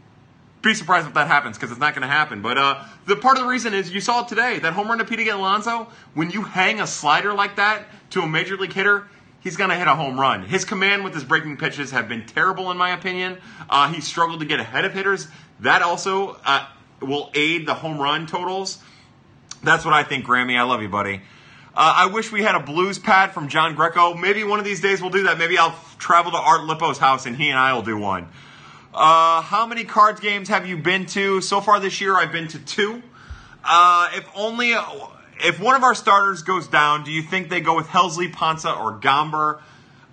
[0.62, 2.43] be surprised if that happens because it's not going to happen.
[2.43, 4.99] But uh, the part of the reason is you saw it today that home run
[4.99, 5.89] to Pete Alonso.
[6.15, 9.09] When you hang a slider like that to a major league hitter,
[9.41, 10.45] he's going to hit a home run.
[10.45, 13.39] His command with his breaking pitches have been terrible in my opinion.
[13.69, 15.28] Uh, he struggled to get ahead of hitters.
[15.61, 16.66] That also uh,
[17.01, 18.78] will aid the home run totals.
[19.62, 20.59] That's what I think, Grammy.
[20.59, 21.23] I love you, buddy.
[21.74, 24.15] Uh, I wish we had a blues pad from John Greco.
[24.15, 25.39] Maybe one of these days we'll do that.
[25.39, 28.28] Maybe I'll travel to Art Lippo's house and he and I will do one.
[28.92, 32.16] Uh, how many cards games have you been to so far this year?
[32.16, 33.02] I've been to two.
[33.64, 34.74] Uh, if only
[35.40, 38.64] if one of our starters goes down, do you think they go with Helsley, Ponce,
[38.64, 39.60] or Gomber?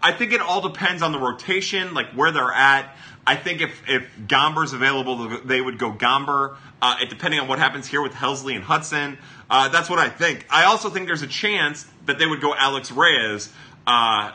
[0.01, 2.95] I think it all depends on the rotation, like where they're at.
[3.25, 6.55] I think if if Gomber's available, they would go Gomber.
[6.79, 9.17] Uh, it depending on what happens here with Helsley and Hudson.
[9.49, 10.45] Uh, that's what I think.
[10.51, 13.51] I also think there's a chance that they would go Alex Reyes,
[13.87, 14.33] uh,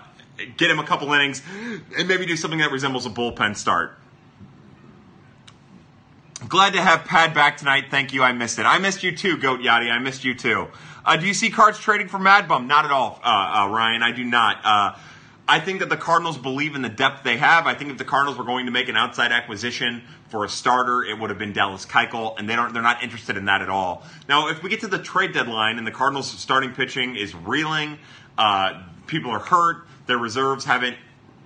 [0.57, 1.43] get him a couple innings,
[1.97, 3.97] and maybe do something that resembles a bullpen start.
[6.53, 7.87] Glad to have Pad back tonight.
[7.91, 8.23] Thank you.
[8.23, 8.67] I missed it.
[8.67, 9.91] I missed you too, Goat Yachty.
[9.91, 10.69] I missed you too.
[11.03, 12.67] Uh, do you see cards trading for Mad Bum?
[12.67, 14.03] Not at all, uh, uh, Ryan.
[14.03, 14.59] I do not.
[14.63, 14.99] Uh,
[15.49, 17.67] I think that the Cardinals believe in the depth they have.
[17.67, 21.03] I think if the Cardinals were going to make an outside acquisition for a starter,
[21.03, 22.75] it would have been Dallas Keuchel, and they don't.
[22.75, 24.03] They're not interested in that at all.
[24.29, 27.99] Now, if we get to the trade deadline and the Cardinals' starting pitching is reeling,
[28.37, 30.99] uh, people are hurt, their reserves haven't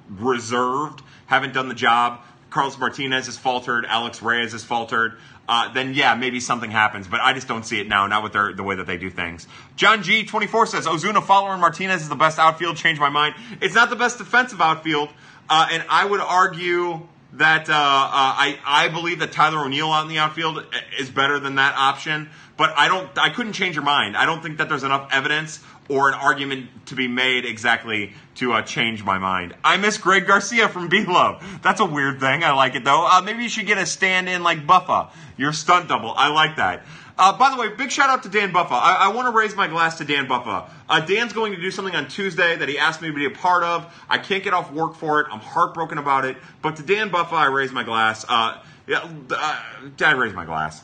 [0.09, 2.23] reserved, haven't done the job
[2.57, 7.07] Carlos Martinez has faltered, Alex Reyes has faltered, uh, then yeah, maybe something happens.
[7.07, 9.11] But I just don't see it now, not with their, the way that they do
[9.11, 9.47] things.
[9.77, 12.79] John G24 says Ozuna, and Martinez is the best outfield.
[12.79, 13.35] Change my mind.
[13.61, 15.11] It's not the best defensive outfield,
[15.51, 20.05] uh, and I would argue that uh, uh I I believe that Tyler O'Neill out
[20.05, 20.65] in the outfield
[20.99, 22.31] is better than that option.
[22.57, 23.11] But I don't.
[23.19, 24.17] I couldn't change your mind.
[24.17, 28.53] I don't think that there's enough evidence or an argument to be made exactly to
[28.53, 29.55] uh, change my mind.
[29.65, 31.45] I miss Greg Garcia from B Love.
[31.63, 32.45] That's a weird thing.
[32.45, 33.07] I like it though.
[33.07, 36.13] Uh, maybe you should get a stand in like Buffa, your stunt double.
[36.13, 36.85] I like that.
[37.19, 38.73] Uh, by the way, big shout out to Dan Buffa.
[38.73, 40.69] I, I want to raise my glass to Dan Buffa.
[40.87, 43.31] Uh, Dan's going to do something on Tuesday that he asked me to be a
[43.31, 43.91] part of.
[44.09, 45.27] I can't get off work for it.
[45.33, 46.37] I'm heartbroken about it.
[46.61, 48.27] But to Dan Buffa, I raise my glass.
[48.29, 49.63] Uh, yeah, uh,
[50.01, 50.83] I raise my glass.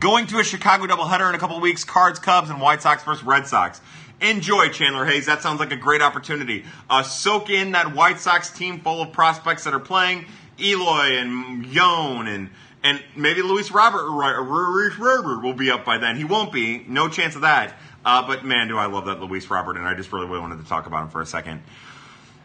[0.00, 3.22] Going to a Chicago doubleheader in a couple weeks, Cards, Cubs, and White Sox versus
[3.22, 3.80] Red Sox.
[4.20, 5.26] Enjoy, Chandler Hayes.
[5.26, 6.64] That sounds like a great opportunity.
[6.90, 10.26] Uh, soak in that White Sox team full of prospects that are playing.
[10.58, 12.50] Eloy and Yoan and
[12.82, 16.16] and maybe Luis Robert, Robert will be up by then.
[16.16, 16.84] He won't be.
[16.86, 17.74] No chance of that.
[18.04, 20.62] Uh, but man, do I love that Luis Robert, and I just really, really wanted
[20.62, 21.62] to talk about him for a second.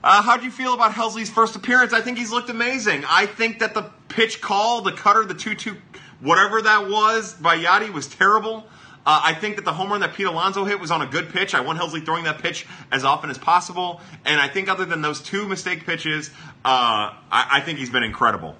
[0.04, 1.94] Uh, how do you feel about Helsley's first appearance?
[1.94, 3.04] I think he's looked amazing.
[3.08, 5.78] I think that the pitch call, the cutter, the 2 2
[6.22, 8.66] Whatever that was by Yadi was terrible.
[9.04, 11.30] Uh, I think that the home run that Pete Alonso hit was on a good
[11.30, 11.56] pitch.
[11.56, 14.00] I want Helsley throwing that pitch as often as possible.
[14.26, 16.30] And I think, other than those two mistake pitches,
[16.64, 18.56] uh, I, I, think he's been incredible.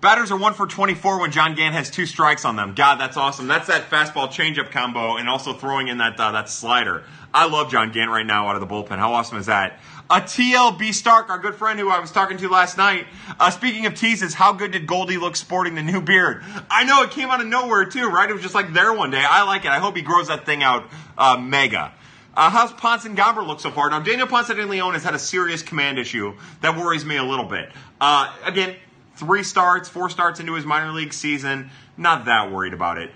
[0.00, 2.74] Batters are one for 24 when John Gant has two strikes on them.
[2.74, 3.46] God, that's awesome.
[3.46, 7.04] That's that fastball changeup combo and also throwing in that uh, that slider.
[7.32, 8.98] I love John Gant right now out of the bullpen.
[8.98, 9.78] How awesome is that?
[10.12, 13.06] A TLB Stark, our good friend who I was talking to last night.
[13.38, 16.42] Uh, speaking of teases, how good did Goldie look sporting the new beard?
[16.68, 18.28] I know it came out of nowhere too, right?
[18.28, 19.24] It was just like there one day.
[19.24, 19.70] I like it.
[19.70, 21.92] I hope he grows that thing out uh, mega.
[22.34, 23.88] Uh, how's Ponce and Gomber look so far?
[23.88, 27.22] Now, Daniel Ponce de Leon has had a serious command issue that worries me a
[27.22, 27.70] little bit.
[28.00, 28.74] Uh, again,
[29.14, 31.70] three starts, four starts into his minor league season.
[31.96, 33.12] Not that worried about it.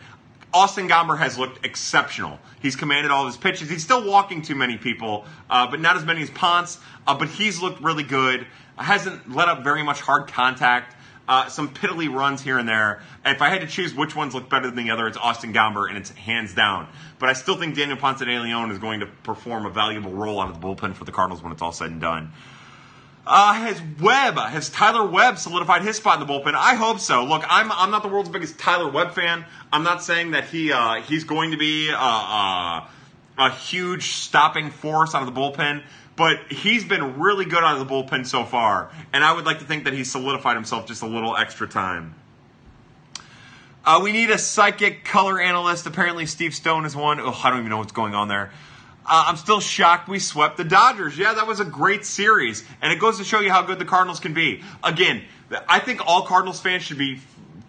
[0.54, 2.38] Austin Gomber has looked exceptional.
[2.62, 3.68] He's commanded all of his pitches.
[3.68, 6.78] He's still walking too many people, uh, but not as many as Ponce.
[7.06, 8.46] Uh, but he's looked really good.
[8.76, 10.94] Hasn't let up very much hard contact.
[11.26, 13.02] Uh, some piddly runs here and there.
[13.24, 15.88] If I had to choose which ones look better than the other, it's Austin Gomber,
[15.88, 16.86] and it's hands down.
[17.18, 20.40] But I still think Daniel Ponce de Leon is going to perform a valuable role
[20.40, 22.32] out of the bullpen for the Cardinals when it's all said and done.
[23.26, 26.54] Uh, has Webb, has Tyler Webb solidified his spot in the bullpen?
[26.54, 27.24] I hope so.
[27.24, 29.46] Look, I'm I'm not the world's biggest Tyler Webb fan.
[29.72, 32.86] I'm not saying that he uh, he's going to be uh, uh,
[33.38, 35.82] a huge stopping force out of the bullpen,
[36.16, 39.60] but he's been really good out of the bullpen so far, and I would like
[39.60, 42.14] to think that he's solidified himself just a little extra time.
[43.86, 45.86] Uh, we need a psychic color analyst.
[45.86, 47.20] Apparently, Steve Stone is one.
[47.20, 48.50] Oh, I don't even know what's going on there.
[49.06, 51.18] Uh, I'm still shocked we swept the Dodgers.
[51.18, 53.84] Yeah, that was a great series, and it goes to show you how good the
[53.84, 54.62] Cardinals can be.
[54.82, 55.22] Again,
[55.68, 57.20] I think all Cardinals fans should be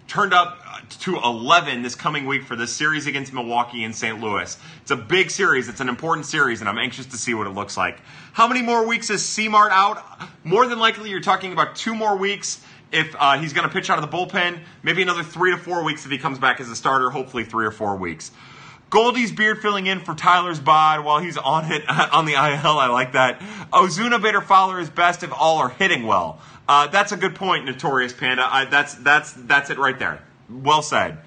[0.08, 4.22] turned up to 11 this coming week for this series against Milwaukee and St.
[4.22, 4.58] Louis.
[4.82, 5.68] It's a big series.
[5.68, 8.00] It's an important series, and I'm anxious to see what it looks like.
[8.34, 10.04] How many more weeks is C-Mart out?
[10.44, 13.90] More than likely, you're talking about two more weeks if uh, he's going to pitch
[13.90, 14.60] out of the bullpen.
[14.84, 17.10] Maybe another three to four weeks if he comes back as a starter.
[17.10, 18.32] Hopefully, three or four weeks.
[18.96, 22.40] Goldie's beard filling in for Tyler's bod while he's on it on the IL.
[22.40, 23.42] I like that.
[23.74, 26.40] Ozuna better follow his best if all are hitting well.
[26.66, 28.48] Uh, that's a good point, Notorious Panda.
[28.50, 30.22] I, that's that's that's it right there.
[30.50, 31.18] Well said.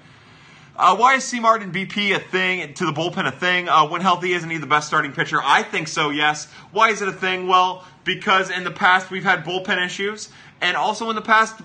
[0.75, 1.39] Uh, why is C.
[1.39, 3.69] Martin BP a thing to the bullpen a thing?
[3.69, 5.39] Uh, when healthy, isn't he the best starting pitcher?
[5.43, 6.09] I think so.
[6.09, 6.47] Yes.
[6.71, 7.45] Why is it a thing?
[7.45, 10.29] Well, because in the past we've had bullpen issues,
[10.59, 11.61] and also in the past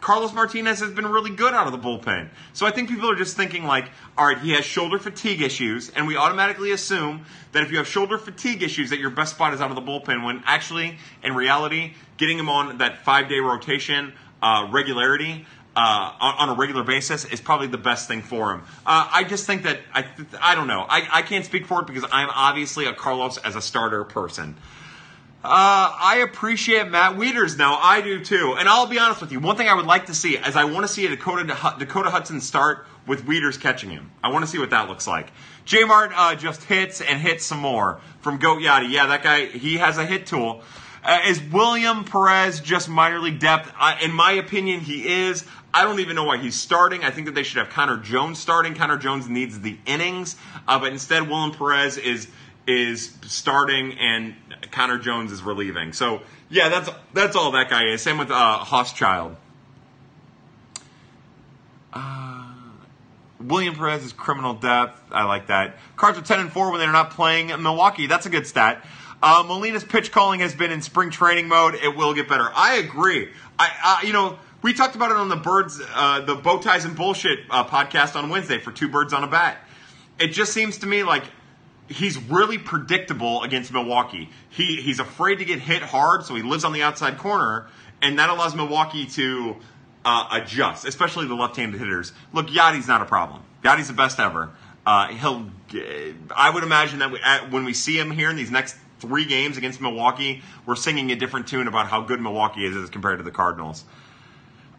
[0.00, 2.28] Carlos Martinez has been really good out of the bullpen.
[2.52, 5.90] So I think people are just thinking like, all right, he has shoulder fatigue issues,
[5.90, 9.52] and we automatically assume that if you have shoulder fatigue issues, that your best spot
[9.52, 10.24] is out of the bullpen.
[10.24, 14.12] When actually, in reality, getting him on that five-day rotation
[14.42, 15.46] uh, regularity.
[15.76, 18.62] Uh, on, on, a regular basis is probably the best thing for him.
[18.84, 20.04] Uh, I just think that I,
[20.40, 20.84] I don't know.
[20.86, 24.56] I, I can't speak for it because I'm obviously a Carlos as a starter person.
[25.42, 27.78] Uh, I appreciate Matt Wieters now.
[27.80, 28.56] I do too.
[28.58, 29.40] And I'll be honest with you.
[29.40, 31.44] One thing I would like to see is I want to see a Dakota
[31.78, 34.10] Dakota Hudson start with Wieters catching him.
[34.22, 35.32] I want to see what that looks like.
[35.64, 38.90] J Mart uh, just hits and hits some more from Goat Yachty.
[38.90, 40.60] Yeah, that guy he has a hit tool.
[41.02, 43.72] Uh, is William Perez just minor league depth?
[44.02, 45.46] in my opinion, he is.
[45.72, 47.02] I don't even know why he's starting.
[47.02, 48.74] I think that they should have Connor Jones starting.
[48.74, 50.36] Connor Jones needs the innings,
[50.68, 52.28] uh, but instead, William Perez is
[52.66, 54.34] is starting and
[54.70, 55.92] Connor Jones is relieving.
[55.92, 58.02] So yeah, that's that's all that guy is.
[58.02, 59.36] Same with uh, Hochschild.
[61.92, 62.52] Uh,
[63.40, 65.00] William Perez is criminal depth.
[65.10, 65.76] I like that.
[65.96, 68.06] Cards are ten and four when they're not playing Milwaukee.
[68.06, 68.84] That's a good stat.
[69.22, 71.74] Uh, Molina's pitch calling has been in spring training mode.
[71.74, 72.48] It will get better.
[72.54, 73.30] I agree.
[73.58, 76.94] I, you know we talked about it on the birds, uh, the bow ties and
[76.94, 79.58] bullshit uh, podcast on Wednesday for two birds on a bat.
[80.18, 81.24] It just seems to me like
[81.90, 84.30] he's really predictable against Milwaukee.
[84.48, 87.66] He he's afraid to get hit hard, so he lives on the outside corner,
[88.00, 89.56] and that allows Milwaukee to
[90.04, 92.12] uh, adjust, especially the left-handed hitters.
[92.32, 93.42] Look, Yadi's not a problem.
[93.62, 94.50] Yadi's the best ever.
[94.86, 95.50] Uh, he'll.
[96.34, 99.24] I would imagine that we, at, when we see him here in these next three
[99.24, 103.18] games against Milwaukee, we're singing a different tune about how good Milwaukee is as compared
[103.18, 103.84] to the Cardinals.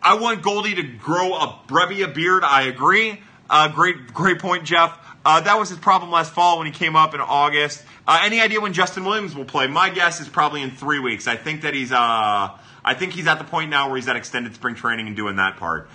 [0.01, 2.43] I want Goldie to grow a Brebbia beard.
[2.43, 3.21] I agree.
[3.51, 4.97] Uh, great, great point, Jeff.
[5.25, 7.83] Uh, that was his problem last fall when he came up in August.
[8.07, 9.67] Uh, any idea when Justin Williams will play?
[9.67, 11.27] My guess is probably in three weeks.
[11.27, 14.15] I think that he's, uh, I think he's at the point now where he's at
[14.15, 15.89] extended spring training and doing that part.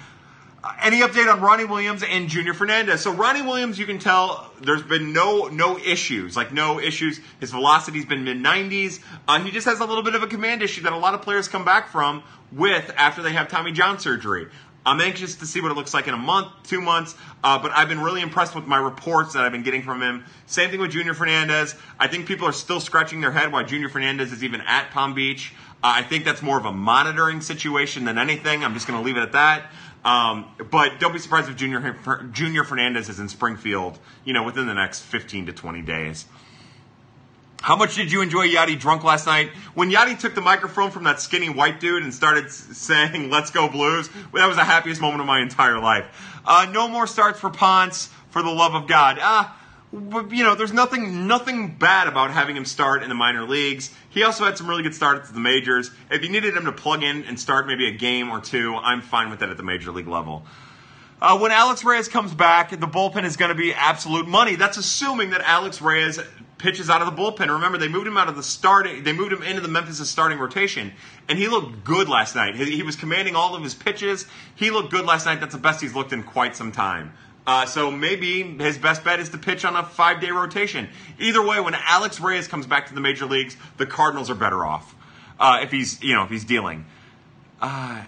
[0.62, 3.00] Uh, any update on Ronnie Williams and Junior Fernandez?
[3.00, 7.20] So Ronnie Williams, you can tell there's been no no issues, like no issues.
[7.40, 9.00] His velocity's been mid 90s.
[9.26, 11.22] Uh, he just has a little bit of a command issue that a lot of
[11.22, 12.22] players come back from
[12.52, 14.48] with after they have Tommy John surgery.
[14.86, 17.72] I'm anxious to see what it looks like in a month, two months, uh, but
[17.72, 20.24] I've been really impressed with my reports that I've been getting from him.
[20.46, 21.74] Same thing with Junior Fernandez.
[21.98, 25.12] I think people are still scratching their head why Junior Fernandez is even at Palm
[25.12, 25.52] Beach.
[25.82, 28.64] Uh, I think that's more of a monitoring situation than anything.
[28.64, 29.72] I'm just going to leave it at that.
[30.04, 31.98] Um, but don't be surprised if Junior
[32.30, 36.26] Junior Fernandez is in Springfield, you know, within the next 15 to 20 days.
[37.60, 39.50] How much did you enjoy Yachty drunk last night?
[39.74, 43.68] When Yachty took the microphone from that skinny white dude and started saying, Let's go
[43.68, 46.06] Blues, that was the happiest moment of my entire life.
[46.44, 49.18] Uh, no more starts for Ponce, for the love of God.
[49.20, 49.58] Ah,
[49.92, 53.92] you know, there's nothing nothing bad about having him start in the minor leagues.
[54.10, 55.90] He also had some really good starts at the majors.
[56.10, 59.00] If you needed him to plug in and start maybe a game or two, I'm
[59.00, 60.44] fine with that at the major league level.
[61.20, 64.54] Uh, when Alex Reyes comes back, the bullpen is going to be absolute money.
[64.54, 66.20] That's assuming that Alex Reyes
[66.58, 67.52] pitches out of the bullpen.
[67.52, 69.02] Remember, they moved him out of the starting.
[69.04, 70.92] They moved him into the Memphis starting rotation,
[71.28, 72.56] and he looked good last night.
[72.56, 74.26] He, he, was commanding all of his pitches.
[74.54, 75.40] He looked good last night.
[75.40, 77.12] That's the best he's looked in quite some time.
[77.46, 80.88] Uh, so maybe his best bet is to pitch on a five-day rotation.
[81.20, 84.66] Either way, when Alex Reyes comes back to the major leagues, the Cardinals are better
[84.66, 84.96] off
[85.38, 86.86] uh, if he's you know if he's dealing.
[87.60, 88.02] Uh,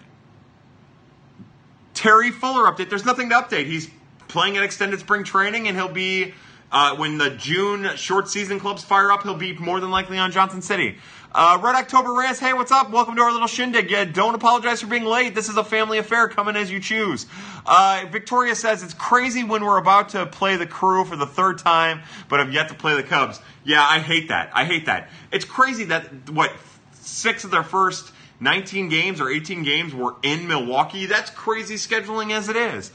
[1.94, 2.90] Terry Fuller update.
[2.90, 3.66] There's nothing to update.
[3.66, 3.90] He's
[4.28, 6.34] playing at extended spring training, and he'll be
[6.70, 9.22] uh, when the June short season clubs fire up.
[9.22, 10.98] He'll be more than likely on Johnson City.
[11.30, 12.90] Uh, Red October Rants, hey, what's up?
[12.90, 13.90] Welcome to our little shindig.
[13.90, 15.34] Yeah, don't apologize for being late.
[15.34, 16.26] This is a family affair.
[16.28, 17.26] Come in as you choose.
[17.66, 21.58] Uh, Victoria says it's crazy when we're about to play the crew for the third
[21.58, 23.40] time, but have yet to play the Cubs.
[23.62, 24.50] Yeah, I hate that.
[24.54, 25.10] I hate that.
[25.30, 26.50] It's crazy that, what,
[26.92, 31.04] six of their first 19 games or 18 games were in Milwaukee?
[31.04, 32.90] That's crazy scheduling as it is.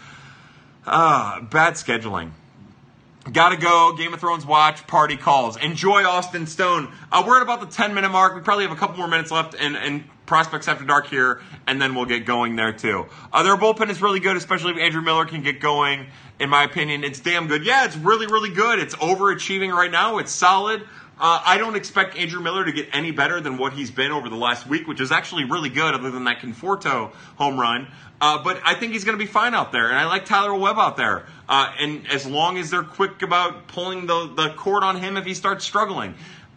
[0.85, 2.31] Uh, bad scheduling.
[3.31, 3.93] Gotta go.
[3.93, 4.85] Game of Thrones watch.
[4.85, 5.55] Party calls.
[5.55, 6.91] Enjoy Austin Stone.
[7.09, 8.35] Uh, we're at about the 10 minute mark.
[8.35, 11.81] We probably have a couple more minutes left and, and prospects after dark here, and
[11.81, 13.05] then we'll get going there too.
[13.31, 16.07] Uh, their bullpen is really good, especially if Andrew Miller can get going.
[16.39, 17.65] In my opinion, it's damn good.
[17.65, 18.79] Yeah, it's really, really good.
[18.79, 20.17] It's overachieving right now.
[20.17, 20.83] It's solid.
[21.23, 24.27] Uh, I don't expect Andrew Miller to get any better than what he's been over
[24.27, 27.87] the last week, which is actually really good, other than that Conforto home run.
[28.19, 30.53] Uh, but I think he's going to be fine out there, and I like Tyler
[30.53, 31.25] Webb out there.
[31.47, 35.23] Uh, and as long as they're quick about pulling the, the cord on him if
[35.23, 36.15] he starts struggling,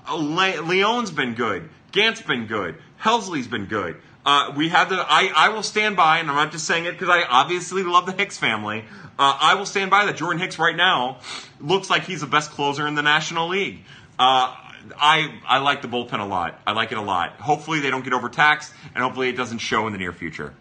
[0.08, 3.96] uh, Le- Leon's been good, Gant's been good, Helsley's been good.
[4.24, 4.96] Uh, we have the.
[4.96, 8.06] I, I will stand by, and I'm not just saying it because I obviously love
[8.06, 8.84] the Hicks family.
[9.16, 11.20] Uh, I will stand by that Jordan Hicks right now
[11.60, 13.84] looks like he's the best closer in the National League.
[14.18, 14.54] Uh,
[14.98, 16.60] I I like the bullpen a lot.
[16.66, 17.32] I like it a lot.
[17.40, 20.54] Hopefully they don't get overtaxed, and hopefully it doesn't show in the near future.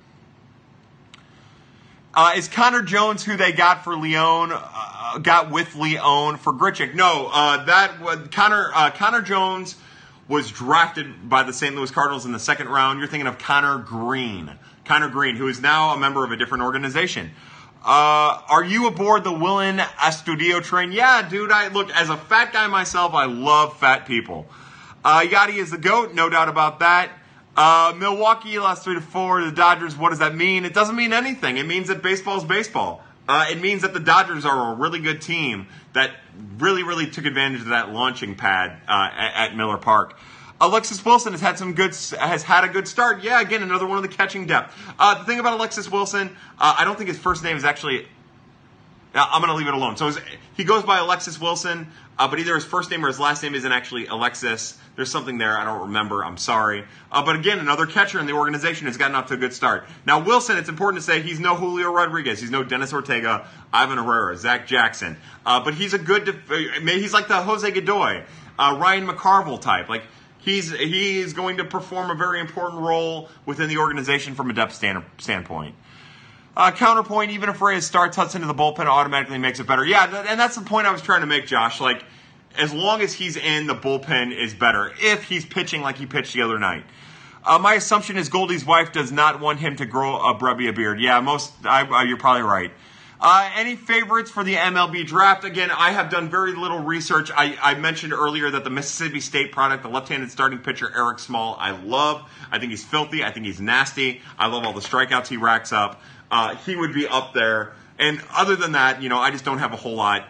[2.14, 4.52] Uh, is Connor Jones who they got for Leone?
[4.53, 6.95] Uh, got with Leone for Grichuk?
[6.95, 8.72] No, uh, that was Connor.
[8.73, 9.76] Uh, Connor Jones
[10.27, 11.76] was drafted by the St.
[11.76, 12.99] Louis Cardinals in the second round.
[12.99, 14.52] You're thinking of Conner Greene.
[14.86, 17.32] Conner Greene, who is now a member of a different organization.
[17.85, 20.91] Uh, are you aboard the Willians Astudillo train?
[20.91, 21.51] Yeah, dude.
[21.51, 23.13] I look as a fat guy myself.
[23.13, 24.47] I love fat people.
[25.03, 27.11] Uh, is the goat, no doubt about that.
[27.55, 29.95] Uh, Milwaukee lost three to four the Dodgers.
[29.95, 30.65] What does that mean?
[30.65, 31.57] It doesn't mean anything.
[31.57, 33.03] It means that baseball is baseball.
[33.29, 36.15] Uh, it means that the Dodgers are a really good team that
[36.57, 40.17] really, really took advantage of that launching pad uh, at, at, Miller Park.
[40.61, 43.23] Alexis Wilson has had some good, has had a good start.
[43.23, 44.73] Yeah, again, another one of the catching depth.
[44.98, 48.07] Uh, the thing about Alexis Wilson, uh, I don't think his first name is actually.
[49.18, 49.95] I'm going to leave it alone.
[49.95, 50.11] So
[50.57, 51.88] he goes by Alexis Wilson,
[52.19, 54.77] uh, but either his first name or his last name isn't actually Alexis.
[54.98, 55.57] There's something there.
[55.57, 56.22] I don't remember.
[56.22, 56.84] I'm sorry.
[57.10, 59.86] Uh, but again, another catcher in the organization has gotten off to a good start.
[60.06, 62.41] Now, Wilson, it's important to say he's no Julio Rodriguez.
[62.41, 65.15] He's no Dennis Ortega, Ivan Herrera, Zach Jackson.
[65.45, 66.49] Uh, but he's a good, def-
[66.84, 68.26] he's like the Jose Godoy,
[68.60, 69.88] uh, Ryan McCarville type.
[69.88, 70.03] Like,
[70.45, 74.53] he's, he is going to perform a very important role within the organization from a
[74.53, 75.76] depth stand- standpoint.
[76.55, 79.84] Uh, counterpoint, even if Reyes starts Hudson into the bullpen, automatically makes it better.
[79.84, 81.81] Yeah, th- and that's the point I was trying to make, Josh.
[81.81, 82.05] Like,
[82.57, 86.34] as long as he's in, the bullpen is better if he's pitching like he pitched
[86.34, 86.85] the other night.
[87.43, 90.99] Uh, my assumption is Goldie's wife does not want him to grow a Brebbia beard.
[90.99, 92.72] Yeah, most I, uh, you're probably right.
[93.19, 95.45] Uh, any favorites for the MLB draft?
[95.45, 97.31] Again, I have done very little research.
[97.35, 101.55] I, I, mentioned earlier that the Mississippi State product, the left-handed starting pitcher Eric Small,
[101.57, 102.29] I love.
[102.51, 103.23] I think he's filthy.
[103.23, 104.21] I think he's nasty.
[104.37, 106.01] I love all the strikeouts he racks up.
[106.29, 107.73] Uh, he would be up there.
[107.97, 110.25] And other than that, you know, I just don't have a whole lot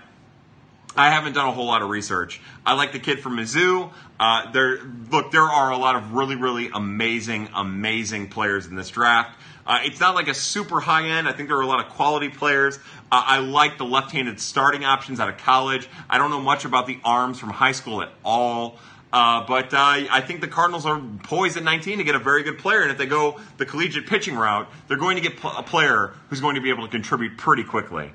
[0.97, 2.39] I haven't done a whole lot of research.
[2.65, 3.91] I like the kid from Mizzou.
[4.17, 4.79] Uh, there,
[5.11, 9.37] look, there are a lot of really, really amazing, amazing players in this draft.
[9.65, 11.27] Uh, it's not like a super high end.
[11.27, 12.77] I think there are a lot of quality players.
[13.11, 15.87] Uh, I like the left handed starting options out of college.
[16.09, 18.77] I don't know much about the arms from high school at all.
[19.11, 22.43] Uh, but uh, I think the Cardinals are poised at 19 to get a very
[22.43, 22.81] good player.
[22.81, 26.41] And if they go the collegiate pitching route, they're going to get a player who's
[26.41, 28.11] going to be able to contribute pretty quickly.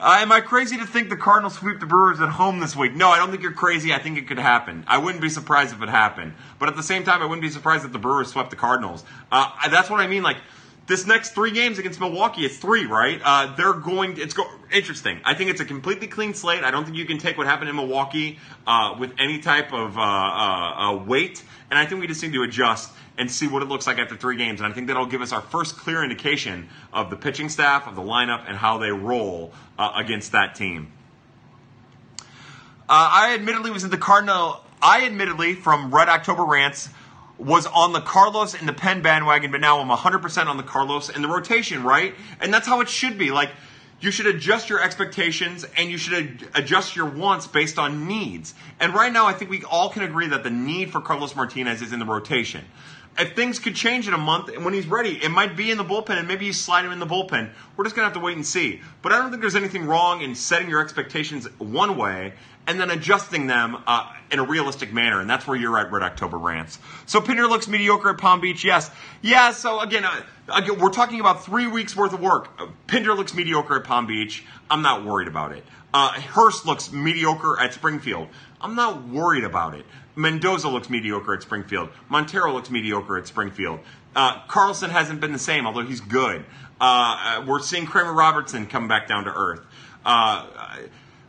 [0.00, 2.94] Uh, am I crazy to think the Cardinals sweep the Brewers at home this week?
[2.94, 3.92] No, I don't think you're crazy.
[3.92, 4.82] I think it could happen.
[4.88, 6.32] I wouldn't be surprised if it happened.
[6.58, 9.04] But at the same time, I wouldn't be surprised if the Brewers swept the Cardinals.
[9.30, 10.22] Uh, that's what I mean.
[10.22, 10.38] Like,
[10.86, 13.20] this next three games against Milwaukee, it's three, right?
[13.22, 14.18] Uh, they're going.
[14.18, 15.20] It's go, interesting.
[15.22, 16.64] I think it's a completely clean slate.
[16.64, 19.98] I don't think you can take what happened in Milwaukee uh, with any type of
[19.98, 23.68] uh, uh, weight, and I think we just need to adjust and see what it
[23.68, 24.60] looks like after three games.
[24.60, 27.96] And I think that'll give us our first clear indication of the pitching staff, of
[27.96, 30.92] the lineup, and how they roll uh, against that team.
[32.92, 34.64] I admittedly was in the Cardinal.
[34.82, 36.88] I admittedly from Red October Rants
[37.38, 41.08] was on the Carlos and the pen bandwagon, but now I'm 100% on the Carlos
[41.08, 42.14] and the rotation, right?
[42.40, 43.30] And that's how it should be.
[43.30, 43.50] Like,
[44.00, 48.54] you should adjust your expectations and you should adjust your wants based on needs.
[48.78, 51.82] And right now, I think we all can agree that the need for Carlos Martinez
[51.82, 52.64] is in the rotation.
[53.18, 55.78] If things could change in a month and when he's ready, it might be in
[55.78, 57.50] the bullpen and maybe you slide him in the bullpen.
[57.76, 58.80] We're just going to have to wait and see.
[59.02, 62.34] But I don't think there's anything wrong in setting your expectations one way
[62.66, 66.02] and then adjusting them uh, in a realistic manner, and that's where you're at Red
[66.02, 66.78] October rants.
[67.06, 68.90] So Pinder looks mediocre at Palm Beach, yes.
[69.22, 72.48] Yeah, so again, uh, again we're talking about three weeks worth of work.
[72.86, 74.44] Pinder looks mediocre at Palm Beach.
[74.70, 75.64] I'm not worried about it.
[75.92, 78.28] Uh, Hurst looks mediocre at Springfield.
[78.60, 79.84] I'm not worried about it.
[80.16, 81.88] Mendoza looks mediocre at Springfield.
[82.08, 83.80] Montero looks mediocre at Springfield.
[84.14, 86.44] Uh, Carlson hasn't been the same, although he's good.
[86.80, 89.60] Uh, uh we're seeing Kramer Robertson come back down to earth.
[90.04, 90.46] Uh,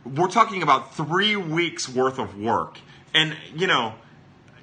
[0.04, 2.78] we're talking about three weeks worth of work.
[3.14, 3.94] And, you know,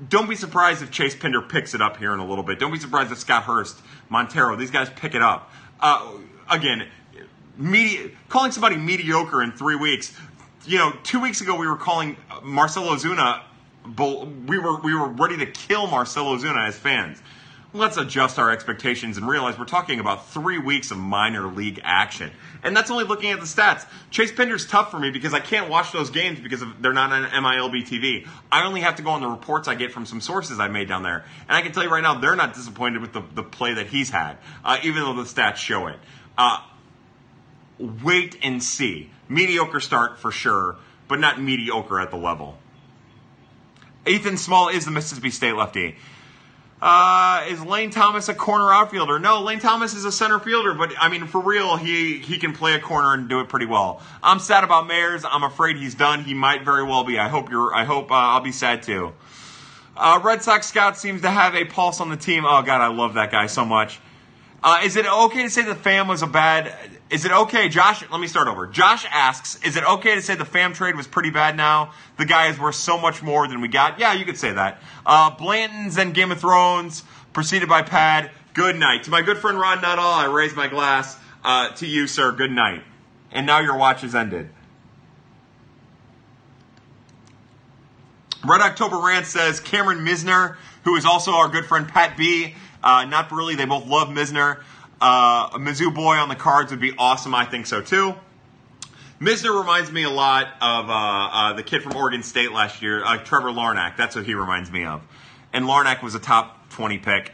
[0.08, 2.60] don't be surprised if Chase Pinder picks it up here in a little bit.
[2.60, 3.78] Don't be surprised if Scott Hurst,
[4.10, 5.52] Montero, these guys pick it up.
[5.80, 6.14] Uh,
[6.50, 6.88] again,
[7.58, 10.14] medi- calling somebody mediocre in three weeks.
[10.66, 13.44] You know, two weeks ago we were calling Marcell Ozuna.
[13.86, 17.22] We were we were ready to kill Marcell Ozuna as fans
[17.74, 22.32] let's adjust our expectations and realize we're talking about three weeks of minor league action.
[22.64, 23.86] And that's only looking at the stats.
[24.10, 27.30] Chase Pinder's tough for me because I can't watch those games because they're not on
[27.30, 28.28] MILB TV.
[28.52, 30.88] I only have to go on the reports I get from some sources I made
[30.88, 31.26] down there.
[31.48, 33.88] And I can tell you right now, they're not disappointed with the, the play that
[33.88, 36.00] he's had, uh, even though the stats show it.
[36.38, 36.60] Uh,
[37.78, 39.12] wait and see.
[39.28, 40.78] Mediocre start for sure,
[41.08, 42.58] but not mediocre at the level.
[44.08, 45.96] Ethan Small is the Mississippi State lefty.
[46.82, 49.20] Uh, is Lane Thomas a corner outfielder?
[49.20, 52.54] No, Lane Thomas is a center fielder, but I mean, for real, he, he can
[52.54, 54.02] play a corner and do it pretty well.
[54.24, 55.26] I'm sad about Mayers.
[55.30, 56.24] I'm afraid he's done.
[56.24, 57.20] He might very well be.
[57.20, 59.14] I hope you're, I hope, uh, I'll be sad too.
[59.98, 62.46] Uh, Red Sox scout seems to have a pulse on the team.
[62.46, 64.00] Oh God, I love that guy so much.
[64.64, 66.74] Uh, is it okay to say the fam was a bad?
[67.10, 68.04] Is it okay, Josh?
[68.12, 68.68] Let me start over.
[68.68, 71.58] Josh asks, is it okay to say the fam trade was pretty bad?
[71.58, 74.00] Now the guy is worth so much more than we got.
[74.00, 74.80] Yeah, you could say that.
[75.06, 77.04] Uh, Blanton's and Game of Thrones
[77.34, 78.30] preceded by Pad.
[78.54, 80.06] Good night to my good friend Ron Nuttall.
[80.06, 82.32] I raise my glass uh, to you, sir.
[82.32, 82.84] Good night.
[83.32, 84.50] And now your watch is ended.
[88.46, 93.06] Red October Rant says Cameron Misner, who is also our good friend Pat B uh,
[93.06, 93.56] not really.
[93.56, 94.62] They both love Misner.
[95.02, 97.34] Uh, a Mizzou boy on the cards would be awesome.
[97.34, 98.16] I think so too.
[99.22, 103.04] Misner reminds me a lot of uh, uh, the kid from Oregon State last year,
[103.04, 103.98] uh, Trevor Larnach.
[103.98, 105.02] That's what he reminds me of.
[105.52, 107.34] And Larnach was a top 20 pick.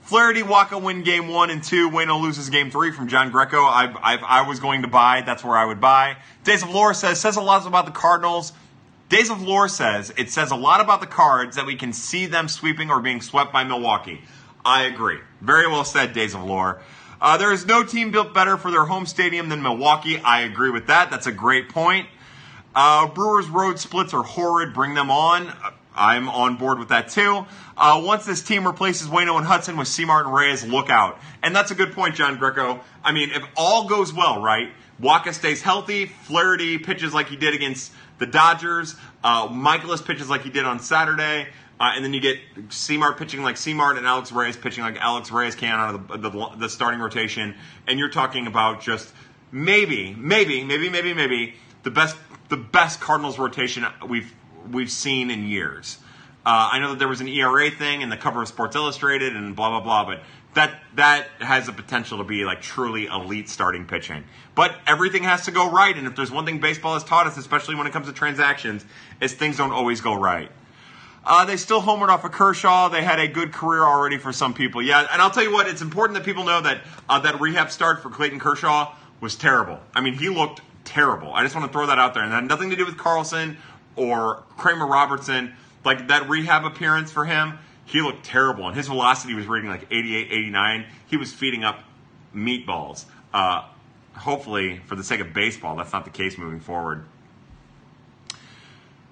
[0.00, 1.90] Flaherty, Wacha win game one and two.
[1.90, 3.58] Waino loses game three from John Greco.
[3.58, 5.20] I, I, I was going to buy.
[5.20, 6.16] That's where I would buy.
[6.44, 8.54] Days of Lore says, says a lot about the Cardinals.
[9.10, 12.24] Days of Lore says, it says a lot about the cards that we can see
[12.24, 14.22] them sweeping or being swept by Milwaukee.
[14.64, 15.18] I agree.
[15.42, 16.80] Very well said, Days of Lore.
[17.20, 20.18] Uh, there is no team built better for their home stadium than Milwaukee.
[20.18, 21.10] I agree with that.
[21.10, 22.06] That's a great point.
[22.74, 24.72] Uh, Brewers road splits are horrid.
[24.72, 25.52] Bring them on.
[25.94, 27.44] I'm on board with that too.
[27.76, 30.04] Uh, once this team replaces Waino and Hudson with C.
[30.04, 31.18] Martin Reyes, look out.
[31.42, 32.80] And that's a good point, John Greco.
[33.02, 34.72] I mean, if all goes well, right?
[35.00, 36.06] Wacha stays healthy.
[36.06, 38.94] Flaherty pitches like he did against the Dodgers.
[39.22, 41.48] Uh, Mikolas pitches like he did on Saturday.
[41.80, 42.38] Uh, and then you get
[42.70, 46.30] C-Mart pitching like C-Mart and Alex Reyes pitching like Alex Reyes can out of the,
[46.30, 47.54] the, the starting rotation.
[47.86, 49.12] And you're talking about just
[49.52, 52.16] maybe, maybe, maybe, maybe, maybe the best
[52.48, 54.34] the best Cardinals rotation we've
[54.70, 55.98] we've seen in years.
[56.44, 59.36] Uh, I know that there was an ERA thing in the cover of Sports Illustrated
[59.36, 60.24] and blah blah blah, but
[60.54, 64.24] that that has the potential to be like truly elite starting pitching.
[64.54, 67.36] But everything has to go right, and if there's one thing baseball has taught us,
[67.36, 68.84] especially when it comes to transactions,
[69.20, 70.50] is things don't always go right.
[71.24, 72.88] Uh, they still homered off of Kershaw.
[72.88, 74.80] They had a good career already for some people.
[74.82, 77.70] Yeah, and I'll tell you what, it's important that people know that uh, that rehab
[77.70, 79.80] start for Clayton Kershaw was terrible.
[79.94, 81.32] I mean, he looked terrible.
[81.34, 82.22] I just want to throw that out there.
[82.22, 83.58] And that had nothing to do with Carlson
[83.96, 85.54] or Kramer Robertson.
[85.84, 88.66] Like that rehab appearance for him, he looked terrible.
[88.66, 90.86] And his velocity was reading like 88, 89.
[91.06, 91.80] He was feeding up
[92.34, 93.04] meatballs.
[93.32, 93.64] Uh,
[94.14, 97.04] hopefully, for the sake of baseball, that's not the case moving forward.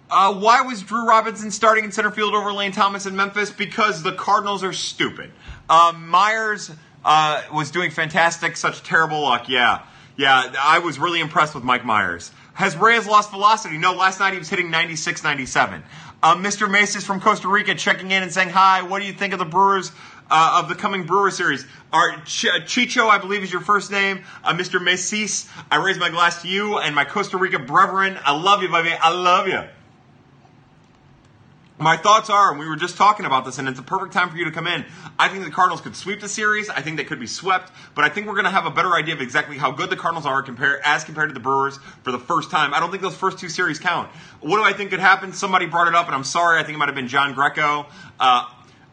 [0.08, 3.50] Uh, why was Drew Robinson starting in center field over Lane Thomas in Memphis?
[3.50, 5.32] Because the Cardinals are stupid.
[5.68, 6.74] Uh, Mayers
[7.04, 8.56] uh, was doing fantastic.
[8.56, 9.48] Such terrible luck.
[9.48, 9.82] Yeah,
[10.16, 10.52] yeah.
[10.60, 12.30] I was really impressed with Mike Mayers.
[12.54, 13.78] Has Reyes lost velocity?
[13.78, 13.94] No.
[13.94, 15.82] Last night he was hitting 96, 97.
[16.22, 16.70] Uh, Mr.
[16.70, 18.82] Maces from Costa Rica checking in and saying hi.
[18.82, 19.92] What do you think of the Brewers?
[20.28, 21.64] Uh, of the coming Brewer series.
[21.92, 24.24] Our Ch- Chicho, I believe, is your first name.
[24.42, 24.82] Uh, Mr.
[24.82, 28.18] Macis, I raise my glass to you and my Costa Rica brethren.
[28.24, 28.90] I love you, baby.
[28.92, 29.62] I love you
[31.78, 34.30] my thoughts are, and we were just talking about this, and it's a perfect time
[34.30, 34.84] for you to come in.
[35.18, 36.70] I think the Cardinals could sweep the series.
[36.70, 38.94] I think they could be swept, but I think we're going to have a better
[38.94, 40.38] idea of exactly how good the Cardinals are
[40.84, 42.72] as compared to the Brewers for the first time.
[42.72, 44.08] I don't think those first two series count.
[44.40, 45.34] What do I think could happen?
[45.34, 46.58] Somebody brought it up, and I'm sorry.
[46.58, 47.86] I think it might have been John Greco.
[48.18, 48.48] Uh,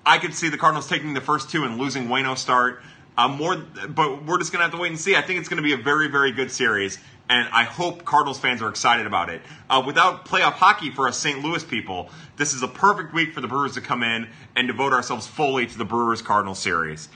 [0.06, 2.82] I could see the Cardinals taking the first two and losing Waino start.
[3.16, 5.16] Uh, more, but we're just going to have to wait and see.
[5.16, 6.98] I think it's going to be a very, very good series,
[7.30, 9.42] and I hope Cardinals fans are excited about it.
[9.70, 11.44] Uh, without playoff hockey for us St.
[11.44, 14.94] Louis people, this is a perfect week for the Brewers to come in and devote
[14.94, 17.10] ourselves fully to the Brewers Cardinals series.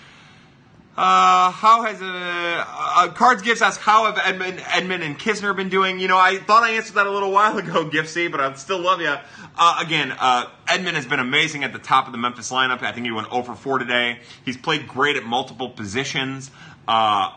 [0.98, 5.70] Uh, how has uh, uh, Cards Gifts asked how have Edman, Edman and Knizner been
[5.70, 6.00] doing?
[6.00, 8.80] You know, I thought I answered that a little while ago, Giftsy, but I still
[8.80, 9.14] love you.
[9.56, 12.82] Uh, again, uh, Edman has been amazing at the top of the Memphis lineup.
[12.82, 14.18] I think he went over 4 today.
[14.44, 16.50] He's played great at multiple positions.
[16.88, 17.32] Uh,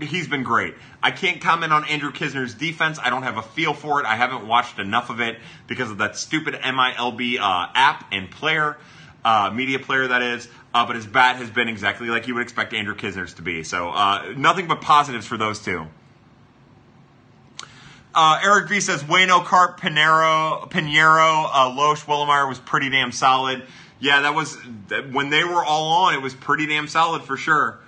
[0.00, 0.74] he's been great.
[1.02, 2.98] I can't comment on Andrew Knizner's defense.
[3.02, 4.06] I don't have a feel for it.
[4.06, 8.76] I haven't watched enough of it because of that stupid MILB uh, app and player,
[9.24, 10.48] uh, media player that is.
[10.74, 13.62] Uh, but his bat has been exactly like you would expect Andrew Knizner's to be.
[13.62, 15.86] So uh, nothing but positives for those two.
[18.14, 23.62] Uh, Eric V says Waino, Carp, Pinero, Pinero, uh, Lohse, Wellemeyer was pretty damn solid.
[24.00, 24.56] Yeah, that was
[25.12, 26.14] when they were all on.
[26.14, 27.78] It was pretty damn solid for sure.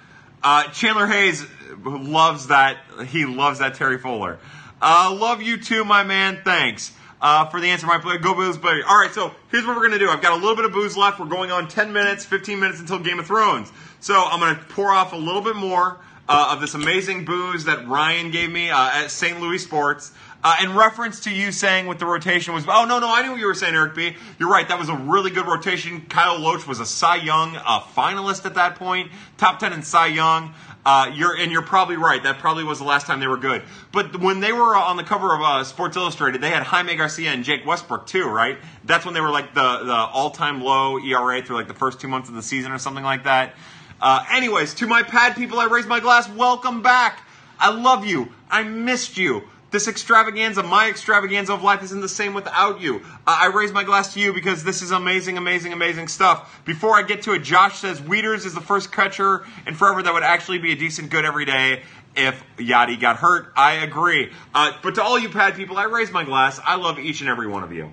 [0.42, 1.44] Uh, Chandler Hayes
[1.84, 2.78] loves that.
[3.06, 4.38] He loves that Terry Fuller.
[4.80, 6.40] Uh, love you too, my man.
[6.44, 7.86] Thanks uh, for the answer.
[7.86, 8.18] My play.
[8.18, 8.82] Go Booze, buddy.
[8.82, 10.08] All right, so here's what we're gonna do.
[10.08, 11.18] I've got a little bit of booze left.
[11.18, 13.72] We're going on 10 minutes, 15 minutes until Game of Thrones.
[14.00, 15.98] So I'm gonna pour off a little bit more
[16.28, 19.40] uh, of this amazing booze that Ryan gave me uh, at St.
[19.40, 20.12] Louis Sports.
[20.42, 23.32] Uh, in reference to you saying what the rotation was, oh no no, I knew
[23.32, 24.14] what you were saying, Eric B.
[24.38, 24.68] You're right.
[24.68, 26.02] That was a really good rotation.
[26.02, 30.06] Kyle Lohse was a Cy Young uh, finalist at that point, top ten in Cy
[30.06, 30.54] Young.
[30.86, 32.22] Uh, you're and you're probably right.
[32.22, 33.62] That probably was the last time they were good.
[33.90, 37.30] But when they were on the cover of uh, Sports Illustrated, they had Jaime Garcia
[37.30, 38.58] and Jake Westbrook too, right?
[38.84, 42.00] That's when they were like the the all time low ERA through like the first
[42.00, 43.54] two months of the season or something like that.
[44.00, 46.28] Uh, anyways, to my pad people, I raise my glass.
[46.28, 47.24] Welcome back.
[47.58, 48.32] I love you.
[48.48, 49.42] I missed you.
[49.70, 53.02] This extravaganza, my extravaganza of life, isn't the same without you.
[53.26, 56.62] Uh, I raise my glass to you because this is amazing, amazing, amazing stuff.
[56.64, 60.14] Before I get to it, Josh says Wieters is the first catcher and forever that
[60.14, 61.82] would actually be a decent good every day
[62.16, 63.52] if Yadi got hurt.
[63.56, 64.32] I agree.
[64.54, 66.58] Uh, but to all you pad people, I raise my glass.
[66.64, 67.92] I love each and every one of you.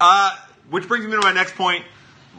[0.00, 0.36] Uh,
[0.70, 1.84] which brings me to my next point.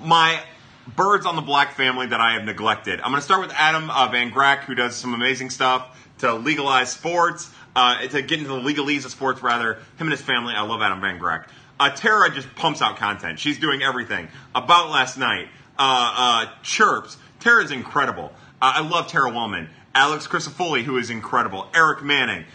[0.02, 0.42] My
[0.88, 3.00] birds on the black family that I have neglected.
[3.02, 6.34] I'm going to start with Adam uh, Van Grack, who does some amazing stuff to
[6.34, 9.74] legalize sports, uh, to get into the legalese of sports, rather.
[9.74, 11.48] Him and his family, I love Adam Van Grack.
[11.80, 13.40] Uh, Tara just pumps out content.
[13.40, 14.30] She's doing everything.
[14.54, 17.18] About last night, uh, uh, Chirps.
[17.40, 18.32] Tara's incredible.
[18.62, 19.70] Uh, I love Tara Wellman.
[19.94, 21.68] Alex Crisafulli, who is incredible.
[21.76, 22.46] Eric Manning.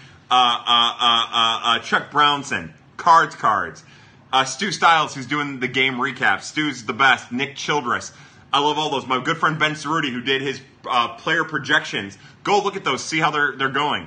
[1.82, 2.74] Chuck Brownson.
[2.96, 3.84] Cards Cards.
[4.32, 6.42] Uh, Stu Styles, who's doing the game recap.
[6.42, 7.32] Stu's the best.
[7.32, 8.12] Nick Childress.
[8.52, 9.06] I love all those.
[9.06, 12.18] My good friend Ben Cerruti, who did his uh, player projections.
[12.42, 13.02] Go look at those.
[13.02, 14.06] See how they're they're going.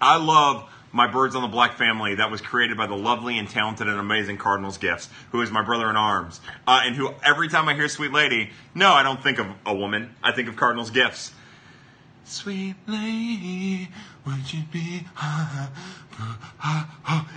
[0.00, 3.48] I love my Birds on the Black family that was created by the lovely and
[3.48, 7.48] talented and amazing Cardinals Gifts, who is my brother in arms, uh, and who every
[7.48, 10.14] time I hear Sweet Lady, no, I don't think of a woman.
[10.22, 11.32] I think of Cardinals Gifts.
[12.26, 13.88] Sweet lady,
[14.26, 15.04] would you be?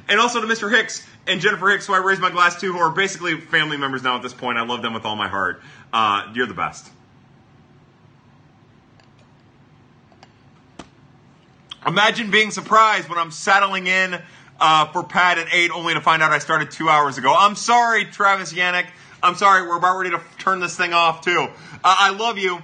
[0.10, 0.72] and also to Mr.
[0.72, 4.04] Hicks and Jennifer Hicks, who I raised my glass to, who are basically family members
[4.04, 4.58] now at this point.
[4.58, 5.62] I love them with all my heart.
[5.92, 6.90] Uh, you're the best.
[11.86, 14.22] Imagine being surprised when I'm settling in
[14.60, 17.34] uh, for pad at 8 only to find out I started two hours ago.
[17.38, 18.88] I'm sorry, Travis Yannick.
[19.24, 21.48] I'm sorry, we're about ready to turn this thing off, too.
[21.48, 21.48] Uh,
[21.84, 22.62] I love you.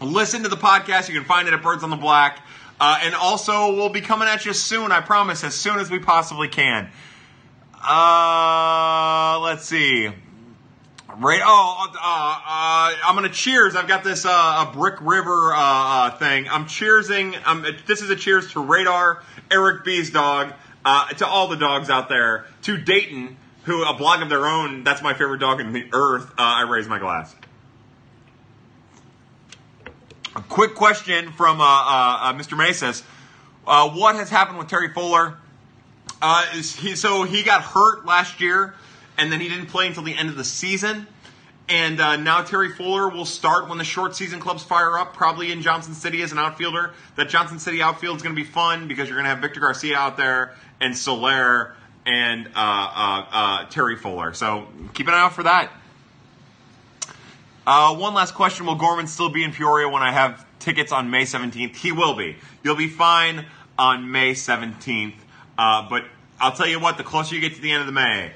[0.00, 1.08] Listen to the podcast.
[1.08, 2.40] You can find it at Birds on the Black.
[2.80, 5.98] Uh, and also, we'll be coming at you soon, I promise, as soon as we
[5.98, 6.90] possibly can.
[7.74, 10.10] Uh, let's see.
[11.18, 11.40] Right.
[11.42, 13.74] Oh, uh, uh, I'm gonna cheers.
[13.74, 16.46] I've got this uh, Brick River uh, uh, thing.
[16.48, 17.34] I'm cheersing.
[17.46, 20.52] Um, this is a cheers to Radar, Eric B's dog,
[20.84, 24.84] uh, to all the dogs out there, to Dayton, who a blog of their own.
[24.84, 26.30] That's my favorite dog in the earth.
[26.36, 27.34] I raise my glass.
[30.36, 32.58] A quick question from uh, uh, uh Mr.
[32.58, 33.02] Mesas.
[33.66, 35.38] Uh, what has happened with Terry Fuller?
[36.20, 38.74] Uh, he, so he got hurt last year,
[39.16, 41.06] and then he didn't play until the end of the season.
[41.70, 45.52] And uh, now Terry Fuller will start when the short season clubs fire up, probably
[45.52, 46.92] in Johnson City as an outfielder.
[47.16, 49.60] That Johnson City outfield is going to be fun because you're going to have Victor
[49.60, 52.52] Garcia out there and Soler and
[53.70, 54.34] Terry Fuller.
[54.34, 55.72] So keep an eye out for that.
[57.66, 61.10] Uh, one last question Will Gorman still be in Peoria when I have tickets on
[61.10, 61.74] May 17th?
[61.74, 62.36] He will be.
[62.62, 65.14] You'll be fine on May 17th.
[65.58, 66.04] Uh, but
[66.38, 68.30] I'll tell you what, the closer you get to the end of the May,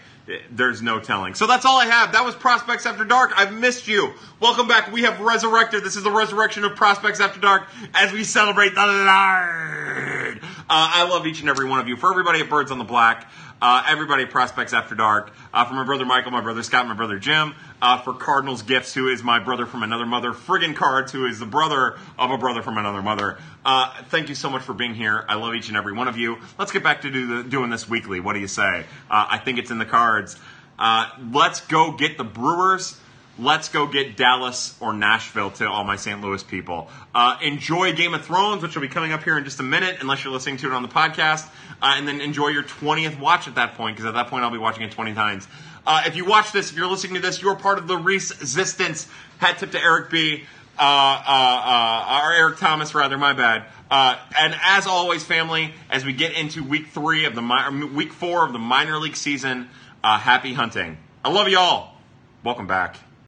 [0.50, 1.34] there's no telling.
[1.34, 2.12] So that's all I have.
[2.12, 3.30] That was Prospects After Dark.
[3.36, 4.12] I've missed you.
[4.40, 4.90] Welcome back.
[4.90, 5.84] We have resurrected.
[5.84, 10.40] This is the resurrection of Prospects After Dark as we celebrate the Lord.
[10.42, 11.96] Uh, I love each and every one of you.
[11.96, 13.30] For everybody at Birds on the Black,
[13.62, 15.32] Uh, everybody Prospects After Dark.
[15.52, 17.54] Uh, for my brother Michael, my brother Scott, my brother Jim.
[17.82, 20.32] Uh, for Cardinals Gifts, who is my brother from another mother.
[20.32, 23.38] Friggin' Cards, who is the brother of a brother from another mother.
[23.64, 25.26] Uh, thank you so much for being here.
[25.28, 26.38] I love each and every one of you.
[26.58, 28.20] Let's get back to do the, doing this weekly.
[28.20, 28.84] What do you say?
[29.10, 30.36] Uh, I think it's in the cards.
[30.78, 32.98] Uh, let's go get the Brewers
[33.40, 36.20] let's go get Dallas or Nashville to all my St.
[36.20, 36.88] Louis people.
[37.14, 39.96] Uh, enjoy Game of Thrones, which will be coming up here in just a minute,
[40.00, 41.48] unless you're listening to it on the podcast.
[41.80, 44.50] Uh, and then enjoy your 20th watch at that point, because at that point I'll
[44.50, 45.48] be watching it 20 times.
[45.86, 49.08] Uh, if you watch this, if you're listening to this, you're part of the resistance.
[49.38, 50.44] Hat tip to Eric B.
[50.78, 53.64] Uh, uh, uh, or Eric Thomas, rather, my bad.
[53.90, 58.46] and as always, family, as we get into week three of the mi- week four
[58.46, 59.68] of the minor league season,
[60.02, 60.96] happy hunting.
[61.24, 62.00] I love you all.
[62.42, 62.96] Welcome back.